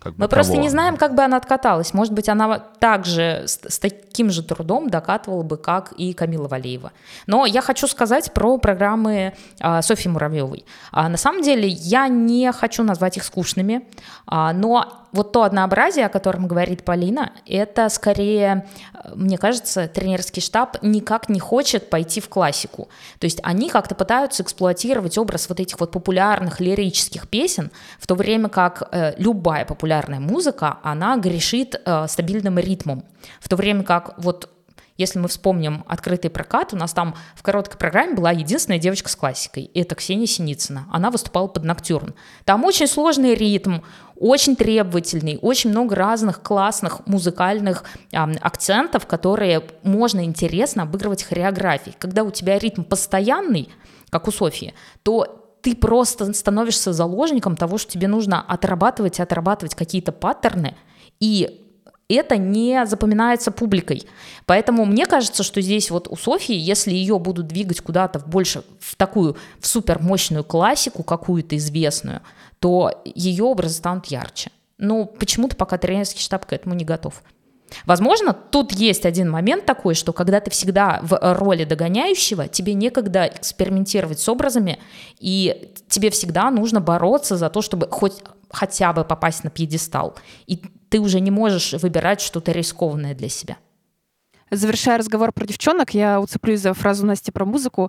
Как 0.00 0.14
бы 0.14 0.22
Мы 0.22 0.28
просто 0.28 0.52
кого? 0.52 0.62
не 0.62 0.70
знаем, 0.70 0.96
как 0.96 1.14
бы 1.14 1.22
она 1.22 1.36
откаталась. 1.36 1.92
Может 1.92 2.14
быть, 2.14 2.28
она 2.28 2.58
также 2.58 3.44
с, 3.46 3.60
с 3.68 3.78
таким 3.78 4.30
же 4.30 4.42
трудом 4.42 4.88
докатывала 4.88 5.42
бы, 5.42 5.58
как 5.58 5.92
и 5.92 6.14
Камила 6.14 6.48
Валеева. 6.48 6.92
Но 7.26 7.44
я 7.44 7.60
хочу 7.60 7.86
сказать 7.86 8.32
про 8.32 8.56
программы 8.56 9.34
а, 9.60 9.82
Софьи 9.82 10.10
Муравьевой. 10.10 10.64
А, 10.90 11.08
на 11.08 11.18
самом 11.18 11.42
деле, 11.42 11.68
я 11.68 12.08
не 12.08 12.50
хочу 12.52 12.82
назвать 12.82 13.18
их 13.18 13.24
скучными, 13.24 13.86
а, 14.26 14.54
но 14.54 15.06
вот 15.12 15.32
то 15.32 15.42
однообразие, 15.42 16.06
о 16.06 16.08
котором 16.08 16.46
говорит 16.46 16.84
Полина, 16.84 17.32
это 17.46 17.88
скорее, 17.88 18.66
мне 19.14 19.38
кажется, 19.38 19.88
тренерский 19.88 20.40
штаб 20.40 20.76
никак 20.82 21.28
не 21.28 21.40
хочет 21.40 21.90
пойти 21.90 22.20
в 22.20 22.28
классику. 22.28 22.88
То 23.18 23.24
есть 23.24 23.40
они 23.42 23.68
как-то 23.70 23.94
пытаются 23.94 24.42
эксплуатировать 24.44 25.18
образ 25.18 25.48
вот 25.48 25.58
этих 25.58 25.80
вот 25.80 25.90
популярных 25.90 26.60
лирических 26.60 27.28
песен, 27.28 27.70
в 27.98 28.06
то 28.06 28.14
время 28.14 28.48
как 28.48 28.88
э, 28.92 29.14
любая 29.18 29.64
популярная 29.64 29.89
музыка, 30.20 30.78
она 30.82 31.16
грешит 31.16 31.80
э, 31.84 32.06
стабильным 32.08 32.58
ритмом. 32.58 33.04
В 33.40 33.48
то 33.48 33.56
время 33.56 33.82
как 33.82 34.14
вот 34.18 34.48
если 35.00 35.18
мы 35.18 35.28
вспомним 35.28 35.82
открытый 35.88 36.30
прокат, 36.30 36.74
у 36.74 36.76
нас 36.76 36.92
там 36.92 37.14
в 37.34 37.42
короткой 37.42 37.78
программе 37.78 38.14
была 38.14 38.32
единственная 38.32 38.78
девочка 38.78 39.08
с 39.08 39.16
классикой. 39.16 39.70
Это 39.72 39.94
Ксения 39.94 40.26
Синицына. 40.26 40.86
Она 40.90 41.10
выступала 41.10 41.46
под 41.46 41.64
Ноктюрн. 41.64 42.14
Там 42.44 42.66
очень 42.66 42.86
сложный 42.86 43.34
ритм, 43.34 43.78
очень 44.16 44.56
требовательный, 44.56 45.38
очень 45.40 45.70
много 45.70 45.96
разных 45.96 46.42
классных 46.42 47.06
музыкальных 47.06 47.84
ам, 48.12 48.34
акцентов, 48.42 49.06
которые 49.06 49.62
можно 49.82 50.22
интересно 50.22 50.82
обыгрывать 50.82 51.22
в 51.22 51.28
хореографии. 51.30 51.94
Когда 51.98 52.22
у 52.22 52.30
тебя 52.30 52.58
ритм 52.58 52.82
постоянный, 52.82 53.70
как 54.10 54.28
у 54.28 54.30
Софьи, 54.30 54.74
то 55.02 55.39
ты 55.62 55.74
просто 55.74 56.32
становишься 56.32 56.92
заложником 56.92 57.56
того, 57.56 57.78
что 57.78 57.92
тебе 57.92 58.08
нужно 58.08 58.40
отрабатывать 58.40 59.18
и 59.18 59.22
отрабатывать 59.22 59.74
какие-то 59.74 60.12
паттерны, 60.12 60.76
и 61.20 61.66
это 62.08 62.36
не 62.36 62.84
запоминается 62.86 63.52
публикой. 63.52 64.02
Поэтому 64.46 64.84
мне 64.84 65.06
кажется, 65.06 65.42
что 65.42 65.60
здесь 65.60 65.90
вот 65.90 66.08
у 66.08 66.16
Софьи, 66.16 66.56
если 66.56 66.92
ее 66.92 67.18
будут 67.18 67.46
двигать 67.46 67.80
куда-то 67.80 68.18
в 68.18 68.26
больше 68.26 68.64
в 68.80 68.96
такую, 68.96 69.36
в 69.60 69.66
супер 69.66 70.00
мощную 70.02 70.42
классику 70.42 71.04
какую-то 71.04 71.56
известную, 71.56 72.22
то 72.58 73.02
ее 73.04 73.44
образы 73.44 73.76
станут 73.76 74.06
ярче. 74.06 74.50
Но 74.76 75.04
почему-то 75.04 75.56
пока 75.56 75.78
тренерский 75.78 76.20
штаб 76.20 76.46
к 76.46 76.52
этому 76.52 76.74
не 76.74 76.84
готов. 76.84 77.22
Возможно, 77.86 78.32
тут 78.32 78.72
есть 78.72 79.06
один 79.06 79.30
момент 79.30 79.66
такой, 79.66 79.94
что 79.94 80.12
когда 80.12 80.40
ты 80.40 80.50
всегда 80.50 81.00
в 81.02 81.18
роли 81.34 81.64
догоняющего, 81.64 82.48
тебе 82.48 82.74
некогда 82.74 83.26
экспериментировать 83.26 84.20
с 84.20 84.28
образами, 84.28 84.78
и 85.18 85.72
тебе 85.88 86.10
всегда 86.10 86.50
нужно 86.50 86.80
бороться 86.80 87.36
за 87.36 87.50
то, 87.50 87.62
чтобы 87.62 87.88
хоть 87.90 88.22
хотя 88.50 88.92
бы 88.92 89.04
попасть 89.04 89.44
на 89.44 89.50
пьедестал. 89.50 90.16
И 90.46 90.62
ты 90.88 90.98
уже 91.00 91.20
не 91.20 91.30
можешь 91.30 91.72
выбирать 91.74 92.20
что-то 92.20 92.52
рискованное 92.52 93.14
для 93.14 93.28
себя. 93.28 93.56
Завершая 94.50 94.98
разговор 94.98 95.32
про 95.32 95.46
девчонок, 95.46 95.94
я 95.94 96.20
уцеплюсь 96.20 96.60
за 96.60 96.74
фразу 96.74 97.06
Насти 97.06 97.30
про 97.30 97.44
музыку. 97.44 97.88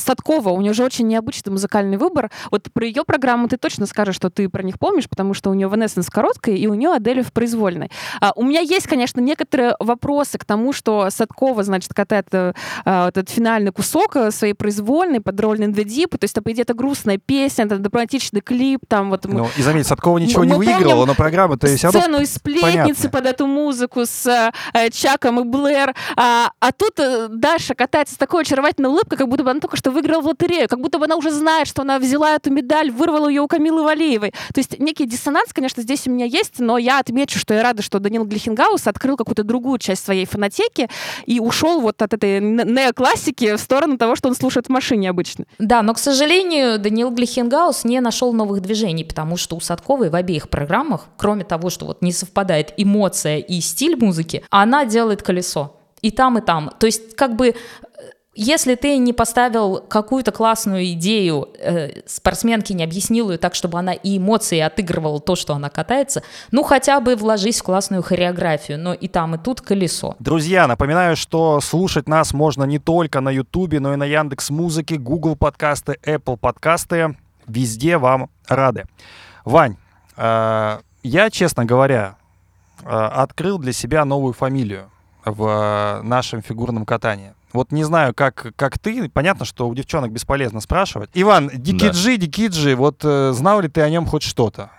Садкова, 0.00 0.50
у 0.50 0.60
нее 0.60 0.72
же 0.72 0.84
очень 0.84 1.06
необычный 1.06 1.52
музыкальный 1.52 1.96
выбор. 1.96 2.30
Вот 2.50 2.68
про 2.72 2.86
ее 2.86 3.04
программу 3.04 3.48
ты 3.48 3.56
точно 3.56 3.86
скажешь, 3.86 4.16
что 4.16 4.30
ты 4.30 4.48
про 4.48 4.62
них 4.62 4.78
помнишь, 4.78 5.08
потому 5.08 5.34
что 5.34 5.50
у 5.50 5.54
нее 5.54 5.68
Венессенс 5.68 6.10
короткая, 6.10 6.56
и 6.56 6.66
у 6.66 6.74
нее 6.74 6.90
Адель 6.90 7.22
в 7.22 7.32
произвольной. 7.32 7.90
А, 8.20 8.32
у 8.34 8.42
меня 8.42 8.60
есть, 8.60 8.86
конечно, 8.86 9.20
некоторые 9.20 9.76
вопросы 9.78 10.38
к 10.38 10.44
тому, 10.44 10.72
что 10.72 11.08
Садкова, 11.10 11.62
значит, 11.62 11.94
катает 11.94 12.26
э, 12.32 12.52
а, 12.84 13.08
этот 13.08 13.30
финальный 13.30 13.72
кусок 13.72 14.16
э, 14.16 14.30
своей 14.30 14.54
произвольной 14.54 15.20
под 15.20 15.40
роль 15.40 15.60
Deep. 15.60 16.16
То 16.16 16.24
есть, 16.24 16.34
это, 16.34 16.42
по 16.42 16.52
идее, 16.52 16.62
это 16.62 16.74
грустная 16.74 17.18
песня, 17.18 17.66
это 17.66 17.78
драматичный 17.78 18.40
клип, 18.40 18.80
там 18.88 19.10
вот... 19.10 19.24
Ну, 19.24 19.48
и 19.56 19.62
заметь, 19.62 19.86
Садкова 19.86 20.18
ничего 20.18 20.44
не 20.44 20.52
помним 20.52 20.78
выигрывала, 20.78 21.06
но 21.06 21.14
программа 21.14 21.56
то 21.56 21.66
есть 21.66 21.86
сцену 21.86 22.20
из 22.20 22.34
сплетницы 22.34 23.08
понятно. 23.08 23.10
под 23.10 23.26
эту 23.26 23.46
музыку 23.46 24.06
с 24.06 24.26
э, 24.74 24.90
Чаком 24.90 25.40
и 25.40 25.44
Блэр. 25.44 25.94
А, 26.16 26.50
а 26.60 26.72
тут 26.72 26.98
э, 26.98 27.28
Даша 27.28 27.74
катается 27.74 28.14
с 28.14 28.18
такой 28.18 28.42
очаровательной 28.42 28.90
улыбкой, 28.90 29.16
как 29.16 29.28
будто 29.28 29.44
бы 29.44 29.50
она 29.50 29.60
только 29.60 29.76
что 29.76 29.89
будто 29.90 30.00
выиграла 30.00 30.22
в 30.22 30.26
лотерею, 30.26 30.68
как 30.68 30.80
будто 30.80 30.98
бы 30.98 31.04
она 31.04 31.16
уже 31.16 31.30
знает, 31.30 31.66
что 31.66 31.82
она 31.82 31.98
взяла 31.98 32.34
эту 32.34 32.50
медаль, 32.50 32.90
вырвала 32.90 33.28
ее 33.28 33.42
у 33.42 33.48
Камилы 33.48 33.82
Валеевой. 33.82 34.32
То 34.52 34.58
есть 34.58 34.78
некий 34.78 35.06
диссонанс, 35.06 35.52
конечно, 35.52 35.82
здесь 35.82 36.06
у 36.06 36.10
меня 36.10 36.24
есть, 36.24 36.58
но 36.58 36.78
я 36.78 36.98
отмечу, 36.98 37.38
что 37.38 37.54
я 37.54 37.62
рада, 37.62 37.82
что 37.82 37.98
Данил 37.98 38.24
Глихенгаус 38.24 38.86
открыл 38.86 39.16
какую-то 39.16 39.44
другую 39.44 39.78
часть 39.78 40.04
своей 40.04 40.26
фонотеки 40.26 40.88
и 41.26 41.40
ушел 41.40 41.80
вот 41.80 42.00
от 42.02 42.14
этой 42.14 42.40
не- 42.40 42.64
неоклассики 42.64 43.56
в 43.56 43.60
сторону 43.60 43.98
того, 43.98 44.16
что 44.16 44.28
он 44.28 44.34
слушает 44.34 44.66
в 44.66 44.70
машине 44.70 45.10
обычно. 45.10 45.44
Да, 45.58 45.82
но, 45.82 45.94
к 45.94 45.98
сожалению, 45.98 46.78
Даниил 46.78 47.10
Глихенгаус 47.10 47.84
не 47.84 48.00
нашел 48.00 48.32
новых 48.32 48.60
движений, 48.60 49.04
потому 49.04 49.36
что 49.36 49.56
у 49.56 49.60
Садковой 49.60 50.10
в 50.10 50.14
обеих 50.14 50.48
программах, 50.48 51.06
кроме 51.16 51.44
того, 51.44 51.70
что 51.70 51.86
вот 51.86 52.02
не 52.02 52.12
совпадает 52.12 52.72
эмоция 52.76 53.38
и 53.38 53.60
стиль 53.60 53.96
музыки, 53.96 54.44
она 54.50 54.84
делает 54.84 55.22
колесо. 55.22 55.76
И 56.02 56.10
там, 56.10 56.38
и 56.38 56.40
там. 56.40 56.70
То 56.78 56.86
есть, 56.86 57.14
как 57.14 57.36
бы, 57.36 57.48
э, 57.48 57.54
если 58.34 58.76
ты 58.76 58.96
не 58.98 59.12
поставил 59.12 59.80
какую-то 59.80 60.30
классную 60.30 60.84
идею, 60.92 61.48
э, 61.58 62.02
спортсменке 62.06 62.74
не 62.74 62.84
объяснил 62.84 63.30
ее 63.30 63.38
так, 63.38 63.54
чтобы 63.56 63.78
она 63.78 63.92
и 63.92 64.18
эмоции 64.18 64.60
отыгрывала 64.60 65.20
то, 65.20 65.34
что 65.34 65.54
она 65.54 65.68
катается, 65.68 66.22
ну 66.52 66.62
хотя 66.62 67.00
бы 67.00 67.16
вложись 67.16 67.60
в 67.60 67.64
классную 67.64 68.02
хореографию, 68.02 68.78
но 68.78 68.94
и 68.94 69.08
там, 69.08 69.34
и 69.34 69.38
тут 69.38 69.60
колесо. 69.60 70.14
Друзья, 70.20 70.68
напоминаю, 70.68 71.16
что 71.16 71.60
слушать 71.60 72.08
нас 72.08 72.32
можно 72.32 72.62
не 72.64 72.78
только 72.78 73.20
на 73.20 73.30
Ютубе, 73.30 73.80
но 73.80 73.94
и 73.94 73.96
на 73.96 74.04
Яндекс 74.04 74.50
Музыке, 74.50 74.96
Google 74.96 75.34
подкасты, 75.34 75.98
Apple 76.04 76.36
подкасты. 76.36 77.16
Везде 77.48 77.98
вам 77.98 78.30
рады. 78.46 78.84
Вань, 79.44 79.76
э, 80.16 80.78
я, 81.02 81.30
честно 81.30 81.64
говоря, 81.64 82.14
э, 82.84 82.88
открыл 82.88 83.58
для 83.58 83.72
себя 83.72 84.04
новую 84.04 84.34
фамилию 84.34 84.88
в 85.24 85.46
э, 85.46 86.02
нашем 86.02 86.42
фигурном 86.42 86.86
катании. 86.86 87.34
Вот 87.52 87.72
не 87.72 87.84
знаю, 87.84 88.14
как, 88.14 88.52
как 88.56 88.78
ты. 88.78 89.08
Понятно, 89.08 89.44
что 89.44 89.68
у 89.68 89.74
девчонок 89.74 90.12
бесполезно 90.12 90.60
спрашивать. 90.60 91.10
Иван, 91.14 91.50
Дикиджи, 91.52 92.16
Дикиджи, 92.16 92.76
вот 92.76 93.00
э, 93.04 93.32
знал 93.32 93.60
ли 93.60 93.68
ты 93.68 93.80
о 93.80 93.90
нем 93.90 94.06
хоть 94.06 94.22
что-то? 94.22 94.70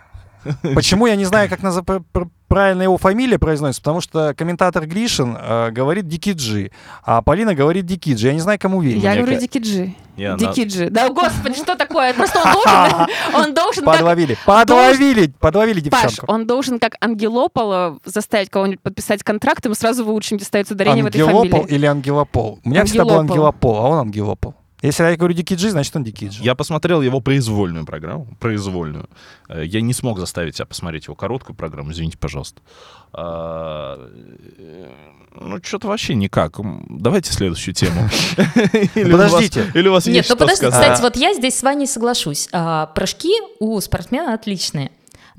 Почему 0.75 1.07
я 1.07 1.15
не 1.15 1.25
знаю, 1.25 1.49
как 1.49 1.59
пр- 1.85 2.29
правильно 2.47 2.81
его 2.83 2.97
фамилия 2.97 3.37
произносится? 3.39 3.81
Потому 3.81 4.01
что 4.01 4.33
комментатор 4.33 4.85
Гришин 4.85 5.37
э, 5.39 5.71
говорит 5.71 6.07
Дикиджи, 6.07 6.71
а 7.03 7.21
Полина 7.21 7.53
говорит 7.55 7.85
Дикиджи. 7.85 8.27
Я 8.27 8.33
не 8.33 8.39
знаю, 8.39 8.59
кому 8.59 8.81
верить. 8.81 9.01
Я 9.03 9.11
Мне 9.11 9.21
говорю 9.21 9.35
ка- 9.37 9.41
Дикиджи. 9.41 9.93
Я 10.17 10.35
Дикиджи. 10.35 10.89
Да, 10.89 11.09
господи, 11.09 11.55
что 11.55 11.75
такое? 11.75 12.13
Просто 12.13 12.39
он 12.39 12.53
должен, 12.53 13.07
он 13.35 13.53
должен 13.53 13.85
как 13.85 13.93
Подловили, 13.95 14.37
подловили, 14.45 15.33
подловили 15.39 15.89
Паш, 15.89 16.01
девчонку. 16.03 16.31
он 16.33 16.45
должен 16.47 16.79
как 16.79 16.95
ангелопола 17.01 17.97
заставить 18.05 18.49
кого-нибудь 18.49 18.81
подписать 18.81 19.23
контракт, 19.23 19.63
ему 19.65 19.75
сразу 19.75 20.03
выучим, 20.05 20.37
где 20.37 20.45
ставится 20.45 20.73
ударение 20.73 21.03
в 21.03 21.07
этой 21.07 21.21
Ангелопол 21.21 21.61
фамилии. 21.61 21.75
или 21.75 21.85
ангелопол? 21.85 22.59
У 22.63 22.69
меня 22.69 22.85
всегда 22.85 23.05
был 23.05 23.11
Ангелопол. 23.19 23.35
ангелопол, 23.37 23.75
а 23.77 23.89
он 23.89 23.99
ангелопол. 24.07 24.55
Если 24.81 25.03
я 25.03 25.15
говорю 25.15 25.33
Дикиджи, 25.35 25.69
значит 25.69 25.95
он 25.95 26.03
Дикиджи. 26.03 26.43
Я 26.43 26.55
посмотрел 26.55 27.01
его 27.01 27.19
произвольную 27.21 27.85
программу, 27.85 28.27
произвольную. 28.39 29.07
Э, 29.47 29.63
Я 29.63 29.81
не 29.81 29.93
смог 29.93 30.17
заставить 30.19 30.55
себя 30.55 30.65
посмотреть 30.65 31.05
его 31.05 31.15
короткую 31.15 31.55
программу, 31.55 31.91
извините, 31.91 32.17
пожалуйста. 32.17 32.61
А, 33.13 34.09
э, 34.57 34.89
Ну, 35.39 35.59
что-то 35.63 35.87
вообще 35.87 36.15
никак. 36.15 36.57
Давайте 36.89 37.31
следующую 37.31 37.73
тему. 37.75 38.09
Подождите. 38.93 39.71
Или 39.73 39.87
у 39.87 39.91
вас 39.93 40.05
Нет, 40.07 40.15
есть 40.15 40.29
ну 40.29 40.35
что 40.35 40.43
подожди, 40.45 40.65
сказать? 40.67 40.81
кстати, 40.93 41.01
вот 41.01 41.15
я 41.15 41.33
здесь 41.33 41.57
с 41.57 41.63
вами 41.63 41.85
соглашусь. 41.85 42.49
А, 42.51 42.87
прыжки 42.87 43.33
у 43.59 43.79
спортсмена 43.79 44.33
отличные. 44.33 44.91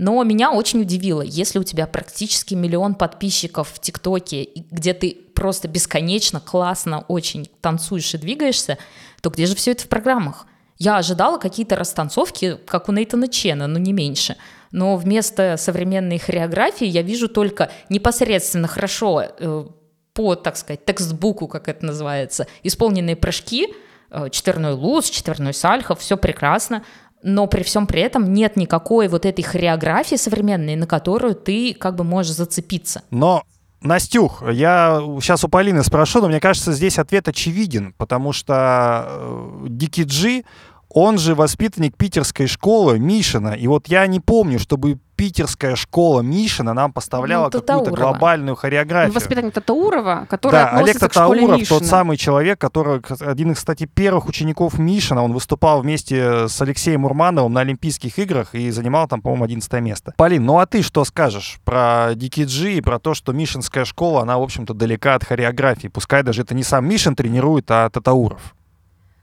Но 0.03 0.21
меня 0.25 0.51
очень 0.51 0.81
удивило, 0.81 1.23
если 1.23 1.61
у 1.61 1.63
тебя 1.63 1.87
практически 1.87 2.55
миллион 2.55 2.97
подписчиков 2.97 3.69
в 3.69 3.79
ТикТоке, 3.79 4.49
где 4.73 4.95
ты 4.95 5.17
просто 5.33 5.69
бесконечно, 5.69 6.41
классно, 6.41 7.05
очень 7.07 7.49
танцуешь 7.61 8.13
и 8.13 8.19
двигаешься, 8.19 8.79
то 9.21 9.31
где 9.31 9.47
же 9.47 9.55
все 9.55 9.71
это 9.71 9.85
в 9.85 9.89
программах? 9.89 10.47
Я 10.77 10.97
ожидала 10.97 11.39
какие-то 11.39 11.77
растанцовки, 11.77 12.59
как 12.67 12.89
у 12.89 12.93
Нейтана 12.93 13.29
Чена, 13.29 13.69
но 13.69 13.79
не 13.79 13.93
меньше. 13.93 14.37
Но 14.73 14.97
вместо 14.97 15.57
современной 15.57 16.19
хореографии 16.19 16.87
я 16.87 17.03
вижу 17.03 17.29
только 17.29 17.71
непосредственно 17.89 18.67
хорошо 18.67 19.23
э, 19.23 19.67
по, 20.15 20.35
так 20.35 20.57
сказать, 20.57 20.85
текстбуку, 20.85 21.47
как 21.47 21.69
это 21.69 21.87
называется, 21.87 22.49
исполненные 22.65 23.15
прыжки, 23.15 23.73
э, 24.11 24.31
четверной 24.31 24.73
луз, 24.73 25.11
четверной 25.11 25.55
сальхов, 25.55 26.01
все 26.01 26.17
прекрасно, 26.17 26.83
но 27.23 27.47
при 27.47 27.63
всем 27.63 27.87
при 27.87 28.01
этом 28.01 28.33
нет 28.33 28.57
никакой 28.57 29.09
вот 29.09 29.25
этой 29.27 29.43
хореографии 29.43 30.17
современной, 30.17 30.77
на 30.77 30.87
которую 30.87 31.35
ты 31.35 31.75
как 31.75 31.97
бы 31.97 32.05
можешь 32.05 32.33
зацепиться. 32.33 33.03
Но, 33.11 33.45
Настюх, 33.81 34.43
я 34.51 35.01
сейчас 35.21 35.45
у 35.45 35.49
Полины 35.49 35.83
спрошу, 35.83 36.21
но 36.21 36.29
мне 36.29 36.41
кажется, 36.41 36.73
здесь 36.73 36.99
ответ 36.99 37.29
очевиден, 37.29 37.95
потому 37.97 38.33
что 38.33 39.07
э, 39.07 39.67
Дикий 39.69 40.05
Джи, 40.05 40.45
он 40.89 41.19
же 41.19 41.35
воспитанник 41.35 41.97
питерской 41.97 42.47
школы 42.47 42.99
Мишина, 42.99 43.55
и 43.55 43.67
вот 43.67 43.89
я 43.89 44.07
не 44.07 44.21
помню, 44.21 44.59
чтобы 44.59 44.99
питерская 45.23 45.77
школа 45.77 46.21
Мишина 46.21 46.75
нам 46.75 46.93
поставляла 46.93 47.45
Ну, 47.45 47.61
какую-то 47.61 47.93
глобальную 47.93 48.57
хореографию. 48.57 49.15
Воспитанник 49.15 49.55
Татаурова, 49.55 50.27
который 50.29 50.51
Да, 50.51 50.71
Олег 50.71 50.99
Татауров, 50.99 51.69
тот 51.69 51.87
самый 51.87 52.17
человек, 52.17 52.61
который 52.61 53.01
один 53.21 53.53
из, 53.53 53.59
кстати, 53.59 53.87
первых 53.87 54.27
учеников 54.27 54.81
Мишина, 54.81 55.23
он 55.23 55.33
выступал 55.33 55.83
вместе 55.83 56.49
с 56.49 56.61
Алексеем 56.61 57.05
Урмановым 57.05 57.53
на 57.53 57.61
Олимпийских 57.61 58.19
играх 58.19 58.57
и 58.57 58.69
занимал 58.73 59.07
там, 59.07 59.23
по-моему, 59.23 59.45
11 59.45 59.73
место. 59.75 60.13
Полин, 60.17 60.45
ну 60.45 60.59
а 60.59 60.67
ты 60.67 60.83
что 60.83 61.05
скажешь 61.05 61.61
про 61.65 62.17
Дикиджи 62.17 62.73
и 62.73 62.81
про 62.81 62.99
то, 62.99 63.15
что 63.15 63.33
Мишинская 63.33 63.85
школа, 63.85 64.23
она, 64.23 64.39
в 64.39 64.43
общем-то, 64.43 64.75
далека 64.75 65.15
от 65.15 65.23
хореографии? 65.23 65.87
Пускай 65.87 66.25
даже 66.25 66.43
это 66.43 66.53
не 66.53 66.65
сам 66.65 66.89
Мишин 66.89 67.15
тренирует, 67.15 67.71
а 67.71 67.89
Татауров. 67.91 68.57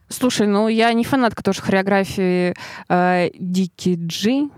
Слушай, 0.07 0.47
ну 0.47 0.69
я 0.69 0.93
не 0.93 1.03
фанатка 1.03 1.43
тоже 1.43 1.61
хореографии 1.61 2.55
э, 2.87 3.29
Дики 3.37 3.99
Джи. 3.99 4.49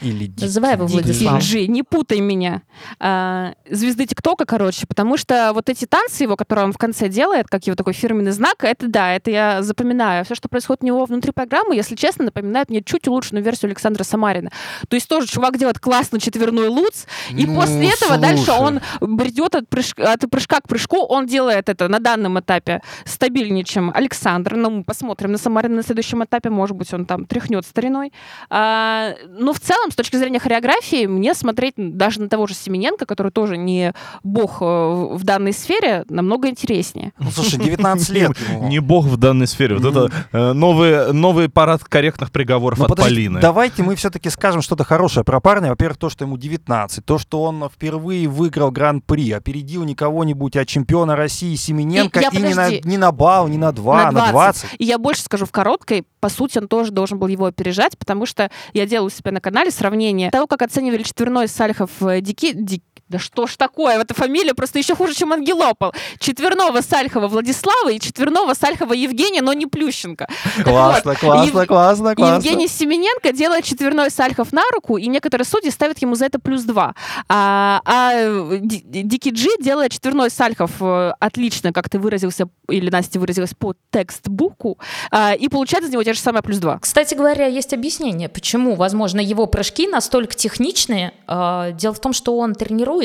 Или 0.00 0.26
Дики- 0.26 0.42
Называй 0.44 0.72
его 0.74 0.86
Владислав. 0.86 1.40
Джи. 1.42 1.64
Джи, 1.64 1.66
не 1.68 1.82
путай 1.82 2.20
меня. 2.20 2.62
А, 3.00 3.54
звезды 3.70 4.06
ТикТока, 4.06 4.44
короче, 4.44 4.86
потому 4.86 5.16
что 5.16 5.52
вот 5.54 5.68
эти 5.68 5.86
танцы 5.86 6.24
его, 6.24 6.36
которые 6.36 6.66
он 6.66 6.72
в 6.72 6.78
конце 6.78 7.08
делает, 7.08 7.46
как 7.48 7.64
его 7.66 7.74
такой 7.76 7.92
фирменный 7.92 8.32
знак, 8.32 8.64
это 8.64 8.88
да, 8.88 9.12
это 9.14 9.30
я 9.30 9.62
запоминаю. 9.62 10.24
Все, 10.24 10.34
что 10.34 10.48
происходит 10.48 10.82
у 10.82 10.86
него 10.86 11.04
внутри 11.04 11.32
программы, 11.32 11.74
если 11.74 11.94
честно, 11.94 12.26
напоминает 12.26 12.68
мне 12.68 12.82
чуть 12.82 13.08
улучшенную 13.08 13.44
версию 13.44 13.68
Александра 13.70 14.04
Самарина. 14.04 14.50
То 14.88 14.96
есть 14.96 15.08
тоже 15.08 15.26
чувак 15.26 15.58
делает 15.58 15.78
классный 15.78 16.20
четверной 16.20 16.68
луц, 16.68 17.06
и 17.30 17.46
Ну, 17.46 17.54
после 17.60 17.88
этого 17.90 18.18
дальше 18.18 18.52
он 18.52 18.80
бредет 19.00 19.54
от, 19.54 19.68
прыжка, 19.68 20.12
от 20.12 20.20
прыжка 20.30 20.60
к 20.60 20.68
прыжку, 20.68 20.98
он 20.98 21.26
делает 21.26 21.68
это 21.68 21.88
на 21.88 21.98
данном 22.00 22.38
этапе 22.38 22.82
стабильнее, 23.04 23.64
чем 23.64 23.90
Александр. 23.94 24.56
Ну, 24.56 24.70
мы 24.70 24.84
посмотрим 24.84 25.32
на 25.32 25.38
Самарина 25.38 25.76
на 25.76 25.82
следующем 25.82 26.22
этапе, 26.24 26.50
может 26.50 26.76
быть, 26.76 26.92
он 26.92 27.06
там 27.06 27.26
тряхнет 27.26 27.64
стариной. 27.66 28.12
А, 28.50 29.14
но 29.28 29.52
в 29.52 29.60
целом, 29.60 29.85
с 29.90 29.94
точки 29.94 30.16
зрения 30.16 30.38
хореографии, 30.38 31.06
мне 31.06 31.34
смотреть 31.34 31.74
даже 31.76 32.20
на 32.20 32.28
того 32.28 32.46
же 32.46 32.54
Семененко, 32.54 33.06
который 33.06 33.32
тоже 33.32 33.56
не 33.56 33.92
бог 34.22 34.58
э, 34.60 34.64
в 34.64 35.22
данной 35.24 35.52
сфере, 35.52 36.04
намного 36.08 36.48
интереснее. 36.48 37.12
Ну, 37.18 37.30
слушай, 37.30 37.58
19 37.58 38.08
лет. 38.10 38.32
Не 38.62 38.78
бог 38.80 39.06
в 39.06 39.16
данной 39.16 39.46
сфере. 39.46 39.76
Вот 39.76 39.84
это 39.90 40.12
э, 40.32 40.52
новый, 40.52 41.12
новый 41.12 41.48
парад 41.48 41.84
корректных 41.84 42.30
приговоров 42.32 42.78
Ну, 42.78 42.84
от 42.86 42.96
Полины. 42.96 43.40
Давайте 43.40 43.82
мы 43.82 43.94
все-таки 43.96 44.30
скажем 44.30 44.62
что-то 44.62 44.84
хорошее 44.84 45.24
про 45.24 45.40
парня. 45.40 45.70
Во-первых, 45.70 45.98
то, 45.98 46.08
что 46.10 46.24
ему 46.24 46.36
19, 46.36 47.04
то, 47.04 47.18
что 47.18 47.42
он 47.42 47.68
впервые 47.72 48.28
выиграл 48.28 48.70
гран-при, 48.70 49.32
опередил 49.32 49.84
не 49.84 49.94
кого-нибудь, 49.94 50.56
а 50.56 50.64
чемпиона 50.64 51.16
России 51.16 51.54
Семененко 51.54 52.20
И- 52.20 52.86
не, 52.86 52.96
на, 52.96 53.12
бал, 53.12 53.48
не 53.48 53.58
на 53.58 53.72
2, 53.72 54.04
На 54.04 54.10
на 54.10 54.30
20. 54.30 54.66
И 54.78 54.84
я 54.84 54.98
больше 54.98 55.22
скажу 55.22 55.46
в 55.46 55.50
короткой, 55.50 56.04
по 56.20 56.28
сути, 56.28 56.58
он 56.58 56.68
тоже 56.68 56.90
должен 56.92 57.18
был 57.18 57.28
его 57.28 57.46
опережать, 57.46 57.96
потому 57.98 58.26
что 58.26 58.50
я 58.72 58.86
делаю 58.86 59.06
у 59.06 59.10
себя 59.10 59.32
на 59.32 59.40
канале 59.40 59.70
сравнение. 59.76 60.30
Того, 60.30 60.46
как 60.46 60.62
оценивали 60.62 61.02
четверной 61.02 61.48
Сальхов 61.48 61.90
э, 62.02 62.20
Дики... 62.20 62.80
Да 63.08 63.18
что 63.20 63.46
ж 63.46 63.56
такое? 63.56 64.00
Эта 64.00 64.14
фамилия 64.14 64.52
просто 64.52 64.78
еще 64.80 64.96
хуже, 64.96 65.14
чем 65.14 65.32
Ангелопол. 65.32 65.92
Четверного 66.18 66.80
Сальхова 66.80 67.28
Владислава 67.28 67.90
и 67.92 68.00
четверного 68.00 68.54
Сальхова 68.54 68.94
Евгения, 68.94 69.42
но 69.42 69.52
не 69.52 69.66
Плющенко. 69.66 70.26
Классно, 70.64 71.10
вот, 71.12 71.18
классно, 71.20 71.60
Ев- 71.60 71.68
классно, 71.68 72.14
классно. 72.16 72.34
Евгений 72.34 72.66
Семененко 72.66 73.32
делает 73.32 73.64
четверной 73.64 74.10
Сальхов 74.10 74.52
на 74.52 74.62
руку, 74.74 74.96
и 74.96 75.06
некоторые 75.06 75.46
судьи 75.46 75.70
ставят 75.70 75.98
ему 76.02 76.16
за 76.16 76.24
это 76.26 76.40
плюс 76.40 76.62
два. 76.64 76.94
А, 77.28 77.80
а 77.84 78.12
э, 78.14 78.58
Ди- 78.60 78.82
Дики 78.84 79.28
Джи 79.28 79.50
делает 79.60 79.92
четверной 79.92 80.28
Сальхов 80.30 80.72
э, 80.80 81.12
отлично, 81.20 81.72
как 81.72 81.88
ты 81.88 82.00
выразился, 82.00 82.48
или 82.68 82.90
Настя 82.90 83.20
выразилась, 83.20 83.54
по 83.54 83.74
текстбуку, 83.92 84.78
а, 85.12 85.32
и 85.34 85.48
получает 85.48 85.84
за 85.84 85.92
него 85.92 86.02
те 86.02 86.12
же 86.12 86.18
самые 86.20 86.42
плюс 86.42 86.58
два. 86.58 86.78
Кстати 86.80 87.14
говоря, 87.14 87.46
есть 87.46 87.72
объяснение, 87.72 88.28
почему, 88.28 88.74
возможно, 88.74 89.20
его 89.20 89.46
прыжки 89.46 89.86
настолько 89.86 90.34
техничные. 90.34 91.12
А, 91.28 91.70
Дело 91.70 91.94
в 91.94 92.00
том, 92.00 92.12
что 92.12 92.36
он 92.38 92.54
тренирует, 92.54 92.95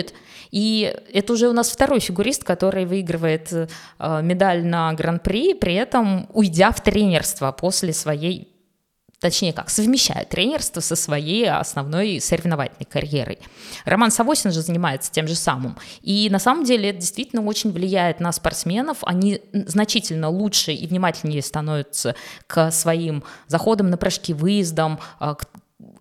и 0.51 0.93
это 1.13 1.33
уже 1.33 1.47
у 1.47 1.53
нас 1.53 1.69
второй 1.69 1.99
фигурист, 1.99 2.43
который 2.43 2.85
выигрывает 2.85 3.51
э, 3.53 3.67
медаль 4.21 4.65
на 4.65 4.93
Гран-при, 4.93 5.53
при 5.53 5.75
этом 5.75 6.27
уйдя 6.33 6.71
в 6.71 6.83
тренерство 6.83 7.51
после 7.51 7.93
своей 7.93 8.51
точнее 9.21 9.53
как, 9.53 9.69
совмещают 9.69 10.29
тренерство 10.29 10.81
со 10.81 10.95
своей 10.95 11.47
основной 11.47 12.19
соревновательной 12.19 12.87
карьерой. 12.89 13.37
Роман 13.85 14.09
Савосин 14.09 14.51
же 14.51 14.61
занимается 14.61 15.11
тем 15.11 15.27
же 15.27 15.35
самым. 15.35 15.77
И 16.01 16.27
на 16.31 16.39
самом 16.39 16.63
деле 16.65 16.89
это 16.89 16.99
действительно 16.99 17.45
очень 17.45 17.71
влияет 17.71 18.19
на 18.19 18.31
спортсменов. 18.31 18.97
Они 19.03 19.39
значительно 19.53 20.29
лучше 20.29 20.73
и 20.73 20.87
внимательнее 20.87 21.43
становятся 21.43 22.15
к 22.47 22.71
своим 22.71 23.23
заходам 23.45 23.91
на 23.91 23.97
прыжки, 23.97 24.33
выездам, 24.33 24.99
а, 25.19 25.37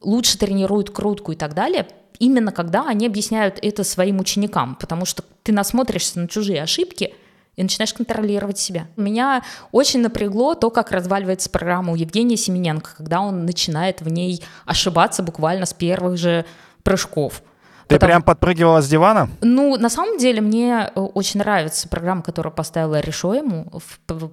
лучше 0.01 0.38
тренируют 0.38 0.88
крутку 0.91 1.32
и 1.32 1.36
так 1.36 1.53
далее, 1.53 1.86
именно 2.21 2.53
когда 2.53 2.87
они 2.87 3.07
объясняют 3.07 3.59
это 3.61 3.83
своим 3.83 4.21
ученикам, 4.21 4.77
потому 4.77 5.05
что 5.05 5.25
ты 5.43 5.53
насмотришься 5.53 6.21
на 6.21 6.29
чужие 6.29 6.62
ошибки– 6.62 7.14
и 7.61 7.62
начинаешь 7.62 7.93
контролировать 7.93 8.59
себя. 8.59 8.87
Меня 8.97 9.43
очень 9.71 10.01
напрягло 10.01 10.55
то, 10.55 10.71
как 10.71 10.93
разваливается 10.93 11.51
программа 11.51 11.93
у 11.93 11.95
Евгения 11.95 12.39
Семененко, 12.39 12.93
когда 12.97 13.21
он 13.21 13.45
начинает 13.45 14.01
в 14.01 14.09
ней 14.09 14.43
ошибаться 14.64 15.23
буквально 15.23 15.66
с 15.66 15.75
первых 15.75 16.16
же 16.16 16.47
прыжков. 16.83 17.43
Ты 17.91 17.97
Потому... 17.97 18.11
прям 18.11 18.22
подпрыгивала 18.22 18.80
с 18.82 18.88
дивана? 18.88 19.28
Ну, 19.41 19.76
на 19.76 19.88
самом 19.88 20.16
деле, 20.16 20.41
мне 20.41 20.93
э, 20.95 21.01
очень 21.01 21.41
нравится 21.41 21.88
программа, 21.88 22.22
которую 22.22 22.53
поставила 22.53 23.01
Решо 23.01 23.34
ему, 23.34 23.66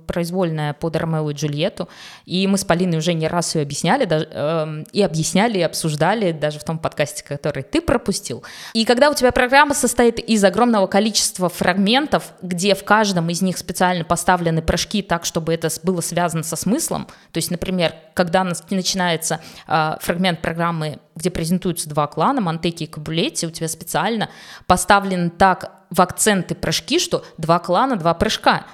произвольная 0.05 0.74
под 0.74 0.95
Ромео 0.95 1.32
и 1.32 1.34
Джульетту. 1.34 1.89
И 2.26 2.45
мы 2.45 2.60
с 2.60 2.64
Полиной 2.64 2.99
уже 2.99 3.14
не 3.14 3.28
раз 3.28 3.55
ее 3.55 3.64
объясняли, 3.64 4.05
даже, 4.05 4.28
э, 4.32 4.84
и 4.91 5.01
объясняли, 5.01 5.58
и 5.58 5.64
обсуждали, 5.64 6.34
даже 6.34 6.60
в 6.60 6.66
том 6.66 6.78
подкасте, 6.78 7.24
который 7.24 7.64
ты 7.64 7.82
пропустил. 7.82 8.43
И 8.74 8.86
когда 8.86 9.10
у 9.10 9.16
тебя 9.16 9.32
программа 9.32 9.74
состоит 9.74 10.20
из 10.20 10.43
огромного 10.43 10.86
количества 10.86 11.49
фрагментов, 11.49 12.34
где 12.43 12.76
в 12.76 12.84
каждом 12.84 13.28
из 13.32 13.41
них 13.41 13.58
специально 13.58 14.05
поставлены 14.05 14.62
прыжки 14.62 15.01
так, 15.01 15.26
чтобы 15.26 15.51
это 15.51 15.70
было 15.82 16.01
связано 16.01 16.43
со 16.43 16.55
смыслом, 16.55 17.08
то 17.32 17.39
есть, 17.39 17.49
например, 17.49 17.95
когда 18.14 18.43
начинается 18.43 19.39
э, 19.68 19.95
фрагмент 19.99 20.43
программы, 20.43 20.99
где 21.18 21.30
презентуются 21.30 21.89
два 21.89 22.07
клана, 22.07 22.41
Монтеки 22.41 22.84
и 22.84 22.88
Кабулетти, 22.88 23.47
у 23.47 23.51
тебя 23.51 23.68
специально 23.68 24.30
поставлены 24.68 25.30
так 25.30 25.84
в 25.89 26.01
акценты 26.01 26.55
прыжки, 26.55 26.99
что 26.99 27.26
два 27.38 27.59
клана, 27.59 27.95
два 27.95 28.13
прыжка. 28.13 28.65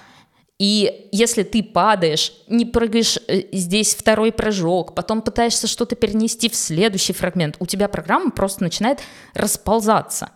И 0.59 1.09
если 1.11 1.43
ты 1.43 1.63
падаешь, 1.63 2.31
не 2.47 2.65
прыгаешь 2.65 3.17
э, 3.27 3.43
здесь 3.51 3.95
второй 3.95 4.31
прыжок, 4.31 4.93
потом 4.93 5.21
пытаешься 5.21 5.67
что-то 5.67 5.95
перенести 5.95 6.49
в 6.49 6.55
следующий 6.55 7.13
фрагмент, 7.13 7.55
у 7.59 7.65
тебя 7.65 7.87
программа 7.87 8.31
просто 8.31 8.63
начинает 8.63 8.99
расползаться. 9.33 10.29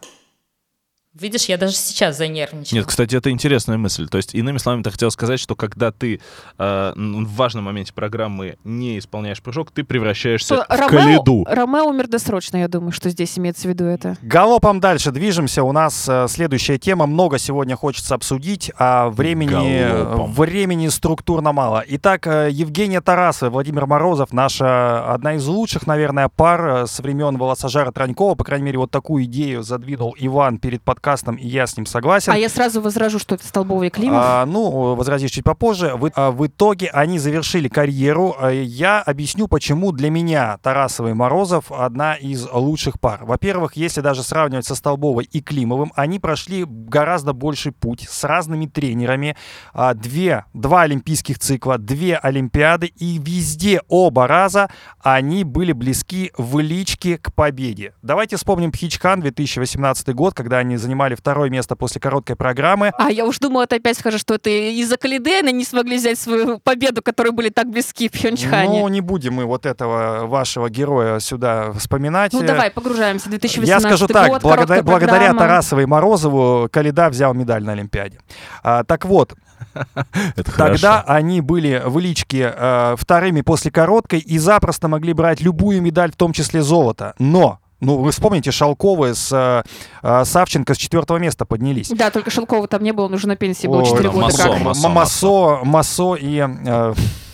Видишь, 1.20 1.46
я 1.46 1.58
даже 1.58 1.74
сейчас 1.74 2.18
занервничал. 2.18 2.78
Нет, 2.78 2.86
кстати, 2.86 3.16
это 3.16 3.32
интересная 3.32 3.78
мысль. 3.78 4.08
То 4.08 4.18
есть, 4.18 4.36
иными 4.36 4.60
словами, 4.60 4.84
ты 4.84 4.92
хотел 4.92 5.10
сказать, 5.10 5.40
что 5.40 5.56
когда 5.56 5.92
ты 5.92 6.20
э, 6.60 6.94
в 6.96 7.36
важном 7.36 7.64
моменте 7.64 7.92
программы 7.94 8.58
не 8.64 9.00
исполняешь 9.00 9.42
прыжок, 9.42 9.72
ты 9.72 9.84
превращаешься 9.84 10.56
что, 10.56 10.66
в 10.66 10.70
Ромео, 10.70 10.90
каледу. 10.90 11.46
Ромео 11.50 11.86
умер 11.86 12.08
досрочно, 12.08 12.58
я 12.58 12.68
думаю, 12.68 12.92
что 12.92 13.10
здесь 13.10 13.38
имеется 13.40 13.64
в 13.64 13.72
виду 13.72 13.86
это. 13.86 14.16
Галопом 14.22 14.80
дальше 14.80 15.12
движемся. 15.12 15.64
У 15.64 15.72
нас 15.72 16.08
э, 16.08 16.28
следующая 16.30 16.78
тема. 16.78 17.08
Много 17.08 17.40
сегодня 17.40 17.76
хочется 17.76 18.14
обсудить, 18.14 18.72
а 18.78 19.10
времени, 19.10 20.28
времени 20.34 20.88
структурно 20.90 21.52
мало. 21.52 21.84
Итак, 21.88 22.28
э, 22.28 22.50
Евгения 22.52 23.02
Тарасова, 23.02 23.50
Владимир 23.50 23.88
Морозов, 23.88 24.34
наша 24.34 25.14
одна 25.14 25.34
из 25.34 25.48
лучших, 25.48 25.88
наверное, 25.88 26.30
пар 26.30 26.68
э, 26.68 26.88
с 26.88 27.00
времен 27.00 27.38
волосожара 27.38 27.92
Транькова. 27.92 28.36
По 28.36 28.44
крайней 28.44 28.66
мере, 28.66 28.78
вот 28.78 28.92
такую 28.92 29.24
идею 29.24 29.64
задвинул 29.64 30.16
Иван 30.20 30.60
перед 30.60 30.84
подкастом 30.84 31.07
подкастом, 31.08 31.36
и 31.36 31.48
я 31.48 31.66
с 31.68 31.78
ним 31.78 31.86
согласен. 31.86 32.34
А 32.34 32.38
я 32.38 32.50
сразу 32.50 32.82
возражу, 32.82 33.20
что 33.20 33.36
это 33.36 33.48
столбовый 33.48 33.90
Климов. 33.90 34.22
А, 34.22 34.46
ну, 34.46 34.96
возразишь 34.96 35.32
чуть 35.32 35.44
попозже. 35.44 35.94
В, 35.96 36.12
а, 36.16 36.32
в 36.32 36.46
итоге 36.46 36.90
они 36.90 37.18
завершили 37.18 37.70
карьеру. 37.70 38.36
А, 38.38 38.52
я 38.52 39.02
объясню, 39.02 39.48
почему 39.48 39.92
для 39.94 40.10
меня 40.10 40.58
Тарасовый 40.62 41.12
и 41.12 41.14
Морозов 41.14 41.72
одна 41.72 42.16
из 42.16 42.46
лучших 42.52 43.00
пар. 43.00 43.24
Во-первых, 43.24 43.78
если 43.78 44.02
даже 44.02 44.22
сравнивать 44.22 44.66
со 44.66 44.76
Столбовой 44.76 45.24
и 45.24 45.42
Климовым, 45.42 45.94
они 45.96 46.20
прошли 46.20 46.66
гораздо 46.68 47.34
больший 47.34 47.72
путь 47.72 48.06
с 48.10 48.24
разными 48.26 48.66
тренерами. 48.66 49.38
А, 49.74 49.94
две, 49.94 50.44
два 50.54 50.82
олимпийских 50.82 51.40
цикла, 51.40 51.78
две 51.78 52.18
Олимпиады, 52.18 52.88
и 52.88 53.18
везде 53.24 53.82
оба 53.88 54.28
раза 54.28 54.70
они 55.00 55.46
были 55.46 55.72
близки 55.72 56.32
в 56.38 56.60
личке 56.60 57.18
к 57.18 57.34
победе. 57.34 57.94
Давайте 58.02 58.36
вспомним 58.36 58.72
Пхичкан 58.72 59.22
2018 59.22 60.14
год, 60.14 60.34
когда 60.34 60.58
они 60.58 60.76
занимались 60.76 60.97
занимали 60.98 61.16
второе 61.16 61.50
место 61.50 61.76
после 61.76 62.02
короткой 62.02 62.36
программы. 62.36 62.92
А 62.98 63.12
я 63.12 63.26
уж 63.26 63.38
думала, 63.38 63.68
ты 63.68 63.76
опять 63.76 64.00
скажешь, 64.00 64.22
что 64.22 64.34
это 64.34 64.50
из-за 64.50 64.98
Калидена 64.98 65.52
не 65.52 65.64
смогли 65.64 65.98
взять 65.98 66.18
свою 66.18 66.60
победу, 66.60 67.04
которые 67.04 67.34
были 67.34 67.50
так 67.50 67.70
близки 67.70 68.10
в 68.10 68.14
Пхенчхане. 68.14 68.80
Ну, 68.80 68.88
не 68.88 69.02
будем 69.02 69.36
мы 69.36 69.46
вот 69.46 69.68
этого 69.68 70.26
вашего 70.26 70.70
героя 70.70 71.20
сюда 71.20 71.72
вспоминать. 71.74 72.34
Ну, 72.34 72.42
давай, 72.42 72.72
погружаемся. 72.72 73.30
2018 73.30 73.68
Я 73.68 73.80
скажу 73.80 74.08
так, 74.08 74.30
год, 74.30 74.42
благодаря, 74.42 74.82
благодаря 74.82 75.34
Тарасовой 75.34 75.84
и 75.84 75.86
Морозову 75.86 76.68
Калида 76.72 77.10
взял 77.10 77.34
медаль 77.36 77.64
на 77.64 77.74
Олимпиаде. 77.74 78.20
А, 78.64 78.84
так 78.84 79.06
вот, 79.06 79.36
Это 80.36 80.52
Тогда 80.52 81.02
хорошо. 81.02 81.04
они 81.08 81.42
были 81.42 81.82
в 81.86 82.00
личке 82.00 82.54
э, 82.56 82.96
вторыми 82.98 83.42
после 83.42 83.72
короткой 83.72 84.20
и 84.20 84.38
запросто 84.38 84.88
могли 84.88 85.14
брать 85.14 85.42
любую 85.42 85.82
медаль, 85.82 86.12
в 86.12 86.16
том 86.16 86.34
числе 86.34 86.62
золото. 86.62 87.14
Но 87.20 87.60
ну, 87.80 87.98
вы 87.98 88.12
вспомните, 88.12 88.52
Шалковы 88.52 89.14
с 89.14 89.32
э, 89.32 89.64
э, 90.02 90.26
Савченко 90.26 90.74
с 90.74 90.78
четвертого 90.78 91.18
места 91.18 91.46
поднялись. 91.46 91.90
Да, 91.90 92.10
только 92.10 92.32
Шалкова 92.32 92.68
там 92.68 92.84
не 92.84 92.92
было, 92.92 93.06
он 93.06 93.14
уже 93.14 93.28
на 93.28 93.36
пенсии 93.36 93.68
был 93.68 93.84
4 93.84 94.10
года. 94.10 94.22
Массо, 94.22 94.44
как. 94.44 94.60
Массо, 94.62 94.90
Массо, 94.90 95.60
Массо 95.64 96.16
и... 96.16 96.44
Э, 96.66 96.94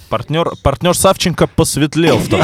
партнер, 0.09 0.51
партнер 0.61 0.95
Савченко 0.95 1.47
посветлел 1.47 2.17
в 2.17 2.29
том 2.29 2.41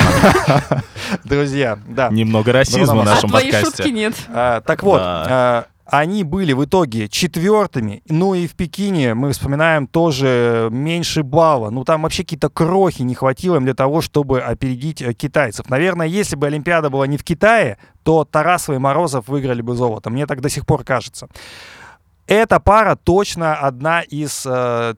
Друзья, 1.24 1.78
да. 1.88 2.10
Немного 2.10 2.52
расизма 2.52 3.02
в 3.02 3.06
нашем 3.06 3.30
подкасте. 3.30 3.58
А 3.58 3.62
твоей 3.62 3.66
шутки 3.66 3.90
нет. 3.90 4.16
А, 4.30 4.62
так 4.62 4.82
вот, 4.82 5.02
а, 5.04 5.66
они 5.92 6.24
были 6.24 6.54
в 6.54 6.64
итоге 6.66 7.10
четвертыми. 7.10 8.02
Ну 8.08 8.34
и 8.34 8.48
в 8.48 8.56
Пекине 8.56 9.14
мы 9.14 9.32
вспоминаем 9.32 9.88
тоже 9.88 10.70
меньше 10.72 11.24
балла. 11.24 11.70
Ну 11.70 11.84
там 11.84 12.04
вообще 12.04 12.24
какие-то 12.24 12.50
крохи 12.50 13.02
не 13.02 13.16
хватило 13.16 13.58
им 13.58 13.66
для 13.66 13.74
того, 13.74 14.02
чтобы 14.02 14.42
опередить 14.42 15.02
э, 15.02 15.14
китайцев. 15.14 15.70
Наверное, 15.70 16.08
если 16.08 16.36
бы 16.36 16.48
Олимпиада 16.48 16.90
была 16.90 17.08
не 17.08 17.18
в 17.18 17.24
Китае, 17.24 17.78
то 18.04 18.26
Тарасов 18.26 18.76
и 18.76 18.80
Морозов 18.80 19.28
выиграли 19.28 19.62
бы 19.62 19.76
золото. 19.76 20.10
Мне 20.10 20.26
так 20.28 20.42
до 20.42 20.50
сих 20.50 20.66
пор 20.66 20.84
кажется. 20.84 21.28
Эта 22.28 22.60
пара 22.60 22.96
точно 22.96 23.56
одна 23.56 24.02
из 24.02 24.46
э, 24.46 24.94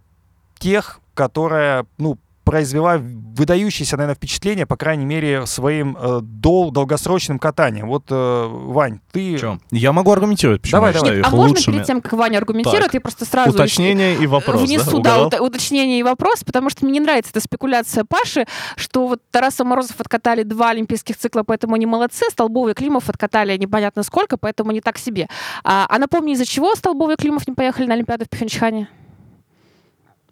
тех, 0.60 1.00
которая, 1.14 1.86
ну, 1.98 2.18
произвела 2.52 2.98
выдающееся, 2.98 3.96
наверное, 3.96 4.16
впечатление, 4.16 4.66
по 4.66 4.76
крайней 4.76 5.06
мере, 5.06 5.46
своим 5.46 5.98
э, 5.98 6.20
дол 6.22 6.72
долгосрочным 6.72 7.40
катанием. 7.40 7.88
Вот, 7.88 8.04
э, 8.10 8.48
Вань, 8.48 9.00
ты... 9.12 9.38
Чем? 9.38 9.62
Я 9.72 9.94
могу 9.94 10.12
аргументировать, 10.12 10.62
почему 10.62 10.78
давай, 10.78 10.94
я 10.94 11.00
давай. 11.00 11.16
Нет, 11.16 11.26
а 11.26 11.30
можно 11.32 11.56
перед 11.56 11.86
тем, 11.86 12.02
как 12.02 12.14
Ваня 12.14 12.38
аргументирует, 12.38 12.84
так. 12.84 12.94
я 12.94 13.02
просто 13.02 13.26
сразу... 13.26 13.52
Уточнение 13.52 14.16
и 14.16 14.28
вопрос, 14.28 14.62
внесу, 14.62 15.00
да? 15.00 15.30
да, 15.30 15.42
уточнение 15.42 16.00
и 16.00 16.04
вопрос, 16.04 16.44
потому 16.44 16.70
что 16.70 16.86
мне 16.86 16.96
не 16.96 17.00
нравится 17.00 17.32
эта 17.32 17.40
спекуляция 17.40 18.04
Паши, 18.04 18.46
что 18.76 19.08
вот 19.08 19.22
Тараса 19.32 19.64
Морозов 19.64 20.00
откатали 20.00 20.44
два 20.44 20.72
олимпийских 20.72 21.18
цикла, 21.18 21.44
поэтому 21.44 21.76
они 21.76 21.86
молодцы, 21.86 22.26
Столбов 22.32 22.70
и 22.70 22.74
Климов 22.74 23.10
откатали 23.10 23.56
непонятно 23.58 24.04
сколько, 24.04 24.38
поэтому 24.38 24.72
не 24.72 24.82
так 24.82 24.98
себе. 24.98 25.30
А, 25.64 25.86
а 25.90 26.00
напомни, 26.00 26.34
из-за 26.34 26.46
чего 26.46 26.76
Столбов 26.76 27.12
и 27.12 27.16
Климов 27.16 27.48
не 27.48 27.54
поехали 27.54 27.88
на 27.88 27.94
Олимпиаду 27.94 28.26
в 28.26 28.30
Пхенчхане? 28.30 28.90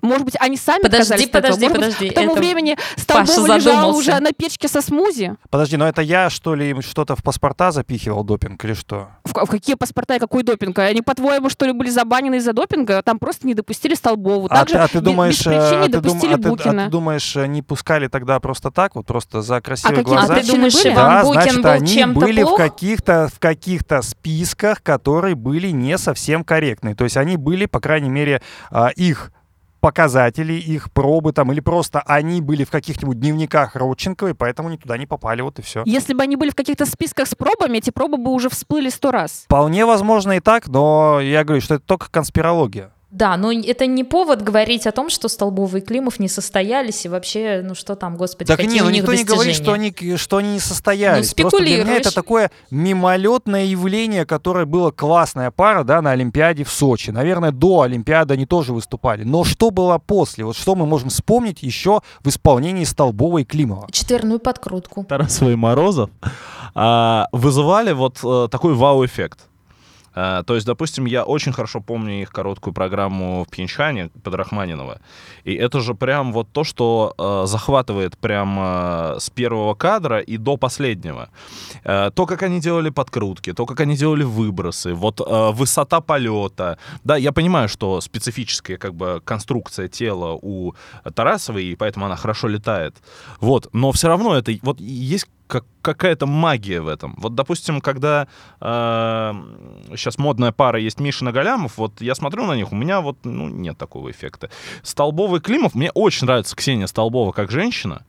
Может 0.02 0.26
быть, 0.26 0.36
они 0.40 0.58
сами 0.58 0.82
подожди, 0.82 1.28
подожди, 1.28 1.68
Может 1.68 1.78
подожди. 1.78 2.06
Быть, 2.06 2.14
к 2.14 2.16
тому 2.16 2.32
это 2.32 2.40
времени 2.40 2.78
Столбов 2.96 3.48
лежал 3.48 3.96
уже 3.96 4.18
на 4.20 4.32
печке 4.32 4.68
со 4.68 4.82
смузи. 4.82 5.36
Подожди, 5.50 5.78
но 5.78 5.88
это 5.88 6.02
я, 6.02 6.30
что 6.30 6.56
ли, 6.56 6.70
им 6.70 6.82
что-то 6.82 7.16
в 7.16 7.24
паспорта 7.24 7.72
запихивал 7.72 8.24
допинг 8.24 8.64
или 8.64 8.74
что? 8.74 9.10
В, 9.26 9.34
в 9.34 9.50
какие 9.50 9.76
паспорта 9.76 10.16
и 10.16 10.20
какой 10.20 10.44
допинг? 10.44 10.80
Они, 10.80 11.02
по-твоему, 11.02 11.50
что 11.50 11.66
ли, 11.66 11.74
были 11.74 11.90
забанены 11.90 12.36
из-за 12.36 12.54
допинга? 12.54 13.02
Там 13.02 13.20
просто 13.20 13.46
не 13.46 13.54
допустили 13.54 13.94
Столбову. 13.94 14.48
А 14.50 14.60
Также 14.60 14.78
а 14.78 14.88
ты 14.88 15.02
думаешь, 15.02 15.46
без 15.46 15.48
а 15.48 15.88
допустили 15.88 16.36
дум. 16.36 16.54
А 16.54 16.58
ты, 16.58 16.70
а 16.70 16.86
ты 16.86 16.90
думаешь, 16.90 17.36
не 17.36 17.62
пускали 17.62 18.08
тогда 18.08 18.40
просто 18.40 18.72
так, 18.72 18.96
вот 18.96 19.06
просто 19.06 19.42
за 19.42 19.60
красивые 19.60 20.02
а 20.02 20.04
глаза? 20.04 20.34
А 20.34 20.40
ты 20.40 20.48
думаешь, 20.48 20.74
были? 20.74 20.94
Иван 20.94 21.10
да, 21.10 21.24
Букин 21.24 21.42
значит, 21.42 21.62
был 21.62 21.70
они 21.72 21.88
чем-то 21.88 22.20
были 22.20 22.44
плох? 22.44 22.54
в 22.54 22.58
каких-то 22.58 23.30
в 23.34 23.40
каких-то 23.40 24.02
списках, 24.02 24.82
которые 24.82 25.36
были 25.36 25.70
не 25.70 25.98
совсем 25.98 26.44
корректные. 26.44 26.96
То 26.96 27.04
есть 27.04 27.18
они 27.18 27.38
были, 27.38 27.66
по 27.66 27.80
крайней 27.80 28.10
мере, 28.10 28.42
а, 28.72 28.90
их 28.90 29.32
показатели, 29.80 30.54
их 30.54 30.92
пробы 30.92 31.34
там, 31.34 31.52
или 31.52 31.60
просто 31.60 32.02
они 32.02 32.42
были 32.42 32.64
в 32.64 32.72
каких-нибудь 32.72 33.20
дневниках 33.20 33.76
Родченковой, 33.76 34.36
поэтому 34.36 34.70
они 34.70 34.78
туда 34.78 34.98
не 34.98 35.06
попали, 35.06 35.42
вот 35.42 35.60
и 35.60 35.62
все. 35.62 35.84
Если 35.86 36.14
бы 36.14 36.24
они 36.24 36.36
были 36.36 36.52
в 36.52 36.56
каких-то 36.56 36.86
списках 36.86 37.28
с 37.28 37.36
пробами, 37.36 37.78
эти 37.78 37.90
пробы 37.90 38.18
бы 38.18 38.32
уже 38.32 38.50
всплыли 38.50 38.90
сто 38.90 39.12
раз. 39.12 39.44
Вполне 39.46 39.86
возможно 39.86 40.34
и 40.34 40.40
так, 40.40 40.68
но 40.68 41.20
я 41.22 41.44
говорю, 41.44 41.62
что 41.62 41.76
это 41.76 41.86
только 41.86 42.10
конспирология. 42.10 42.92
Да, 43.12 43.38
но 43.38 43.52
это 43.52 43.88
не 43.88 44.04
повод 44.04 44.44
говорить 44.44 44.86
о 44.86 44.92
том, 44.92 45.10
что 45.10 45.30
Столбовый 45.30 45.82
и 45.82 45.84
Климов 45.84 46.20
не 46.20 46.28
состоялись, 46.28 47.06
и 47.06 47.10
вообще, 47.10 47.62
ну 47.64 47.74
что 47.74 47.96
там, 47.96 48.18
господи, 48.18 48.48
Так 48.48 48.58
какие 48.58 48.76
не, 48.76 48.82
у 48.82 48.86
ну 48.86 48.90
них 48.92 49.02
никто 49.02 49.14
не 49.16 49.24
говорит, 49.24 49.56
что 49.56 49.74
они, 49.74 49.94
что 50.16 50.38
они 50.38 50.54
не 50.54 50.60
состоялись. 50.60 51.34
Ну, 51.36 51.42
Просто 51.42 51.60
для 51.60 51.84
меня 51.84 51.96
это 51.96 52.14
такое 52.14 52.52
мимолетное 52.70 53.66
явление, 53.66 54.28
которое 54.28 54.66
было 54.66 54.92
классная 54.92 55.50
пара, 55.50 55.84
да, 55.84 56.04
на 56.04 56.12
Олимпиаде 56.12 56.64
в 56.64 56.70
Сочи. 56.70 57.10
Наверное, 57.10 57.52
до 57.52 57.82
Олимпиады 57.82 58.36
они 58.36 58.46
тоже 58.46 58.74
выступали. 58.74 59.24
Но 59.24 59.44
что 59.44 59.72
было 59.72 59.98
после? 59.98 60.46
Вот 60.46 60.56
что 60.56 60.76
мы 60.76 60.86
можем 60.86 61.10
вспомнить 61.10 61.64
еще 61.64 62.02
в 62.20 62.30
исполнении 62.30 62.84
Столбова 62.84 63.40
и 63.40 63.44
Климова? 63.44 63.88
Четверную 63.92 64.40
подкрутку. 64.40 65.06
Тарасова 65.06 65.50
и 65.50 65.56
Морозов 65.56 66.12
а, 66.76 67.28
вызывали 67.32 67.92
вот 67.92 68.20
э, 68.24 68.48
такой 68.52 68.76
вау-эффект. 68.76 69.50
А, 70.14 70.44
то 70.44 70.56
есть, 70.56 70.66
допустим, 70.68 71.06
я 71.06 71.24
очень 71.24 71.54
хорошо 71.54 71.82
помню 71.82 72.22
их 72.22 72.32
короткую 72.32 72.74
программу 72.74 73.44
в 73.44 73.50
Пьянчхане 73.50 74.10
под 74.24 74.34
Рахманинова. 74.34 75.00
И 75.44 75.54
это 75.54 75.80
же 75.80 75.94
прям 75.94 76.34
вот 76.34 76.52
то, 76.52 76.64
что 76.64 77.14
э, 77.18 77.48
захватывает 77.48 78.18
прям 78.18 78.58
э, 78.60 79.16
с 79.20 79.30
первого 79.30 79.76
кадра 79.76 80.20
и 80.20 80.38
до 80.38 80.58
последнего. 80.58 81.30
То, 81.84 82.26
как 82.28 82.44
они 82.44 82.60
делали 82.60 82.90
подкрутки, 82.90 83.54
то, 83.54 83.66
как 83.66 83.80
они 83.80 83.96
делали 83.96 84.24
выбросы, 84.24 84.94
вот 84.94 85.22
высота 85.54 86.02
полета. 86.02 86.78
Да, 87.04 87.18
я 87.18 87.32
понимаю, 87.32 87.70
что 87.70 88.02
специфическая 88.02 88.78
как 88.78 88.94
бы 88.94 89.22
конструкция 89.24 89.88
тела 89.88 90.38
у 90.42 90.74
Тарасовой, 91.16 91.66
и 91.66 91.76
поэтому 91.76 92.06
она 92.06 92.16
хорошо 92.16 92.48
летает. 92.48 92.96
Вот, 93.40 93.70
но 93.74 93.92
все 93.92 94.08
равно 94.08 94.36
это 94.36 94.52
вот 94.62 94.80
есть 94.80 95.28
как, 95.50 95.66
какая-то 95.82 96.28
магия 96.28 96.80
в 96.80 96.88
этом. 96.88 97.16
Вот, 97.18 97.34
допустим, 97.34 97.82
когда 97.82 98.28
сейчас 98.62 100.18
модная 100.20 100.52
пара 100.52 100.80
есть 100.80 101.00
Мишин 101.00 101.30
и 101.30 101.32
Галямов, 101.32 101.78
вот 101.78 102.02
я 102.02 102.14
смотрю 102.14 102.46
на 102.46 102.56
них, 102.56 102.72
у 102.72 102.76
меня 102.76 103.02
вот 103.02 103.18
ну, 103.24 103.50
нет 103.50 103.78
такого 103.78 104.12
эффекта. 104.12 104.52
Столбовый 104.84 105.42
Климов, 105.42 105.74
мне 105.74 105.90
очень 105.92 106.28
нравится 106.28 106.56
Ксения 106.56 106.86
Столбова 106.86 107.32
как 107.32 107.50
женщина, 107.50 108.06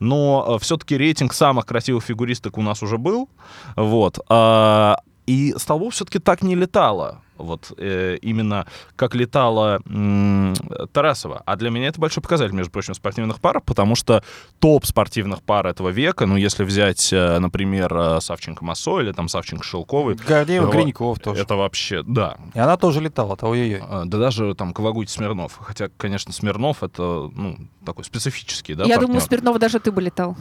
но 0.00 0.58
все-таки 0.60 0.98
рейтинг 0.98 1.32
самых 1.32 1.64
красивых 1.64 2.04
фигуристок 2.04 2.58
у 2.58 2.62
нас 2.62 2.82
уже 2.82 2.98
был, 2.98 3.30
вот. 3.74 4.18
а, 4.28 4.98
и 5.26 5.54
Столбов 5.56 5.94
все-таки 5.94 6.18
так 6.18 6.42
не 6.42 6.54
летала. 6.54 7.22
Вот 7.42 7.72
э, 7.76 8.16
именно 8.22 8.66
как 8.96 9.14
летала 9.14 9.80
м, 9.86 10.54
Тарасова. 10.92 11.42
А 11.44 11.56
для 11.56 11.70
меня 11.70 11.88
это 11.88 12.00
большой 12.00 12.22
показатель, 12.22 12.54
между 12.54 12.70
прочим, 12.72 12.94
спортивных 12.94 13.40
пар, 13.40 13.60
потому 13.60 13.94
что 13.96 14.22
топ 14.60 14.84
спортивных 14.86 15.42
пар 15.42 15.66
этого 15.66 15.88
века, 15.90 16.26
ну, 16.26 16.36
если 16.36 16.64
взять, 16.64 17.12
э, 17.12 17.38
например, 17.38 17.92
э, 17.94 18.20
Савченко 18.20 18.64
Массо 18.64 19.00
или 19.00 19.12
там 19.12 19.28
Савченко 19.28 19.64
Шелковый, 19.64 20.14
Гордеев, 20.14 20.64
это- 20.64 20.72
Гриньков 20.72 21.18
тоже. 21.20 21.42
это 21.42 21.56
вообще, 21.56 22.02
да. 22.02 22.36
И 22.54 22.58
она 22.58 22.76
тоже 22.76 23.00
летала-то, 23.00 23.46
ой-ой-ой. 23.48 23.80
А, 23.82 24.04
Да 24.04 24.18
даже 24.18 24.54
там 24.54 24.72
Кавагути 24.72 25.10
Смирнов. 25.10 25.58
Хотя, 25.60 25.88
конечно, 25.96 26.32
Смирнов 26.32 26.82
это, 26.82 27.02
ну, 27.34 27.56
такой 27.84 28.04
специфический, 28.04 28.74
да, 28.74 28.84
Я 28.84 28.90
партнер. 28.96 29.06
думаю, 29.06 29.20
Смирнова 29.20 29.58
даже 29.58 29.80
ты 29.80 29.90
бы 29.90 30.00
летал. 30.02 30.36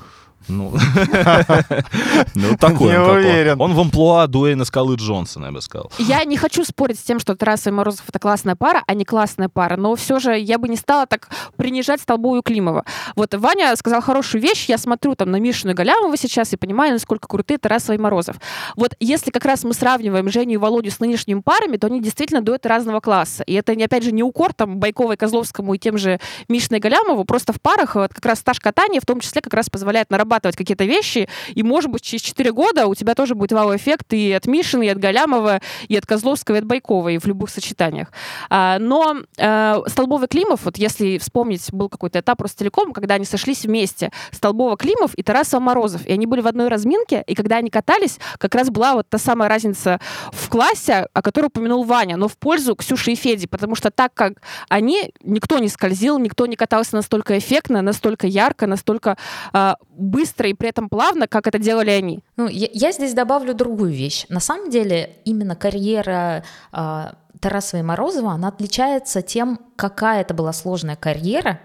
Ну, 0.47 0.73
ну, 2.35 2.57
такой 2.57 2.89
Не 2.91 2.97
он 2.97 3.05
какой. 3.05 3.19
уверен. 3.19 3.61
Он 3.61 3.73
в 3.73 3.79
амплуа 3.79 4.27
Дуэйна 4.27 4.65
Скалы 4.65 4.95
Джонсона, 4.95 5.47
я 5.47 5.51
бы 5.51 5.61
сказал. 5.61 5.91
Я 5.97 6.23
не 6.23 6.37
хочу 6.37 6.63
спорить 6.63 6.99
с 6.99 7.03
тем, 7.03 7.19
что 7.19 7.35
Тараса 7.35 7.69
и 7.69 7.73
Морозов 7.73 8.03
это 8.07 8.19
классная 8.19 8.55
пара, 8.55 8.83
а 8.87 8.93
не 8.93 9.05
классная 9.05 9.49
пара, 9.49 9.77
но 9.77 9.95
все 9.95 10.19
же 10.19 10.37
я 10.37 10.57
бы 10.57 10.67
не 10.69 10.75
стала 10.77 11.05
так 11.05 11.29
принижать 11.57 12.01
Столбову 12.01 12.37
и 12.37 12.41
Климова. 12.41 12.85
Вот 13.15 13.33
Ваня 13.35 13.75
сказал 13.75 14.01
хорошую 14.01 14.41
вещь, 14.41 14.65
я 14.67 14.77
смотрю 14.77 15.15
там 15.15 15.31
на 15.31 15.37
Мишину 15.39 15.71
и 15.73 15.75
Галямова 15.75 16.17
сейчас 16.17 16.53
и 16.53 16.57
понимаю, 16.57 16.93
насколько 16.93 17.27
крутые 17.27 17.57
Тарасова 17.57 17.95
и 17.95 17.99
Морозов. 17.99 18.35
Вот 18.75 18.95
если 18.99 19.31
как 19.31 19.45
раз 19.45 19.63
мы 19.63 19.73
сравниваем 19.73 20.29
Женю 20.29 20.53
и 20.53 20.57
Володю 20.57 20.91
с 20.91 20.99
нынешними 20.99 21.39
парами, 21.41 21.77
то 21.77 21.87
они 21.87 22.01
действительно 22.01 22.41
дуэты 22.41 22.67
разного 22.69 22.99
класса. 22.99 23.43
И 23.43 23.53
это, 23.53 23.75
не- 23.75 23.83
опять 23.85 24.03
же, 24.03 24.11
не 24.11 24.23
укор 24.23 24.53
там 24.53 24.79
Байковой, 24.79 25.17
Козловскому 25.17 25.73
и 25.73 25.77
тем 25.79 25.97
же 25.97 26.19
Мишиной 26.49 26.79
и 26.79 26.81
Галямову, 26.81 27.25
просто 27.25 27.53
в 27.53 27.61
парах 27.61 27.95
вот, 27.95 28.13
как 28.13 28.25
раз 28.25 28.39
стаж 28.39 28.59
катания 28.59 28.99
в 29.01 29.05
том 29.05 29.19
числе 29.19 29.41
как 29.41 29.53
раз 29.53 29.69
позволяет 29.69 30.09
нарабатывать 30.31 30.55
какие-то 30.55 30.85
вещи, 30.85 31.27
и, 31.53 31.63
может 31.63 31.91
быть, 31.91 32.01
через 32.01 32.21
4 32.21 32.51
года 32.51 32.87
у 32.87 32.95
тебя 32.95 33.15
тоже 33.15 33.35
будет 33.35 33.51
вау-эффект 33.51 34.13
и 34.13 34.31
от 34.31 34.47
Мишины, 34.47 34.85
и 34.85 34.89
от 34.89 34.97
Галямова, 34.97 35.61
и 35.87 35.97
от 35.97 36.05
Козловского, 36.05 36.55
и 36.55 36.59
от 36.59 36.65
Байковой 36.65 37.17
в 37.17 37.25
любых 37.25 37.49
сочетаниях. 37.49 38.11
А, 38.49 38.79
но 38.79 39.17
э, 39.37 39.81
Столбов 39.87 40.23
и 40.23 40.27
Климов, 40.27 40.61
вот 40.63 40.77
если 40.77 41.17
вспомнить, 41.17 41.71
был 41.73 41.89
какой-то 41.89 42.19
этап 42.19 42.41
Ростелеком, 42.41 42.93
когда 42.93 43.15
они 43.15 43.25
сошлись 43.25 43.65
вместе, 43.65 44.11
Столбова 44.31 44.77
Климов 44.77 45.13
и 45.15 45.23
Тарасова 45.23 45.59
Морозов, 45.59 46.05
и 46.05 46.13
они 46.13 46.25
были 46.25 46.41
в 46.41 46.47
одной 46.47 46.69
разминке, 46.69 47.23
и 47.27 47.35
когда 47.35 47.57
они 47.57 47.69
катались, 47.69 48.19
как 48.37 48.55
раз 48.55 48.69
была 48.69 48.93
вот 48.93 49.09
та 49.09 49.17
самая 49.17 49.49
разница 49.49 49.99
в 50.31 50.49
классе, 50.49 51.07
о 51.13 51.21
которой 51.21 51.47
упомянул 51.47 51.83
Ваня, 51.83 52.17
но 52.17 52.27
в 52.27 52.37
пользу 52.37 52.75
Ксюши 52.75 53.11
и 53.11 53.15
Феди, 53.15 53.47
потому 53.47 53.75
что 53.75 53.91
так 53.91 54.13
как 54.13 54.41
они, 54.69 55.13
никто 55.23 55.59
не 55.59 55.67
скользил, 55.67 56.19
никто 56.19 56.45
не 56.45 56.55
катался 56.55 56.95
настолько 56.95 57.37
эффектно, 57.37 57.81
настолько 57.81 58.27
ярко, 58.27 58.67
настолько 58.67 59.17
а, 59.53 59.75
быстро 59.89 60.20
и 60.23 60.53
при 60.53 60.69
этом 60.69 60.89
плавно, 60.89 61.27
как 61.27 61.47
это 61.47 61.59
делали 61.59 61.89
они. 61.89 62.23
Ну, 62.37 62.47
я, 62.47 62.67
я 62.71 62.91
здесь 62.91 63.13
добавлю 63.13 63.53
другую 63.53 63.91
вещь. 63.91 64.25
На 64.29 64.39
самом 64.39 64.69
деле, 64.69 65.17
именно 65.25 65.55
карьера 65.55 66.43
а, 66.71 67.15
Тарасова 67.39 67.79
и 67.79 67.83
Морозова, 67.83 68.31
она 68.31 68.49
отличается 68.49 69.21
тем, 69.21 69.59
какая 69.75 70.21
это 70.21 70.33
была 70.33 70.53
сложная 70.53 70.95
карьера, 70.95 71.59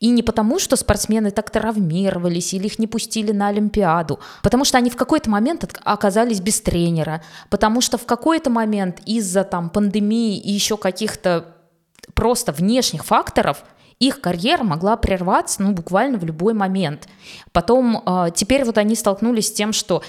и 0.00 0.08
не 0.08 0.22
потому, 0.22 0.58
что 0.58 0.76
спортсмены 0.76 1.30
так 1.30 1.50
травмировались 1.50 2.54
или 2.54 2.66
их 2.66 2.78
не 2.78 2.86
пустили 2.86 3.32
на 3.32 3.48
Олимпиаду, 3.48 4.18
потому 4.42 4.64
что 4.64 4.78
они 4.78 4.88
в 4.88 4.96
какой-то 4.96 5.28
момент 5.28 5.68
оказались 5.84 6.40
без 6.40 6.60
тренера, 6.60 7.22
потому 7.50 7.80
что 7.80 7.98
в 7.98 8.06
какой-то 8.06 8.48
момент 8.50 9.00
из-за 9.04 9.44
там 9.44 9.68
пандемии 9.68 10.38
и 10.38 10.50
еще 10.50 10.76
каких-то 10.78 11.54
просто 12.14 12.52
внешних 12.52 13.04
факторов 13.04 13.62
их 14.00 14.20
карьера 14.20 14.64
могла 14.64 14.96
прерваться, 14.96 15.62
ну, 15.62 15.72
буквально 15.72 16.18
в 16.18 16.24
любой 16.24 16.54
момент. 16.54 17.06
Потом, 17.52 18.02
э, 18.04 18.28
теперь 18.34 18.64
вот 18.64 18.78
они 18.78 18.96
столкнулись 18.96 19.48
с 19.48 19.52
тем, 19.52 19.72
что 19.72 20.02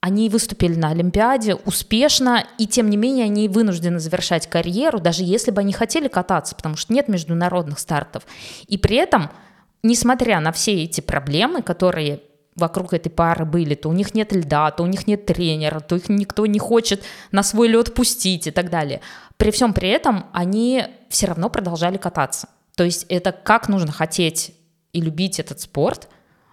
они 0.00 0.28
выступили 0.28 0.74
на 0.74 0.90
Олимпиаде 0.90 1.54
успешно, 1.54 2.46
и 2.58 2.66
тем 2.66 2.88
не 2.88 2.96
менее 2.96 3.26
они 3.26 3.48
вынуждены 3.48 3.98
завершать 3.98 4.48
карьеру, 4.48 5.00
даже 5.00 5.22
если 5.22 5.50
бы 5.50 5.60
они 5.60 5.72
хотели 5.72 6.08
кататься, 6.08 6.54
потому 6.54 6.76
что 6.76 6.92
нет 6.92 7.08
международных 7.08 7.78
стартов. 7.78 8.24
И 8.68 8.78
при 8.78 8.96
этом, 8.96 9.30
несмотря 9.82 10.40
на 10.40 10.52
все 10.52 10.84
эти 10.84 11.00
проблемы, 11.00 11.60
которые 11.60 12.22
вокруг 12.54 12.94
этой 12.94 13.10
пары 13.10 13.44
были, 13.44 13.74
то 13.74 13.90
у 13.90 13.92
них 13.92 14.14
нет 14.14 14.32
льда, 14.32 14.70
то 14.70 14.82
у 14.82 14.86
них 14.86 15.06
нет 15.06 15.26
тренера, 15.26 15.80
то 15.80 15.96
их 15.96 16.08
никто 16.08 16.46
не 16.46 16.58
хочет 16.58 17.02
на 17.32 17.42
свой 17.42 17.68
лед 17.68 17.92
пустить 17.92 18.46
и 18.46 18.50
так 18.50 18.70
далее. 18.70 19.02
При 19.36 19.50
всем 19.50 19.74
при 19.74 19.90
этом 19.90 20.26
они 20.32 20.84
все 21.10 21.26
равно 21.26 21.50
продолжали 21.50 21.98
кататься. 21.98 22.48
То 22.76 22.84
есть 22.84 23.06
это 23.08 23.32
как 23.32 23.68
нужно 23.68 23.90
хотеть 23.90 24.54
и 24.92 25.00
любить 25.00 25.40
этот 25.40 25.60
спорт, 25.60 26.08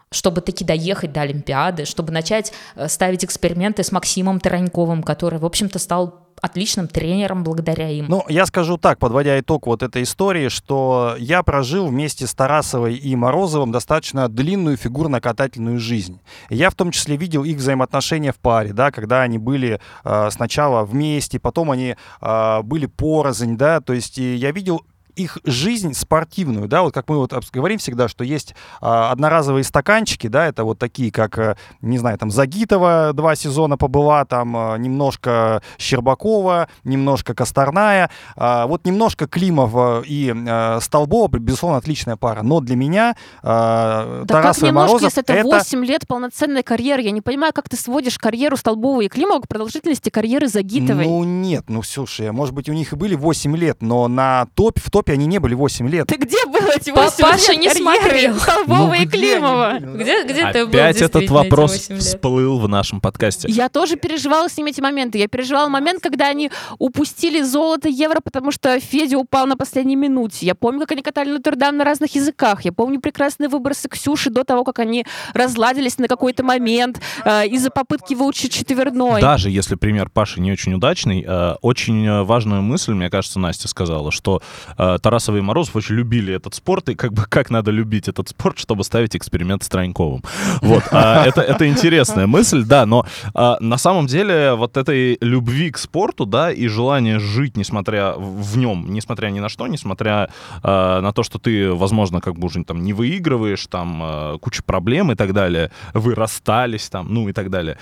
чтобы 0.10 0.42
таки 0.42 0.64
доехать 0.64 1.12
до 1.12 1.22
Олимпиады, 1.22 1.86
чтобы 1.86 2.12
начать 2.12 2.54
э, 2.76 2.88
ставить 2.88 3.26
эксперименты 3.26 3.84
с 3.84 3.92
Максимом 3.92 4.40
Тараньковым, 4.40 5.04
который, 5.04 5.40
в 5.40 5.46
общем-то, 5.46 5.80
стал 5.80 6.24
отличным 6.42 6.90
тренером 6.90 7.44
благодаря 7.44 7.90
им. 7.90 8.08
Ну, 8.10 8.26
я 8.28 8.46
скажу 8.46 8.78
так, 8.78 9.00
подводя 9.00 9.40
итог 9.40 9.66
вот 9.66 9.82
этой 9.82 10.04
истории, 10.04 10.50
что 10.50 11.16
я 11.18 11.42
прожил 11.42 11.88
вместе 11.88 12.28
с 12.28 12.34
Тарасовой 12.34 12.96
и 12.96 13.16
Морозовым 13.16 13.72
достаточно 13.72 14.28
длинную 14.28 14.76
фигурно-катательную 14.76 15.80
жизнь. 15.80 16.20
Я 16.50 16.70
в 16.70 16.76
том 16.76 16.92
числе 16.92 17.16
видел 17.16 17.46
их 17.46 17.58
взаимоотношения 17.58 18.34
в 18.34 18.40
паре, 18.40 18.74
да, 18.74 18.92
когда 18.92 19.22
они 19.22 19.38
были 19.38 19.80
э, 20.04 20.30
сначала 20.32 20.84
вместе, 20.84 21.40
потом 21.40 21.72
они 21.72 21.96
э, 22.22 22.62
были 22.64 22.88
порознь, 22.88 23.56
да, 23.56 23.80
то 23.80 23.94
есть 23.94 24.18
я 24.18 24.52
видел 24.52 24.82
их 25.16 25.38
жизнь 25.44 25.94
спортивную, 25.94 26.68
да, 26.68 26.82
вот 26.82 26.94
как 26.94 27.10
мы 27.10 27.18
вот 27.18 27.34
говорим 27.52 27.78
всегда, 27.78 28.08
что 28.08 28.24
есть 28.24 28.56
а, 28.82 29.12
одноразовые 29.12 29.64
стаканчики, 29.64 30.28
да, 30.28 30.48
это 30.48 30.64
вот 30.64 30.80
такие, 30.80 31.12
как, 31.12 31.38
э, 31.38 31.56
не 31.82 31.98
знаю, 31.98 32.18
там 32.18 32.32
Загитова 32.32 33.12
два 33.14 33.36
сезона 33.36 33.78
побыла, 33.78 34.26
там 34.26 34.56
э, 34.56 34.78
немножко 34.78 35.62
Щербакова, 35.78 36.68
немножко 36.84 37.34
Косторная, 37.34 38.10
а, 38.36 38.68
вот 38.68 38.86
немножко 38.86 39.28
Климова 39.28 40.02
и 40.06 40.34
э, 40.34 40.80
Столбова, 40.82 41.28
безусловно, 41.28 41.78
отличная 41.78 42.16
пара, 42.16 42.42
но 42.44 42.60
для 42.60 42.76
меня 42.76 43.16
э, 43.42 44.24
Да 44.26 44.26
Тарасов 44.28 44.62
как 44.62 44.70
немножко, 44.70 44.94
Морозов 44.94 45.04
если 45.04 45.24
это 45.24 45.44
8 45.44 45.86
лет 45.86 46.08
полноценной 46.08 46.64
карьеры? 46.64 47.02
Я 47.02 47.12
не 47.12 47.22
понимаю, 47.22 47.54
как 47.54 47.70
ты 47.70 47.78
сводишь 47.78 48.18
карьеру 48.18 48.58
Столбова 48.58 49.02
и 49.02 49.10
Климова 49.10 49.42
к 49.42 49.48
продолжительности 49.48 50.10
карьеры 50.10 50.48
Загитовой. 50.48 51.06
Ну 51.06 51.24
нет, 51.24 51.66
ну 51.68 51.84
слушай, 51.84 52.32
может 52.32 52.56
быть 52.56 52.70
у 52.70 52.74
них 52.74 52.94
и 52.94 52.96
были 52.96 53.16
8 53.16 53.56
лет, 53.58 53.82
но 53.82 54.08
на 54.08 54.48
топ, 54.56 54.80
в 54.80 54.90
топе 54.90 55.03
Европе 55.04 55.14
они 55.14 55.26
не 55.26 55.40
были 55.40 55.54
8 55.54 55.90
лет. 55.90 56.08
Ты 56.08 56.18
где 56.18 56.46
был 56.46 56.68
эти 56.76 56.92
Па- 56.92 57.04
8 57.04 57.24
Паша 57.24 57.52
лет 57.52 57.62
не 57.62 57.70
смотрел. 57.70 58.38
Столбова 58.40 58.88
Ну, 58.88 58.94
и 58.94 59.06
Климова? 59.06 59.80
Где, 59.80 60.24
где 60.24 60.52
ты 60.52 60.66
был 60.66 60.80
Опять 60.80 61.02
этот 61.02 61.30
вопрос 61.30 61.90
всплыл 61.90 62.60
в 62.60 62.68
нашем 62.68 63.02
подкасте. 63.02 63.48
Я 63.50 63.70
тоже 63.70 63.96
переживала 63.96 64.48
с 64.48 64.58
ними 64.58 64.70
эти 64.72 64.82
моменты. 64.82 65.18
Я 65.18 65.28
переживала 65.28 65.70
момент, 65.70 66.02
когда 66.02 66.28
они 66.28 66.52
упустили 66.80 67.42
золото 67.42 67.90
евро, 67.90 68.20
потому 68.24 68.52
что 68.52 68.80
Федя 68.80 69.18
упал 69.18 69.46
на 69.46 69.58
последней 69.58 69.96
минуте. 69.96 70.46
Я 70.46 70.56
помню, 70.56 70.82
как 70.82 70.92
они 70.92 71.02
катали 71.02 71.32
Нотр-Дам 71.32 71.78
на 71.78 71.84
разных 71.84 72.16
языках. 72.16 72.66
Я 72.66 72.72
помню 72.72 73.00
прекрасные 73.00 73.50
выбросы 73.50 73.90
Ксюши 73.90 74.30
до 74.30 74.44
того, 74.44 74.64
как 74.64 74.80
они 74.80 75.06
разладились 75.34 75.98
на 75.98 76.08
какой-то 76.08 76.44
момент 76.44 77.02
э, 77.26 77.48
из-за 77.48 77.70
попытки 77.70 78.14
выучить 78.14 78.54
четверной. 78.54 79.22
Даже 79.22 79.50
если 79.50 79.76
пример 79.76 80.10
Паши 80.10 80.40
не 80.40 80.52
очень 80.52 80.74
удачный, 80.74 81.24
э, 81.28 81.56
очень 81.62 82.24
важную 82.24 82.62
мысль, 82.62 82.94
мне 82.94 83.10
кажется, 83.10 83.40
Настя 83.40 83.68
сказала, 83.68 84.12
что 84.12 84.42
э, 84.78 84.93
Тарасова 85.00 85.38
и 85.38 85.42
Морозов 85.42 85.76
очень 85.76 85.96
любили 85.96 86.34
этот 86.34 86.56
спорт, 86.56 86.90
и 86.90 86.96
как 86.96 87.14
бы 87.14 87.24
как 87.28 87.50
надо 87.50 87.72
любить 87.72 88.08
этот 88.08 88.30
спорт, 88.30 88.58
чтобы 88.58 88.84
ставить 88.84 89.16
эксперимент 89.16 89.64
с 89.64 89.70
Троньковым. 89.70 90.22
Вот, 90.62 90.84
а, 90.92 91.24
это, 91.28 91.42
это 91.42 91.68
интересная 91.68 92.28
мысль, 92.28 92.64
да, 92.64 92.86
но 92.86 93.06
а, 93.34 93.58
на 93.60 93.78
самом 93.78 94.08
деле 94.08 94.54
вот 94.54 94.78
этой 94.78 95.18
любви 95.22 95.72
к 95.72 95.78
спорту, 95.78 96.26
да, 96.26 96.52
и 96.52 96.68
желание 96.68 97.20
жить, 97.20 97.58
несмотря 97.58 98.14
в 98.18 98.58
нем, 98.58 98.86
несмотря 98.90 99.28
ни 99.28 99.40
на 99.40 99.50
что, 99.50 99.68
несмотря 99.68 100.30
а, 100.62 101.02
на 101.02 101.12
то, 101.14 101.24
что 101.24 101.40
ты, 101.40 101.72
возможно, 101.74 102.22
как 102.22 102.36
бы 102.36 102.46
уже 102.48 102.64
там 102.64 102.84
не 102.84 102.94
выигрываешь, 102.94 103.66
там 103.68 104.00
а, 104.02 104.38
куча 104.38 104.64
проблем 104.64 105.12
и 105.12 105.16
так 105.16 105.34
далее, 105.34 105.72
вы 105.94 106.16
расстались 106.16 106.90
там, 106.90 107.14
ну 107.14 107.30
и 107.30 107.34
так 107.34 107.50
далее. 107.50 107.78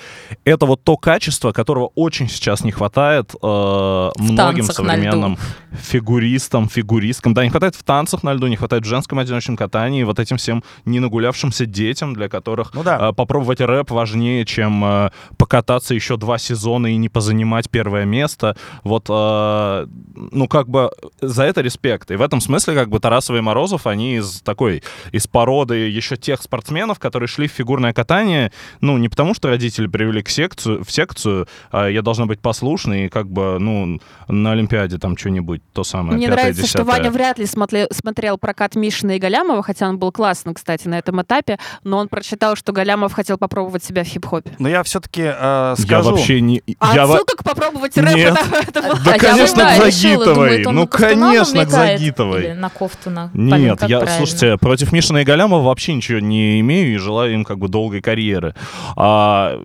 Это 0.45 0.65
вот 0.65 0.83
то 0.83 0.97
качество, 0.97 1.51
которого 1.51 1.91
очень 1.95 2.29
сейчас 2.29 2.63
не 2.63 2.71
хватает 2.71 3.33
э, 3.41 4.09
многим 4.17 4.63
современным 4.63 5.37
фигуристам, 5.71 6.69
фигуристкам. 7.01 7.33
Да, 7.33 7.43
не 7.43 7.49
хватает 7.49 7.75
в 7.75 7.83
танцах 7.83 8.23
на 8.23 8.33
льду, 8.33 8.47
не 8.47 8.55
хватает 8.55 8.83
в 8.83 8.87
женском 8.87 9.19
одиночном 9.19 9.57
катании, 9.57 10.03
вот 10.03 10.19
этим 10.19 10.37
всем 10.37 10.63
не 10.85 10.99
нагулявшимся 10.99 11.65
детям, 11.65 12.13
для 12.13 12.29
которых 12.29 12.73
Ну 12.73 12.83
да. 12.83 13.09
э, 13.09 13.13
попробовать 13.13 13.59
рэп 13.61 13.91
важнее, 13.91 14.45
чем 14.45 14.83
э, 14.85 15.09
покататься 15.37 15.95
еще 15.95 16.17
два 16.17 16.37
сезона 16.37 16.87
и 16.87 16.97
не 16.97 17.09
позанимать 17.09 17.69
первое 17.69 18.05
место. 18.05 18.55
Вот, 18.83 19.07
э, 19.09 19.87
ну, 20.15 20.47
как 20.47 20.69
бы 20.69 20.91
за 21.21 21.43
это 21.43 21.61
респект. 21.61 22.11
И 22.11 22.15
в 22.15 22.21
этом 22.21 22.41
смысле, 22.41 22.75
как 22.75 22.89
бы, 22.89 22.99
Тарасов 22.99 23.35
и 23.35 23.41
Морозов, 23.41 23.87
они 23.87 24.17
из 24.17 24.41
такой, 24.41 24.83
из 25.11 25.27
породы 25.27 25.75
еще 25.75 26.15
тех 26.17 26.41
спортсменов, 26.41 26.99
которые 26.99 27.27
шли 27.27 27.47
в 27.47 27.51
фигурное 27.51 27.93
катание, 27.93 28.51
ну, 28.81 28.97
не 28.97 29.09
потому 29.09 29.33
что 29.33 29.49
родители 29.49 29.87
привели 29.87 30.21
к 30.21 30.29
секцию, 30.29 30.83
в 30.83 30.91
секцию, 30.91 31.47
а 31.71 31.87
я 31.87 32.01
должна 32.01 32.25
быть 32.25 32.39
послушной 32.39 33.05
и 33.05 33.09
как 33.09 33.27
бы, 33.29 33.57
ну, 33.59 33.99
на 34.27 34.51
Олимпиаде 34.51 34.97
там 34.97 35.17
что-нибудь, 35.17 35.61
то 35.73 35.83
самое, 35.83 36.17
Мне 36.17 36.27
пятое, 36.27 36.43
нравится, 36.43 36.67
что 36.67 36.79
десятое. 36.79 36.90
Ваня 36.91 37.11
вряд 37.11 37.39
ли 37.39 37.45
смотрел, 37.45 37.87
смотрел 37.91 38.37
прокат 38.37 38.75
Мишина 38.75 39.15
и 39.15 39.19
Галямова, 39.19 39.63
хотя 39.63 39.87
он 39.87 39.97
был 39.97 40.11
классным, 40.11 40.53
кстати, 40.53 40.87
на 40.87 40.97
этом 40.99 41.21
этапе, 41.21 41.57
но 41.83 41.97
он 41.97 42.07
прочитал, 42.07 42.55
что 42.55 42.71
Галямов 42.71 43.13
хотел 43.13 43.37
попробовать 43.37 43.83
себя 43.83 44.03
в 44.03 44.07
хип-хопе. 44.07 44.51
Но 44.59 44.69
я 44.69 44.83
все-таки 44.83 45.21
Я 45.21 45.75
скажу... 45.77 46.11
вообще 46.11 46.41
не... 46.41 46.61
А 46.79 46.95
я 46.95 47.03
отсылка 47.03 47.37
к 47.37 47.43
попробовать 47.43 47.97
рэп, 47.97 48.15
Нет. 48.15 48.37
это, 48.37 48.69
это 48.69 48.81
было- 48.81 48.99
Да, 49.03 49.11
А 49.11 49.13
я 49.13 49.19
конечно, 49.19 49.65
к 49.65 49.77
Загитовой. 49.77 50.63
Ну, 50.63 50.71
на 50.71 50.87
конечно, 50.87 51.65
к? 51.65 51.69
Загитовой. 51.69 52.43
Или 52.45 52.51
на 52.53 52.69
Ковтуна? 52.69 53.29
Полин, 53.33 53.47
Нет, 53.47 53.81
я, 53.83 53.99
правильно? 53.99 54.17
слушайте, 54.17 54.57
против 54.57 54.91
Мишина 54.91 55.21
и 55.21 55.23
Галямова 55.23 55.63
вообще 55.63 55.93
ничего 55.93 56.19
не 56.19 56.59
имею 56.59 56.93
и 56.93 56.97
желаю 56.97 57.33
им 57.33 57.45
как 57.45 57.57
бы 57.59 57.67
долгой 57.67 58.01
карьеры. 58.01 58.55
А, 58.95 59.59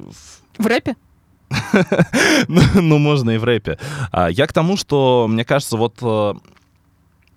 в 0.59 0.66
рэпе? 0.66 0.97
ну, 2.49 2.61
ну, 2.74 2.99
можно 2.99 3.31
и 3.31 3.39
в 3.39 3.45
рэпе. 3.45 3.79
А, 4.11 4.29
я 4.29 4.47
к 4.47 4.53
тому, 4.53 4.77
что, 4.77 5.27
мне 5.29 5.45
кажется, 5.45 5.77
вот 5.77 5.95
э, 6.03 6.35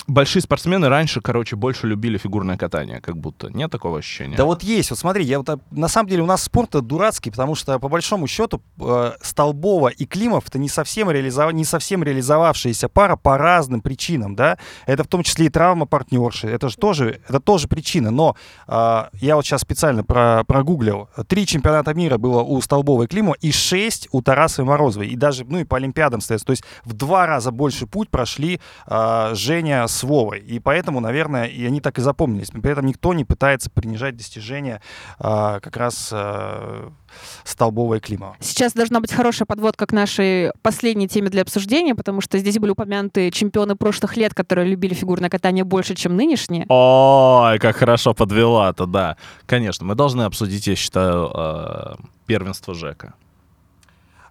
большие 0.09 0.41
спортсмены 0.41 0.89
раньше, 0.89 1.21
короче, 1.21 1.55
больше 1.55 1.87
любили 1.87 2.17
фигурное 2.17 2.57
катание, 2.57 2.99
как 3.01 3.17
будто. 3.17 3.49
Нет 3.49 3.71
такого 3.71 3.99
ощущения? 3.99 4.35
Да 4.35 4.45
вот 4.45 4.63
есть, 4.63 4.89
вот 4.89 4.99
смотри, 4.99 5.23
я 5.23 5.37
вот, 5.37 5.49
а, 5.49 5.59
на 5.71 5.87
самом 5.87 6.09
деле 6.09 6.23
у 6.23 6.25
нас 6.25 6.43
спорт 6.43 6.71
дурацкий, 6.71 7.31
потому 7.31 7.55
что 7.55 7.79
по 7.79 7.87
большому 7.87 8.27
счету 8.27 8.61
э, 8.79 9.13
Столбова 9.21 9.89
и 9.89 10.05
Климов 10.05 10.47
это 10.47 10.59
не 10.59 10.69
совсем, 10.69 11.09
реализов... 11.09 11.51
не 11.53 11.65
совсем 11.65 12.03
реализовавшаяся 12.03 12.89
пара 12.89 13.15
по 13.15 13.37
разным 13.37 13.81
причинам, 13.81 14.35
да, 14.35 14.57
это 14.85 15.03
в 15.03 15.07
том 15.07 15.23
числе 15.23 15.47
и 15.47 15.49
травма 15.49 15.85
партнерши, 15.85 16.47
это 16.47 16.69
же 16.69 16.77
тоже, 16.77 17.21
это 17.27 17.39
тоже 17.39 17.67
причина, 17.67 18.11
но 18.11 18.35
э, 18.67 19.03
я 19.13 19.35
вот 19.35 19.45
сейчас 19.45 19.61
специально 19.61 20.03
про, 20.03 20.43
прогуглил, 20.45 21.09
три 21.27 21.45
чемпионата 21.45 21.93
мира 21.93 22.17
было 22.17 22.41
у 22.41 22.59
Столбова 22.61 23.03
и 23.03 23.07
Климова 23.07 23.35
и 23.41 23.51
шесть 23.51 24.07
у 24.11 24.21
Тарасовой 24.21 24.67
и 24.67 24.69
Морозовой, 24.69 25.07
и 25.07 25.15
даже, 25.15 25.45
ну 25.45 25.59
и 25.59 25.63
по 25.63 25.77
Олимпиадам, 25.77 26.21
соответственно, 26.21 26.55
то 26.55 26.59
есть 26.59 26.63
в 26.83 26.93
два 26.93 27.25
раза 27.25 27.51
больше 27.51 27.85
путь 27.85 28.09
прошли 28.09 28.59
э, 28.87 29.31
Женя 29.33 29.87
с 29.87 29.98
Вовой, 30.03 30.39
и 30.39 30.59
поэтому, 30.59 30.99
наверное, 30.99 31.45
и 31.45 31.65
они 31.65 31.81
так 31.81 31.97
и 31.97 32.01
запомнились, 32.01 32.49
при 32.49 32.71
этом 32.71 32.85
никто 32.85 33.13
не 33.13 33.25
пытается 33.25 33.69
принижать 33.69 34.15
достижения 34.15 34.81
а, 35.19 35.59
как 35.59 35.77
раз 35.77 36.09
а, 36.11 36.91
Столбова 37.43 37.95
и 37.95 37.99
Климова. 37.99 38.35
Сейчас 38.39 38.73
должна 38.73 38.99
быть 38.99 39.11
хорошая 39.11 39.45
подводка 39.45 39.85
к 39.85 39.91
нашей 39.91 40.51
последней 40.61 41.07
теме 41.07 41.29
для 41.29 41.41
обсуждения, 41.41 41.95
потому 41.95 42.21
что 42.21 42.37
здесь 42.37 42.59
были 42.59 42.71
упомянуты 42.71 43.31
чемпионы 43.31 43.75
прошлых 43.75 44.17
лет, 44.17 44.33
которые 44.33 44.67
любили 44.67 44.93
фигурное 44.93 45.29
катание 45.29 45.63
больше, 45.63 45.95
чем 45.95 46.15
нынешние. 46.15 46.65
Ой, 46.69 47.59
как 47.59 47.75
хорошо 47.75 48.13
подвела-то, 48.13 48.85
да. 48.85 49.17
Конечно, 49.45 49.85
мы 49.85 49.95
должны 49.95 50.23
обсудить, 50.23 50.67
я 50.67 50.75
считаю, 50.75 51.31
э, 51.33 51.95
первенство 52.25 52.73
Жека. 52.73 53.13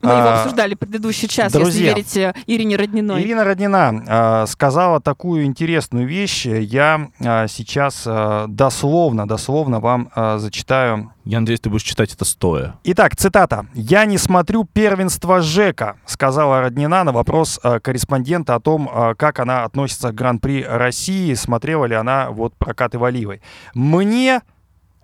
Мы 0.00 0.10
его 0.10 0.28
А, 0.28 0.40
обсуждали 0.40 0.74
предыдущий 0.74 1.28
час, 1.28 1.52
друзья, 1.52 1.96
если 1.96 2.20
верить 2.20 2.36
э, 2.36 2.42
Ирине 2.46 2.76
Родниной. 2.76 3.22
Ирина 3.22 3.44
Роднина 3.44 4.04
а, 4.06 4.46
сказала 4.46 5.00
такую 5.00 5.44
интересную 5.44 6.06
вещь. 6.06 6.46
Я 6.46 7.08
а, 7.20 7.48
сейчас 7.48 8.06
дословно, 8.48 9.26
дословно 9.26 9.80
вам 9.80 10.10
зачитаю 10.38 11.12
Я 11.24 11.40
надеюсь, 11.40 11.60
ты 11.60 11.70
будешь 11.70 11.82
читать 11.82 12.12
это 12.12 12.24
стоя. 12.24 12.76
Итак, 12.84 13.16
цитата. 13.16 13.66
«Я 13.74 14.04
не 14.04 14.18
смотрю 14.18 14.64
первенство 14.64 15.40
Жека», 15.40 15.96
сказала 16.06 16.60
Роднина 16.60 17.04
на 17.04 17.12
вопрос 17.12 17.60
корреспондента 17.82 18.54
о 18.54 18.60
том, 18.60 18.90
как 19.16 19.40
она 19.40 19.64
относится 19.64 20.10
к 20.10 20.14
Гран-при 20.14 20.62
России, 20.64 21.34
смотрела 21.34 21.84
ли 21.84 21.94
она 21.94 22.30
вот 22.30 22.54
прокаты 22.56 22.98
Валивой. 22.98 23.42
«Мне, 23.74 24.42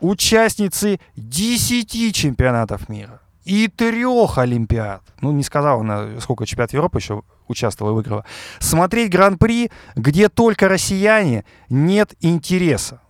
участницы 0.01 1.01
10 1.17 2.15
чемпионатов 2.15 2.89
мира 2.89 3.21
и 3.45 3.69
трех 3.69 4.39
Олимпиад, 4.39 5.03
ну, 5.21 5.33
не 5.33 5.43
сказала 5.43 5.81
она, 5.81 6.21
сколько 6.21 6.47
чемпионат 6.47 6.73
Европы 6.73 6.99
еще 6.99 7.23
участвовала 7.49 7.93
и 7.93 7.95
выиграла, 7.97 8.25
смотреть 8.59 9.11
Гран-при, 9.11 9.71
где 9.97 10.29
только 10.29 10.69
россияне, 10.69 11.45
нет 11.69 12.15
интереса». 12.21 13.01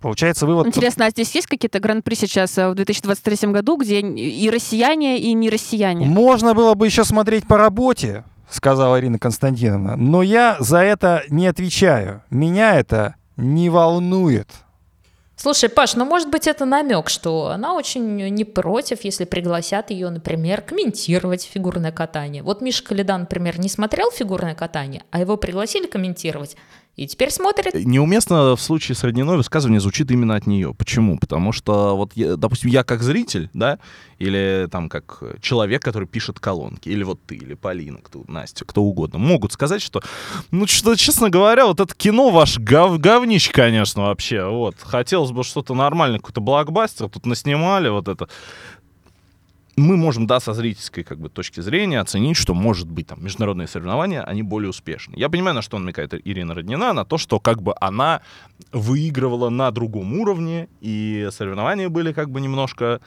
Получается 0.00 0.46
вывод... 0.46 0.66
Интересно, 0.66 1.06
а 1.06 1.10
здесь 1.10 1.34
есть 1.34 1.46
какие-то 1.46 1.80
гран-при 1.80 2.14
сейчас 2.14 2.56
э, 2.58 2.68
в 2.68 2.74
2023 2.74 3.50
году, 3.50 3.76
где 3.76 4.00
и 4.00 4.50
россияне, 4.50 5.18
и 5.18 5.32
не 5.32 5.50
россияне? 5.50 6.06
Можно 6.06 6.54
было 6.54 6.74
бы 6.74 6.86
еще 6.86 7.02
смотреть 7.02 7.46
по 7.46 7.56
работе, 7.56 8.24
сказала 8.48 9.00
Ирина 9.00 9.18
Константиновна, 9.18 9.96
но 9.96 10.22
я 10.22 10.56
за 10.60 10.78
это 10.78 11.24
не 11.28 11.46
отвечаю. 11.46 12.22
Меня 12.30 12.76
это 12.76 13.16
не 13.36 13.70
волнует. 13.70 14.48
Слушай, 15.38 15.68
Паш, 15.68 15.94
ну 15.96 16.06
может 16.06 16.30
быть 16.30 16.46
это 16.46 16.64
намек, 16.64 17.10
что 17.10 17.48
она 17.48 17.74
очень 17.74 18.16
не 18.30 18.44
против, 18.44 19.04
если 19.04 19.26
пригласят 19.26 19.90
ее, 19.90 20.08
например, 20.08 20.62
комментировать 20.62 21.44
фигурное 21.44 21.92
катание. 21.92 22.42
Вот 22.42 22.62
Миша 22.62 22.82
Калидан, 22.82 23.20
например, 23.20 23.60
не 23.60 23.68
смотрел 23.68 24.10
фигурное 24.10 24.54
катание, 24.54 25.04
а 25.10 25.20
его 25.20 25.36
пригласили 25.36 25.86
комментировать, 25.86 26.56
и 26.96 27.06
теперь 27.06 27.30
смотрит. 27.30 27.74
Неуместно 27.74 28.56
в 28.56 28.60
случае 28.60 28.96
с 28.96 29.04
Родниной 29.04 29.36
высказывание 29.36 29.80
звучит 29.80 30.10
именно 30.10 30.34
от 30.34 30.46
нее. 30.46 30.74
Почему? 30.74 31.18
Потому 31.18 31.52
что, 31.52 31.94
вот, 31.96 32.12
я- 32.14 32.36
допустим, 32.36 32.70
я 32.70 32.84
как 32.84 33.02
зритель, 33.02 33.50
да, 33.52 33.78
или 34.18 34.66
там 34.70 34.88
как 34.88 35.22
человек, 35.42 35.82
который 35.82 36.08
пишет 36.08 36.40
колонки, 36.40 36.88
или 36.88 37.02
вот 37.02 37.20
ты, 37.26 37.36
или 37.36 37.52
Полина, 37.54 37.98
кто, 38.02 38.24
Настя, 38.26 38.64
кто 38.64 38.82
угодно, 38.82 39.18
могут 39.18 39.52
сказать, 39.52 39.82
что, 39.82 40.02
ну, 40.50 40.66
что, 40.66 40.94
честно 40.96 41.28
говоря, 41.28 41.66
вот 41.66 41.80
это 41.80 41.94
кино 41.94 42.30
ваш 42.30 42.58
гов, 42.58 42.98
говнище, 42.98 43.52
конечно, 43.52 44.04
вообще, 44.04 44.46
вот. 44.46 44.76
Хотелось 44.80 45.32
бы 45.32 45.44
что-то 45.44 45.74
нормальное, 45.74 46.18
какой-то 46.18 46.40
блокбастер, 46.40 47.10
тут 47.10 47.26
наснимали 47.26 47.90
вот 47.90 48.08
это 48.08 48.28
мы 49.76 49.96
можем, 49.96 50.26
да, 50.26 50.40
со 50.40 50.54
зрительской 50.54 51.04
как 51.04 51.18
бы, 51.18 51.28
точки 51.28 51.60
зрения 51.60 52.00
оценить, 52.00 52.36
что, 52.36 52.54
может 52.54 52.90
быть, 52.90 53.06
там, 53.06 53.22
международные 53.22 53.68
соревнования, 53.68 54.22
они 54.22 54.42
более 54.42 54.70
успешны. 54.70 55.14
Я 55.16 55.28
понимаю, 55.28 55.54
на 55.54 55.62
что 55.62 55.78
намекает 55.78 56.14
Ирина 56.14 56.54
Роднина, 56.54 56.92
на 56.92 57.04
то, 57.04 57.18
что 57.18 57.40
как 57.40 57.62
бы 57.62 57.74
она 57.80 58.22
выигрывала 58.72 59.50
на 59.50 59.70
другом 59.70 60.18
уровне, 60.18 60.68
и 60.80 61.28
соревнования 61.30 61.88
были 61.88 62.12
как 62.12 62.30
бы 62.30 62.40
немножко 62.40 63.00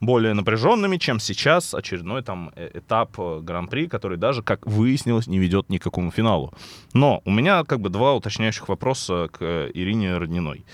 более 0.00 0.34
напряженными, 0.34 0.98
чем 0.98 1.20
сейчас 1.20 1.74
очередной 1.74 2.22
там 2.22 2.50
э- 2.54 2.70
этап 2.74 3.18
э, 3.18 3.40
Гран-при, 3.42 3.86
который 3.86 4.18
даже, 4.18 4.42
как 4.42 4.66
выяснилось, 4.66 5.26
не 5.26 5.38
ведет 5.38 5.70
ни 5.70 5.78
к 5.78 5.82
какому 5.82 6.10
финалу. 6.10 6.52
Но 6.92 7.22
у 7.24 7.30
меня 7.30 7.64
как 7.64 7.80
бы 7.80 7.88
два 7.88 8.14
уточняющих 8.14 8.68
вопроса 8.68 9.28
к 9.32 9.38
э, 9.40 9.70
Ирине 9.72 10.18
Родниной. 10.18 10.64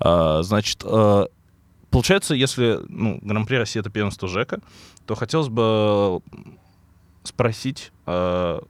А, 0.00 0.42
Значит, 0.42 0.84
получается, 1.90 2.34
если 2.34 2.80
ну, 2.88 3.18
Гран-при 3.22 3.56
России 3.56 3.80
это 3.80 3.90
первенство 3.90 4.28
Жека, 4.28 4.60
то 5.06 5.14
хотелось 5.14 5.48
бы 5.48 6.20
спросить, 7.24 7.92
э, 8.06 8.60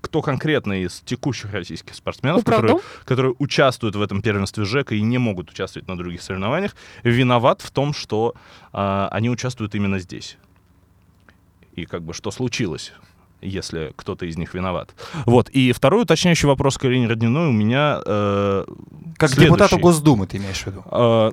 кто 0.00 0.20
конкретно 0.20 0.82
из 0.82 1.00
текущих 1.00 1.52
российских 1.52 1.94
спортсменов, 1.94 2.42
Оправдал? 2.42 2.78
которые, 2.78 3.04
которые 3.04 3.34
участвуют 3.38 3.96
в 3.96 4.02
этом 4.02 4.20
первенстве 4.20 4.64
ЖЭКа 4.64 4.94
и 4.94 5.00
не 5.00 5.18
могут 5.18 5.50
участвовать 5.50 5.88
на 5.88 5.96
других 5.96 6.22
соревнованиях, 6.22 6.74
виноват 7.04 7.62
в 7.62 7.70
том, 7.70 7.94
что 7.94 8.34
а, 8.72 9.08
они 9.12 9.30
участвуют 9.30 9.74
именно 9.74 9.98
здесь. 10.00 10.36
И 11.74 11.86
как 11.86 12.02
бы 12.02 12.12
что 12.12 12.30
случилось 12.30 12.92
если 13.44 13.92
кто-то 13.96 14.24
из 14.24 14.36
них 14.36 14.54
виноват. 14.54 14.94
Вот. 15.26 15.48
И 15.50 15.72
второй 15.72 16.02
уточняющий 16.02 16.46
вопрос 16.46 16.78
к 16.78 16.84
Ирине 16.84 17.08
Родниной 17.08 17.48
у 17.48 17.52
меня 17.52 18.00
э, 18.06 18.64
Как 19.16 19.30
следующий. 19.30 19.50
депутату 19.50 19.78
Госдумы 19.78 20.28
ты 20.28 20.36
имеешь 20.36 20.62
в 20.62 20.66
виду? 20.68 20.84
Э, 20.90 21.32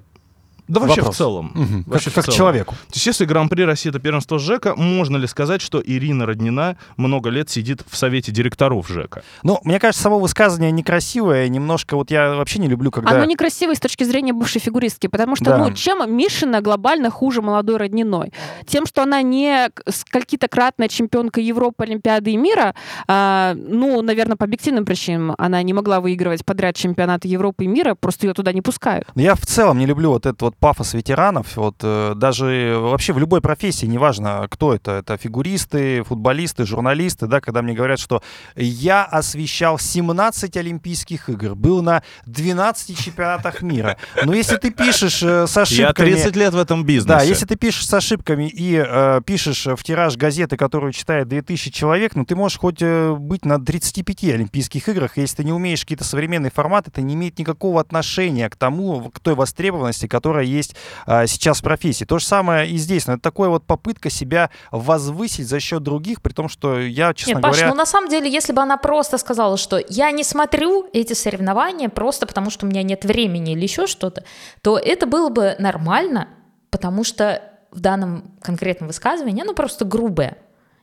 да 0.69 0.79
вообще 0.79 1.01
Вопрос. 1.01 1.15
в 1.15 1.17
целом. 1.17 1.49
Как, 1.85 1.87
Вообще 1.93 2.09
в 2.09 2.13
как 2.13 2.25
целом. 2.25 2.37
человеку. 2.37 2.75
То 2.75 2.93
есть 2.93 3.05
если 3.05 3.25
Гран-при 3.25 3.63
России 3.63 3.89
это 3.89 3.99
первенство 3.99 4.39
ЖЭКа, 4.39 4.75
можно 4.75 5.17
ли 5.17 5.27
сказать, 5.27 5.61
что 5.61 5.81
Ирина 5.83 6.25
Роднина 6.25 6.77
много 6.95 7.29
лет 7.29 7.49
сидит 7.49 7.81
в 7.89 7.97
совете 7.97 8.31
директоров 8.31 8.87
ЖЭКа? 8.87 9.23
Ну, 9.43 9.59
мне 9.63 9.79
кажется, 9.79 10.03
само 10.03 10.19
высказывание 10.19 10.71
некрасивое, 10.71 11.47
немножко 11.49 11.95
вот 11.95 12.11
я 12.11 12.35
вообще 12.35 12.59
не 12.59 12.67
люблю, 12.67 12.91
когда... 12.91 13.11
Оно 13.11 13.25
некрасивое 13.25 13.75
с 13.75 13.79
точки 13.79 14.03
зрения 14.03 14.31
бывшей 14.31 14.61
фигуристки, 14.61 15.07
потому 15.07 15.35
что, 15.35 15.45
Да. 15.45 15.57
ну, 15.57 15.73
чем 15.73 15.99
Мишина 16.15 16.61
глобально 16.61 17.09
хуже 17.09 17.41
молодой 17.41 17.77
родниной? 17.77 18.31
Тем, 18.67 18.85
что 18.85 19.03
она 19.03 19.21
не 19.21 19.69
к- 19.73 19.83
скольки-то-кратная 19.91 20.87
чемпионка 20.87 21.41
Европы, 21.41 21.83
Олимпиады 21.83 22.31
и 22.31 22.37
мира, 22.37 22.75
а, 23.07 23.55
ну, 23.55 24.01
наверное, 24.01 24.37
по 24.37 24.45
объективным 24.45 24.85
причинам 24.85 25.33
она 25.37 25.61
не 25.63 25.73
могла 25.73 25.99
выигрывать 25.99 26.45
подряд 26.45 26.75
чемпионаты 26.75 27.27
Европы 27.27 27.63
и 27.63 27.67
мира, 27.67 27.95
просто 27.95 28.27
ее 28.27 28.33
туда 28.33 28.53
не 28.53 28.61
пускают. 28.61 29.07
Но 29.15 29.21
я 29.21 29.35
в 29.35 29.45
целом 29.45 29.79
не 29.79 29.85
люблю 29.85 30.11
вот 30.11 30.25
этот 30.25 30.41
вот 30.41 30.55
пафос 30.59 30.93
ветеранов. 30.93 31.55
Вот 31.55 31.77
э, 31.81 32.13
даже 32.15 32.75
вообще 32.77 33.13
в 33.13 33.19
любой 33.19 33.41
профессии, 33.41 33.85
неважно, 33.85 34.47
кто 34.49 34.73
это, 34.73 34.91
это 34.91 35.17
фигуристы, 35.17 36.03
футболисты, 36.03 36.65
журналисты, 36.65 37.27
да, 37.27 37.41
когда 37.41 37.61
мне 37.61 37.73
говорят, 37.73 37.99
что 37.99 38.21
я 38.55 39.05
освещал 39.05 39.79
17 39.79 40.57
Олимпийских 40.57 41.29
игр, 41.29 41.55
был 41.55 41.81
на 41.81 42.03
12 42.25 42.97
чемпионатах 42.97 43.61
мира. 43.61 43.97
Но 44.23 44.33
если 44.33 44.57
ты 44.57 44.71
пишешь 44.71 45.23
э, 45.23 45.47
с 45.47 45.57
ошибками... 45.57 46.09
лет 46.35 46.53
в 46.53 46.57
этом 46.57 46.83
бизнесе. 46.83 47.19
Да, 47.19 47.23
если 47.23 47.45
ты 47.45 47.55
пишешь 47.55 47.87
с 47.87 47.93
ошибками 47.93 48.47
и 48.47 48.83
э, 48.85 49.21
пишешь 49.25 49.65
в 49.65 49.83
тираж 49.83 50.17
газеты, 50.17 50.57
которую 50.57 50.93
читает 50.93 51.27
2000 51.27 51.71
человек, 51.71 52.15
ну 52.15 52.25
ты 52.25 52.35
можешь 52.35 52.59
хоть 52.59 52.81
э, 52.81 53.13
быть 53.13 53.45
на 53.45 53.63
35 53.63 54.23
Олимпийских 54.25 54.87
играх, 54.89 55.17
если 55.17 55.37
ты 55.37 55.43
не 55.43 55.53
умеешь 55.53 55.81
какие-то 55.81 56.03
современные 56.03 56.51
форматы, 56.51 56.91
это 56.91 57.01
не 57.01 57.13
имеет 57.15 57.39
никакого 57.39 57.79
отношения 57.79 58.49
к 58.49 58.55
тому, 58.55 59.09
к 59.11 59.19
той 59.19 59.35
востребованности, 59.35 60.07
которая 60.07 60.48
есть 60.49 60.75
а, 61.05 61.27
сейчас 61.27 61.59
в 61.59 61.63
профессии. 61.63 62.05
То 62.05 62.19
же 62.19 62.25
самое 62.25 62.69
и 62.69 62.77
здесь. 62.77 63.07
Но 63.07 63.13
это 63.13 63.21
такая 63.21 63.49
вот 63.49 63.65
попытка 63.65 64.09
себя 64.09 64.49
возвысить 64.71 65.47
за 65.47 65.59
счет 65.59 65.83
других, 65.83 66.21
при 66.21 66.33
том, 66.33 66.49
что 66.49 66.79
я, 66.79 67.13
честно 67.13 67.33
Нет, 67.33 67.41
Паш, 67.41 67.55
говоря... 67.55 67.69
ну 67.69 67.75
на 67.75 67.85
самом 67.85 68.09
деле, 68.09 68.31
если 68.31 68.53
бы 68.53 68.61
она 68.61 68.77
просто 68.77 69.17
сказала, 69.17 69.57
что 69.57 69.81
я 69.89 70.11
не 70.11 70.23
смотрю 70.23 70.87
эти 70.93 71.13
соревнования 71.13 71.89
просто 71.89 72.25
потому, 72.25 72.49
что 72.49 72.65
у 72.65 72.69
меня 72.69 72.83
нет 72.83 73.05
времени 73.05 73.53
или 73.53 73.63
еще 73.63 73.87
что-то, 73.87 74.23
то 74.61 74.77
это 74.77 75.05
было 75.05 75.29
бы 75.29 75.55
нормально, 75.59 76.29
потому 76.69 77.03
что 77.03 77.41
в 77.71 77.79
данном 77.79 78.31
конкретном 78.41 78.87
высказывании 78.87 79.41
оно 79.41 79.53
просто 79.53 79.85
грубое. 79.85 80.37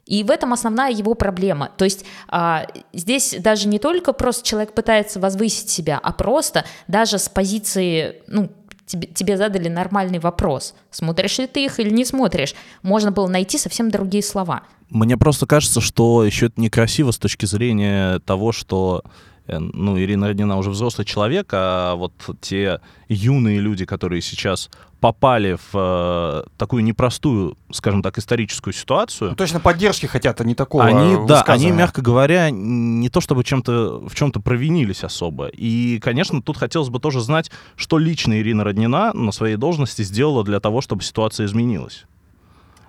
И 0.07 0.23
в 0.23 0.31
этом 0.31 0.53
основная 0.53 0.93
его 0.93 1.14
проблема. 1.14 1.71
То 1.77 1.85
есть 1.85 2.05
а, 2.29 2.67
здесь 2.93 3.35
даже 3.41 3.67
не 3.67 3.81
только 3.81 4.12
просто 4.12 4.47
человек 4.47 4.73
пытается 4.73 5.19
возвысить 5.19 5.69
себя, 5.69 5.99
а 6.01 6.12
просто 6.12 6.64
даже 6.87 7.19
с 7.19 7.29
позиции, 7.29 8.23
ну, 8.29 8.51
тебе, 8.87 9.09
тебе 9.09 9.37
задали 9.37 9.68
нормальный 9.68 10.18
вопрос, 10.18 10.74
смотришь 10.91 11.39
ли 11.39 11.47
ты 11.47 11.64
их 11.64 11.78
или 11.80 11.91
не 11.91 12.05
смотришь, 12.05 12.55
можно 12.82 13.11
было 13.11 13.28
найти 13.28 13.59
совсем 13.59 13.91
другие 13.91 14.22
слова. 14.22 14.62
Мне 14.89 15.16
просто 15.16 15.47
кажется, 15.47 15.80
что 15.80 16.24
еще 16.24 16.47
это 16.47 16.61
некрасиво 16.61 17.11
с 17.11 17.18
точки 17.18 17.45
зрения 17.47 18.20
того, 18.20 18.53
что 18.53 19.03
ну, 19.49 19.99
Ирина 19.99 20.28
Роднина 20.28 20.57
уже 20.57 20.70
взрослый 20.70 21.05
человек, 21.05 21.49
а 21.53 21.94
вот 21.94 22.12
те 22.40 22.80
юные 23.09 23.61
люди, 23.61 23.84
которые 23.84 24.22
сейчас 24.22 24.70
попали 25.01 25.57
в 25.72 25.74
э, 25.74 26.49
такую 26.57 26.82
непростую, 26.82 27.57
скажем 27.70 28.03
так, 28.03 28.18
историческую 28.18 28.72
ситуацию, 28.72 29.30
Ну, 29.30 29.36
точно 29.36 29.61
поддержки 29.61 30.07
хотят, 30.07 30.40
а 30.40 30.44
не 30.44 30.55
такого 30.55 30.84
они, 30.84 31.26
да, 31.26 31.42
они, 31.42 31.70
мягко 31.70 32.03
говоря, 32.03 32.51
не 32.51 33.09
то 33.09 33.20
чтобы 33.20 33.44
чем-то 33.44 34.09
в 34.09 34.14
чем-то 34.14 34.40
провинились 34.40 35.05
особо. 35.05 35.49
И, 35.49 35.99
конечно, 36.01 36.42
тут 36.42 36.57
хотелось 36.57 36.88
бы 36.88 36.99
тоже 36.99 37.20
знать, 37.20 37.51
что 37.76 37.99
лично 37.99 38.40
Ирина 38.40 38.64
Роднина 38.64 39.12
на 39.12 39.32
своей 39.32 39.57
должности 39.57 40.03
сделала 40.03 40.44
для 40.44 40.61
того, 40.61 40.80
чтобы 40.80 41.03
ситуация 41.03 41.47
изменилась 41.47 42.07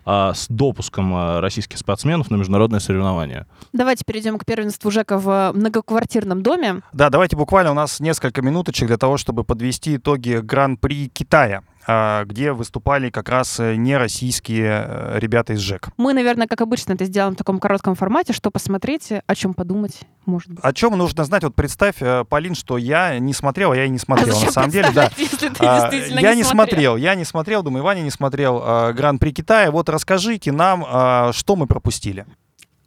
а, 0.10 0.34
с 0.34 0.48
допуском 0.48 1.14
а, 1.14 1.42
российских 1.42 1.78
спортсменов 1.78 2.32
на 2.32 2.38
международные 2.38 2.80
соревнования. 2.80 3.46
Давайте 3.74 4.06
перейдем 4.08 4.38
к 4.38 4.46
первенству 4.46 4.90
Жека 4.90 5.18
в 5.18 5.52
многоквартирном 5.54 6.42
доме. 6.42 6.82
Да, 6.94 7.10
давайте 7.10 7.36
буквально 7.36 7.72
у 7.72 7.74
нас 7.74 8.00
несколько 8.00 8.42
минуточек 8.42 8.88
для 8.88 8.98
того, 8.98 9.18
чтобы 9.18 9.44
подвести 9.44 9.98
итоги 9.98 10.40
Гран-при 10.42 11.10
Китая, 11.10 11.58
а, 11.58 11.77
где 11.88 12.52
выступали 12.52 13.10
как 13.10 13.30
раз 13.30 13.60
э, 13.60 13.76
не 13.76 13.96
российские 13.96 14.86
э, 14.88 15.20
ребята 15.20 15.54
из 15.54 15.60
ЖЭК. 15.60 15.90
Мы, 15.98 16.14
наверное, 16.14 16.48
как 16.48 16.62
обычно, 16.62 16.94
это 16.94 17.06
сделаем 17.06 17.34
в 17.34 17.38
таком 17.38 17.60
коротком 17.60 17.96
формате, 17.96 18.34
что 18.34 18.52
посмотреть, 18.52 19.12
о 19.26 19.36
чем 19.36 19.54
подумать, 19.54 20.02
может 20.26 20.50
быть. 20.50 20.60
О 20.62 20.74
чем 20.74 20.98
нужно 20.98 21.24
знать? 21.24 21.44
Вот 21.44 21.56
представь, 21.56 21.96
э, 22.02 22.26
Полин, 22.26 22.56
что 22.56 22.78
я 22.78 23.18
не 23.20 23.34
смотрел, 23.34 23.72
а 23.72 23.76
я 23.76 23.86
и 23.86 23.90
не 23.90 24.00
смотрел. 24.00 24.38
А 24.38 24.46
на 24.46 24.52
самом 24.52 24.70
деле, 24.70 24.90
да. 24.94 25.12
если 25.18 25.48
ты 25.50 25.52
А, 25.60 25.90
действительно 25.90 26.20
я 26.20 26.32
не 26.32 26.38
не 26.38 26.44
смотрел? 26.44 26.68
смотрел, 26.68 26.96
я 26.98 27.16
не 27.16 27.24
смотрел, 27.24 27.64
думаю, 27.64 27.84
Ваня 27.84 28.02
не 28.02 28.12
смотрел 28.12 28.62
а, 28.64 28.94
Гран-при 28.94 29.32
Китая. 29.32 29.72
Вот 29.72 29.88
расскажите 29.90 30.52
нам, 30.52 30.86
а, 30.88 31.32
что 31.34 31.56
мы 31.56 31.68
пропустили. 31.68 32.26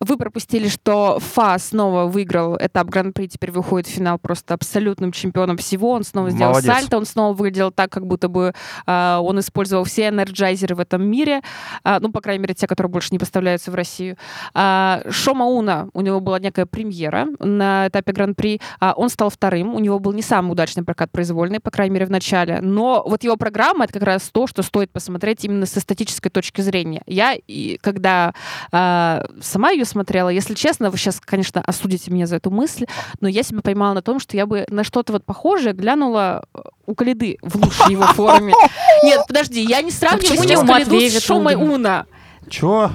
Вы 0.00 0.16
пропустили, 0.16 0.68
что 0.68 1.18
Фа 1.20 1.58
снова 1.58 2.06
выиграл 2.06 2.56
этап 2.56 2.88
Гран-при, 2.88 3.28
теперь 3.28 3.50
выходит 3.50 3.86
в 3.86 3.90
финал 3.90 4.18
просто 4.18 4.54
абсолютным 4.54 5.12
чемпионом 5.12 5.58
всего. 5.58 5.90
Он 5.90 6.04
снова 6.04 6.30
сделал 6.30 6.52
Молодец. 6.52 6.72
сальто, 6.74 6.96
он 6.96 7.04
снова 7.04 7.34
выглядел 7.34 7.70
так, 7.70 7.92
как 7.92 8.06
будто 8.06 8.28
бы 8.28 8.54
а, 8.86 9.20
он 9.20 9.40
использовал 9.40 9.84
все 9.84 10.08
энерджайзеры 10.08 10.74
в 10.74 10.80
этом 10.80 11.04
мире, 11.04 11.42
А, 11.84 12.00
ну, 12.00 12.10
по 12.10 12.22
крайней 12.22 12.40
мере, 12.42 12.54
те, 12.54 12.66
которые 12.66 12.90
больше 12.90 13.08
не 13.12 13.18
поставляются 13.18 13.70
в 13.70 13.74
Россию. 13.74 14.16
А, 14.54 15.02
Шома 15.10 15.44
Уна, 15.44 15.90
у 15.92 16.00
него 16.00 16.20
была 16.20 16.38
некая 16.38 16.64
премьера 16.64 17.26
на 17.38 17.88
этапе 17.88 18.12
Гран-при, 18.12 18.58
А, 18.80 18.94
он 18.96 19.10
стал 19.10 19.28
вторым, 19.28 19.74
у 19.74 19.80
него 19.80 19.98
был 19.98 20.12
не 20.14 20.22
самый 20.22 20.52
удачный 20.52 20.82
прокат 20.82 21.12
произвольный, 21.12 21.60
по 21.60 21.70
крайней 21.70 21.92
мере, 21.92 22.06
в 22.06 22.10
начале, 22.10 22.60
но 22.62 23.02
вот 23.06 23.22
его 23.22 23.36
программа— 23.36 23.84
это 23.86 23.92
как 23.92 24.04
раз 24.04 24.30
то, 24.30 24.46
что 24.46 24.62
стоит 24.62 24.90
посмотреть 24.90 25.44
именно 25.44 25.66
с 25.66 25.76
эстетической 25.76 26.30
точки 26.30 26.62
зрения. 26.62 27.02
Я, 27.06 27.34
и 27.34 27.76
когда 27.82 28.32
а, 28.72 29.26
сама 29.42 29.72
ее 29.72 29.84
смотрела, 29.90 30.28
если 30.28 30.54
честно, 30.54 30.90
вы 30.90 30.96
сейчас, 30.96 31.20
конечно, 31.20 31.60
осудите 31.60 32.10
меня 32.10 32.26
за 32.26 32.36
эту 32.36 32.50
мысль, 32.50 32.86
но 33.20 33.28
я 33.28 33.42
себя 33.42 33.60
поймала 33.60 33.94
на 33.94 34.02
том, 34.02 34.20
что 34.20 34.36
я 34.36 34.46
бы 34.46 34.64
на 34.68 34.84
что-то 34.84 35.12
вот 35.12 35.24
похожее 35.24 35.72
глянула 35.72 36.44
э, 36.54 36.58
у 36.86 36.94
Калиды 36.94 37.38
в 37.42 37.56
лучшей 37.56 37.92
его 37.92 38.04
форме. 38.06 38.54
Нет, 39.02 39.22
подожди, 39.28 39.62
я 39.62 39.82
не 39.82 39.90
сравниваю 39.90 40.28
почему 40.28 40.42
сейчас 40.44 40.66
Калиду 40.66 41.00
с 41.00 41.14
Ветлугина? 41.14 41.58
Уна. 41.58 42.06
Чё? 42.48 42.90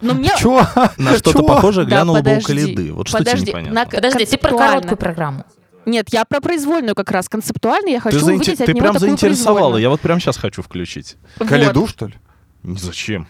Но 0.00 0.14
мне... 0.14 0.30
Чё? 0.38 0.60
На 0.96 1.16
что-то 1.16 1.42
похожее 1.42 1.86
глянула 1.86 2.22
бы 2.22 2.36
у 2.36 2.40
Калиды. 2.40 2.92
Вот 2.92 3.08
что 3.08 3.18
тебе 3.18 3.30
подожди, 3.30 3.50
непонятно. 3.50 3.86
Подожди, 3.90 4.26
ты 4.26 4.38
про 4.38 4.56
короткую 4.56 4.96
программу. 4.96 5.44
Нет, 5.86 6.08
я 6.12 6.24
про 6.24 6.40
произвольную 6.40 6.94
как 6.94 7.10
раз. 7.10 7.28
Концептуально 7.28 7.88
я 7.88 8.00
хочу 8.00 8.18
Ты, 8.18 8.24
заинте- 8.24 8.50
увидеть 8.50 8.60
от 8.60 8.66
ты 8.66 8.72
него 8.72 8.80
прям 8.82 8.94
такую 8.94 9.08
заинтересовала. 9.08 9.76
Я 9.78 9.88
вот 9.88 10.00
прям 10.00 10.20
сейчас 10.20 10.36
хочу 10.36 10.62
включить. 10.62 11.16
Вот. 11.38 11.48
Калиду, 11.48 11.86
что 11.86 12.06
ли? 12.06 12.14
Зачем? 12.62 13.26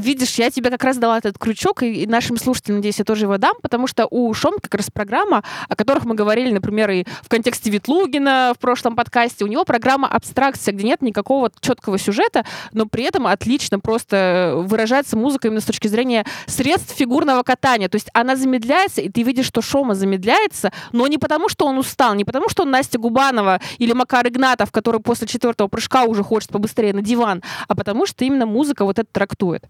Видишь, 0.00 0.34
я 0.34 0.50
тебе 0.50 0.70
как 0.70 0.84
раз 0.84 0.98
дала 0.98 1.16
этот 1.16 1.38
крючок, 1.38 1.82
и, 1.82 2.06
нашим 2.06 2.36
слушателям, 2.36 2.76
надеюсь, 2.78 2.98
я 2.98 3.04
тоже 3.06 3.24
его 3.24 3.38
дам, 3.38 3.54
потому 3.62 3.86
что 3.86 4.06
у 4.10 4.32
Шом 4.34 4.56
как 4.60 4.74
раз 4.74 4.90
программа, 4.90 5.42
о 5.70 5.74
которых 5.74 6.04
мы 6.04 6.14
говорили, 6.14 6.52
например, 6.52 6.90
и 6.90 7.04
в 7.22 7.30
контексте 7.30 7.70
Ветлугина 7.70 8.52
в 8.54 8.60
прошлом 8.60 8.94
подкасте, 8.94 9.42
у 9.44 9.46
него 9.46 9.64
программа 9.64 10.06
абстракция, 10.06 10.72
где 10.72 10.84
нет 10.84 11.00
никакого 11.00 11.50
четкого 11.60 11.96
сюжета, 11.98 12.44
но 12.72 12.84
при 12.84 13.04
этом 13.04 13.26
отлично 13.26 13.80
просто 13.80 14.52
выражается 14.54 15.16
музыка 15.16 15.48
именно 15.48 15.62
с 15.62 15.64
точки 15.64 15.88
зрения 15.88 16.26
средств 16.44 16.94
фигурного 16.94 17.42
катания. 17.42 17.88
То 17.88 17.96
есть 17.96 18.10
она 18.12 18.36
замедляется, 18.36 19.00
и 19.00 19.08
ты 19.08 19.22
видишь, 19.22 19.46
что 19.46 19.62
Шома 19.62 19.94
замедляется, 19.94 20.72
но 20.92 21.06
не 21.06 21.16
потому, 21.16 21.48
что 21.48 21.64
он 21.64 21.78
устал, 21.78 22.14
не 22.14 22.24
потому, 22.26 22.50
что 22.50 22.64
он 22.64 22.70
Настя 22.70 22.98
Губанова 22.98 23.62
или 23.78 23.94
Макар 23.94 24.28
Игнатов, 24.28 24.72
который 24.72 25.00
после 25.00 25.26
четвертого 25.26 25.68
прыжка 25.68 26.04
уже 26.04 26.22
хочет 26.22 26.50
побыстрее 26.50 26.92
на 26.92 27.00
диван, 27.00 27.42
а 27.66 27.74
потому 27.74 28.04
что 28.04 28.26
именно 28.26 28.44
музыка 28.44 28.84
вот 28.84 28.98
это 28.98 29.08
трактует. 29.10 29.64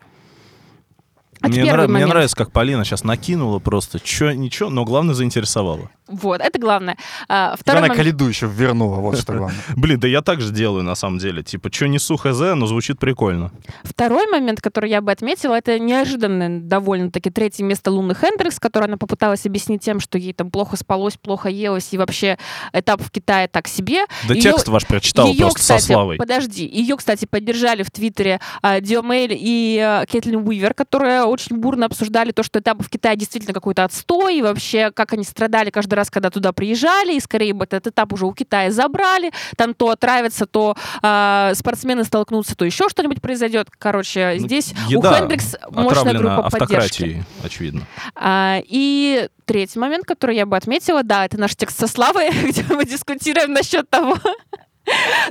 А 1.46 1.48
мне, 1.48 1.72
нрав- 1.72 1.88
мне 1.88 2.06
нравится, 2.06 2.36
как 2.36 2.52
Полина 2.52 2.84
сейчас 2.84 3.04
накинула 3.04 3.58
просто. 3.58 4.00
Чё, 4.00 4.32
ничего, 4.32 4.70
но 4.70 4.84
главное 4.84 5.14
заинтересовала. 5.14 5.90
Вот, 6.08 6.40
это 6.40 6.58
главное. 6.60 6.96
А, 7.28 7.56
второй 7.58 7.78
Она 7.80 7.88
момент. 7.88 7.96
Калиду 7.96 8.28
еще 8.28 8.46
вернула, 8.46 8.96
вот 8.96 9.18
что 9.18 9.32
главное. 9.32 9.58
Блин, 9.76 9.98
да 9.98 10.06
я 10.06 10.22
так 10.22 10.40
же 10.40 10.52
делаю 10.52 10.84
на 10.84 10.94
самом 10.94 11.18
деле. 11.18 11.42
Типа, 11.42 11.72
что 11.72 11.88
несу 11.88 12.16
хз, 12.16 12.38
но 12.54 12.66
звучит 12.66 13.00
прикольно. 13.00 13.50
Второй 13.82 14.30
момент, 14.30 14.60
который 14.60 14.88
я 14.90 15.00
бы 15.00 15.10
отметила, 15.10 15.54
это 15.54 15.78
неожиданное 15.80 16.60
довольно-таки 16.60 17.30
третье 17.30 17.64
место 17.64 17.90
Луны 17.90 18.14
Хендрикс, 18.14 18.60
которое 18.60 18.86
она 18.86 18.98
попыталась 18.98 19.46
объяснить 19.46 19.82
тем, 19.82 19.98
что 19.98 20.16
ей 20.16 20.32
там 20.32 20.50
плохо 20.52 20.76
спалось, 20.76 21.16
плохо 21.16 21.48
елось, 21.48 21.88
и 21.92 21.98
вообще 21.98 22.38
этап 22.72 23.02
в 23.02 23.10
Китае 23.10 23.48
так 23.48 23.66
себе. 23.66 24.04
Да 24.28 24.34
Её- 24.34 24.42
текст 24.52 24.68
ваш 24.68 24.86
прочитал 24.86 25.26
Её, 25.26 25.40
просто 25.40 25.58
кстати, 25.58 25.80
со 25.80 25.86
Славой. 25.88 26.16
Подожди, 26.18 26.64
ее, 26.66 26.96
кстати, 26.96 27.24
поддержали 27.24 27.82
в 27.82 27.90
Твиттере 27.90 28.40
а, 28.62 28.80
Диомейль 28.80 29.36
и 29.36 29.80
а, 29.82 30.06
Кэтлин 30.06 30.46
Уивер, 30.46 30.72
которая 30.72 31.24
очень 31.36 31.56
бурно 31.56 31.86
обсуждали 31.86 32.32
то, 32.32 32.42
что 32.42 32.58
этап 32.58 32.82
в 32.82 32.88
Китае 32.88 33.16
действительно 33.16 33.54
какой-то 33.54 33.84
отстой, 33.84 34.38
и 34.38 34.42
вообще, 34.42 34.90
как 34.90 35.12
они 35.12 35.24
страдали 35.24 35.70
каждый 35.70 35.94
раз, 35.94 36.10
когда 36.10 36.30
туда 36.30 36.52
приезжали, 36.52 37.14
и 37.14 37.20
скорее 37.20 37.52
бы 37.54 37.64
этот 37.64 37.86
этап 37.86 38.12
уже 38.12 38.26
у 38.26 38.32
Китая 38.32 38.70
забрали, 38.70 39.32
там 39.56 39.74
то 39.74 39.90
отравятся, 39.90 40.46
то 40.46 40.74
э, 41.02 41.52
спортсмены 41.54 42.04
столкнутся, 42.04 42.56
то 42.56 42.64
еще 42.64 42.88
что-нибудь 42.88 43.20
произойдет. 43.20 43.68
Короче, 43.78 44.36
Ну, 44.38 44.46
здесь 44.46 44.72
у 44.94 45.02
Хендрикс 45.02 45.56
мощная 45.70 46.14
группа 46.14 46.50
поддержки. 46.50 47.24
очевидно. 47.42 47.86
А, 48.14 48.60
и 48.66 49.28
третий 49.44 49.78
момент, 49.78 50.04
который 50.04 50.36
я 50.36 50.46
бы 50.46 50.56
отметила, 50.56 51.02
да, 51.02 51.24
это 51.24 51.38
наш 51.38 51.54
текст 51.56 51.78
со 51.78 51.86
Славой, 51.86 52.30
где 52.48 52.64
мы 52.68 52.84
дискутируем 52.84 53.52
насчет 53.52 53.88
того, 53.88 54.16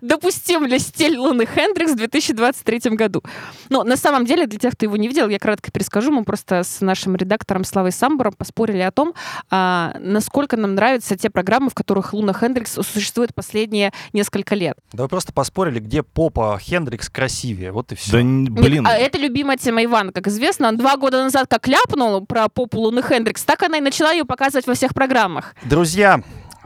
допустим 0.01 0.65
ли 0.65 0.79
стиль 0.79 1.17
Луны 1.17 1.45
Хендрикс 1.45 1.91
в 1.91 1.95
2023 1.95 2.91
году. 2.95 3.23
Но 3.69 3.83
на 3.83 3.97
самом 3.97 4.25
деле, 4.25 4.47
для 4.47 4.59
тех, 4.59 4.73
кто 4.73 4.85
его 4.85 4.97
не 4.97 5.07
видел, 5.07 5.29
я 5.29 5.39
кратко 5.39 5.71
перескажу, 5.71 6.11
мы 6.11 6.23
просто 6.23 6.63
с 6.63 6.81
нашим 6.81 7.15
редактором 7.15 7.63
Славой 7.63 7.91
Самбуром 7.91 8.33
поспорили 8.33 8.81
о 8.81 8.91
том, 8.91 9.13
а, 9.49 9.95
насколько 9.99 10.57
нам 10.57 10.75
нравятся 10.75 11.17
те 11.17 11.29
программы, 11.29 11.69
в 11.69 11.73
которых 11.73 12.13
Луна 12.13 12.33
Хендрикс 12.33 12.73
существует 12.73 13.33
последние 13.33 13.91
несколько 14.13 14.55
лет. 14.55 14.77
Да 14.93 15.03
вы 15.03 15.09
просто 15.09 15.33
поспорили, 15.33 15.79
где 15.79 16.03
попа 16.03 16.59
Хендрикс 16.61 17.09
красивее. 17.09 17.71
Вот 17.71 17.91
и 17.91 17.95
все. 17.95 18.11
Да, 18.11 18.17
блин, 18.17 18.83
Нет, 18.83 18.85
а 18.87 18.97
это 18.97 19.17
любимая 19.17 19.57
тема 19.57 19.83
Ивана, 19.83 20.11
как 20.11 20.27
известно. 20.27 20.67
Он 20.67 20.77
два 20.77 20.97
года 20.97 21.23
назад 21.23 21.47
как 21.49 21.67
ляпнул 21.67 22.25
про 22.25 22.49
попу 22.49 22.79
Луны 22.79 23.01
Хендрикс, 23.01 23.43
так 23.43 23.63
она 23.63 23.77
и 23.77 23.81
начала 23.81 24.11
ее 24.11 24.25
показывать 24.25 24.67
во 24.67 24.73
всех 24.73 24.93
программах. 24.93 25.55
Друзья, 25.63 26.21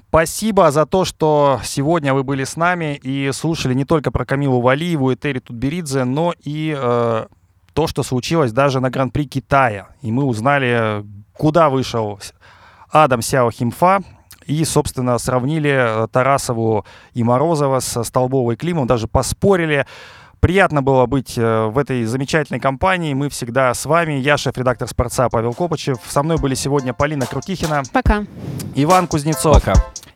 спасибо 0.09 0.71
за 0.71 0.85
то, 0.85 1.05
что 1.05 1.59
сегодня 1.63 2.13
вы 2.13 2.23
были 2.23 2.43
с 2.43 2.55
нами 2.55 2.95
и 3.01 3.31
слушали 3.31 3.73
не 3.73 3.85
только 3.85 4.11
про 4.11 4.25
Камилу 4.25 4.59
Валиеву 4.61 5.11
и 5.11 5.15
Терри 5.15 5.39
Тутберидзе, 5.39 6.03
но 6.03 6.33
и 6.43 6.75
э, 6.77 7.25
то, 7.73 7.87
что 7.87 8.03
случилось 8.03 8.51
даже 8.51 8.79
на 8.79 8.89
Гран-при 8.89 9.25
Китая. 9.25 9.89
И 10.01 10.11
мы 10.11 10.23
узнали, 10.23 11.05
куда 11.33 11.69
вышел 11.69 12.19
с- 12.19 12.33
Адам 12.91 13.21
Сяо 13.21 13.51
Химфа. 13.51 13.99
И, 14.47 14.65
собственно, 14.65 15.19
сравнили 15.19 15.69
э, 15.69 16.07
Тарасову 16.11 16.83
и 17.13 17.23
Морозова 17.23 17.79
со 17.81 18.03
Столбовой 18.03 18.55
Климом, 18.55 18.87
даже 18.87 19.07
поспорили. 19.07 19.85
Приятно 20.39 20.81
было 20.81 21.05
быть 21.05 21.37
э, 21.37 21.65
в 21.65 21.77
этой 21.77 22.05
замечательной 22.05 22.59
компании. 22.61 23.13
Мы 23.13 23.29
всегда 23.29 23.73
с 23.73 23.85
вами. 23.85 24.13
Я 24.13 24.37
шеф-редактор 24.37 24.87
«Спорца» 24.87 25.27
Павел 25.29 25.53
Копычев. 25.53 25.97
Со 26.07 26.23
мной 26.23 26.37
были 26.37 26.55
сегодня 26.55 26.93
Полина 26.93 27.25
Крутихина, 27.25 27.83
Пока. 27.91 28.25
Иван 28.75 29.07
Кузнецов 29.07 29.55
пока. 29.55 29.73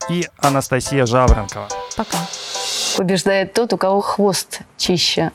и 0.10 0.26
Анастасия 0.38 1.06
Жаворонкова. 1.06 1.68
Пока. 1.98 2.18
Побеждает 2.98 3.54
тот, 3.54 3.74
у 3.74 3.78
кого 3.78 4.00
хвост 4.02 4.62
чище. 4.78 5.32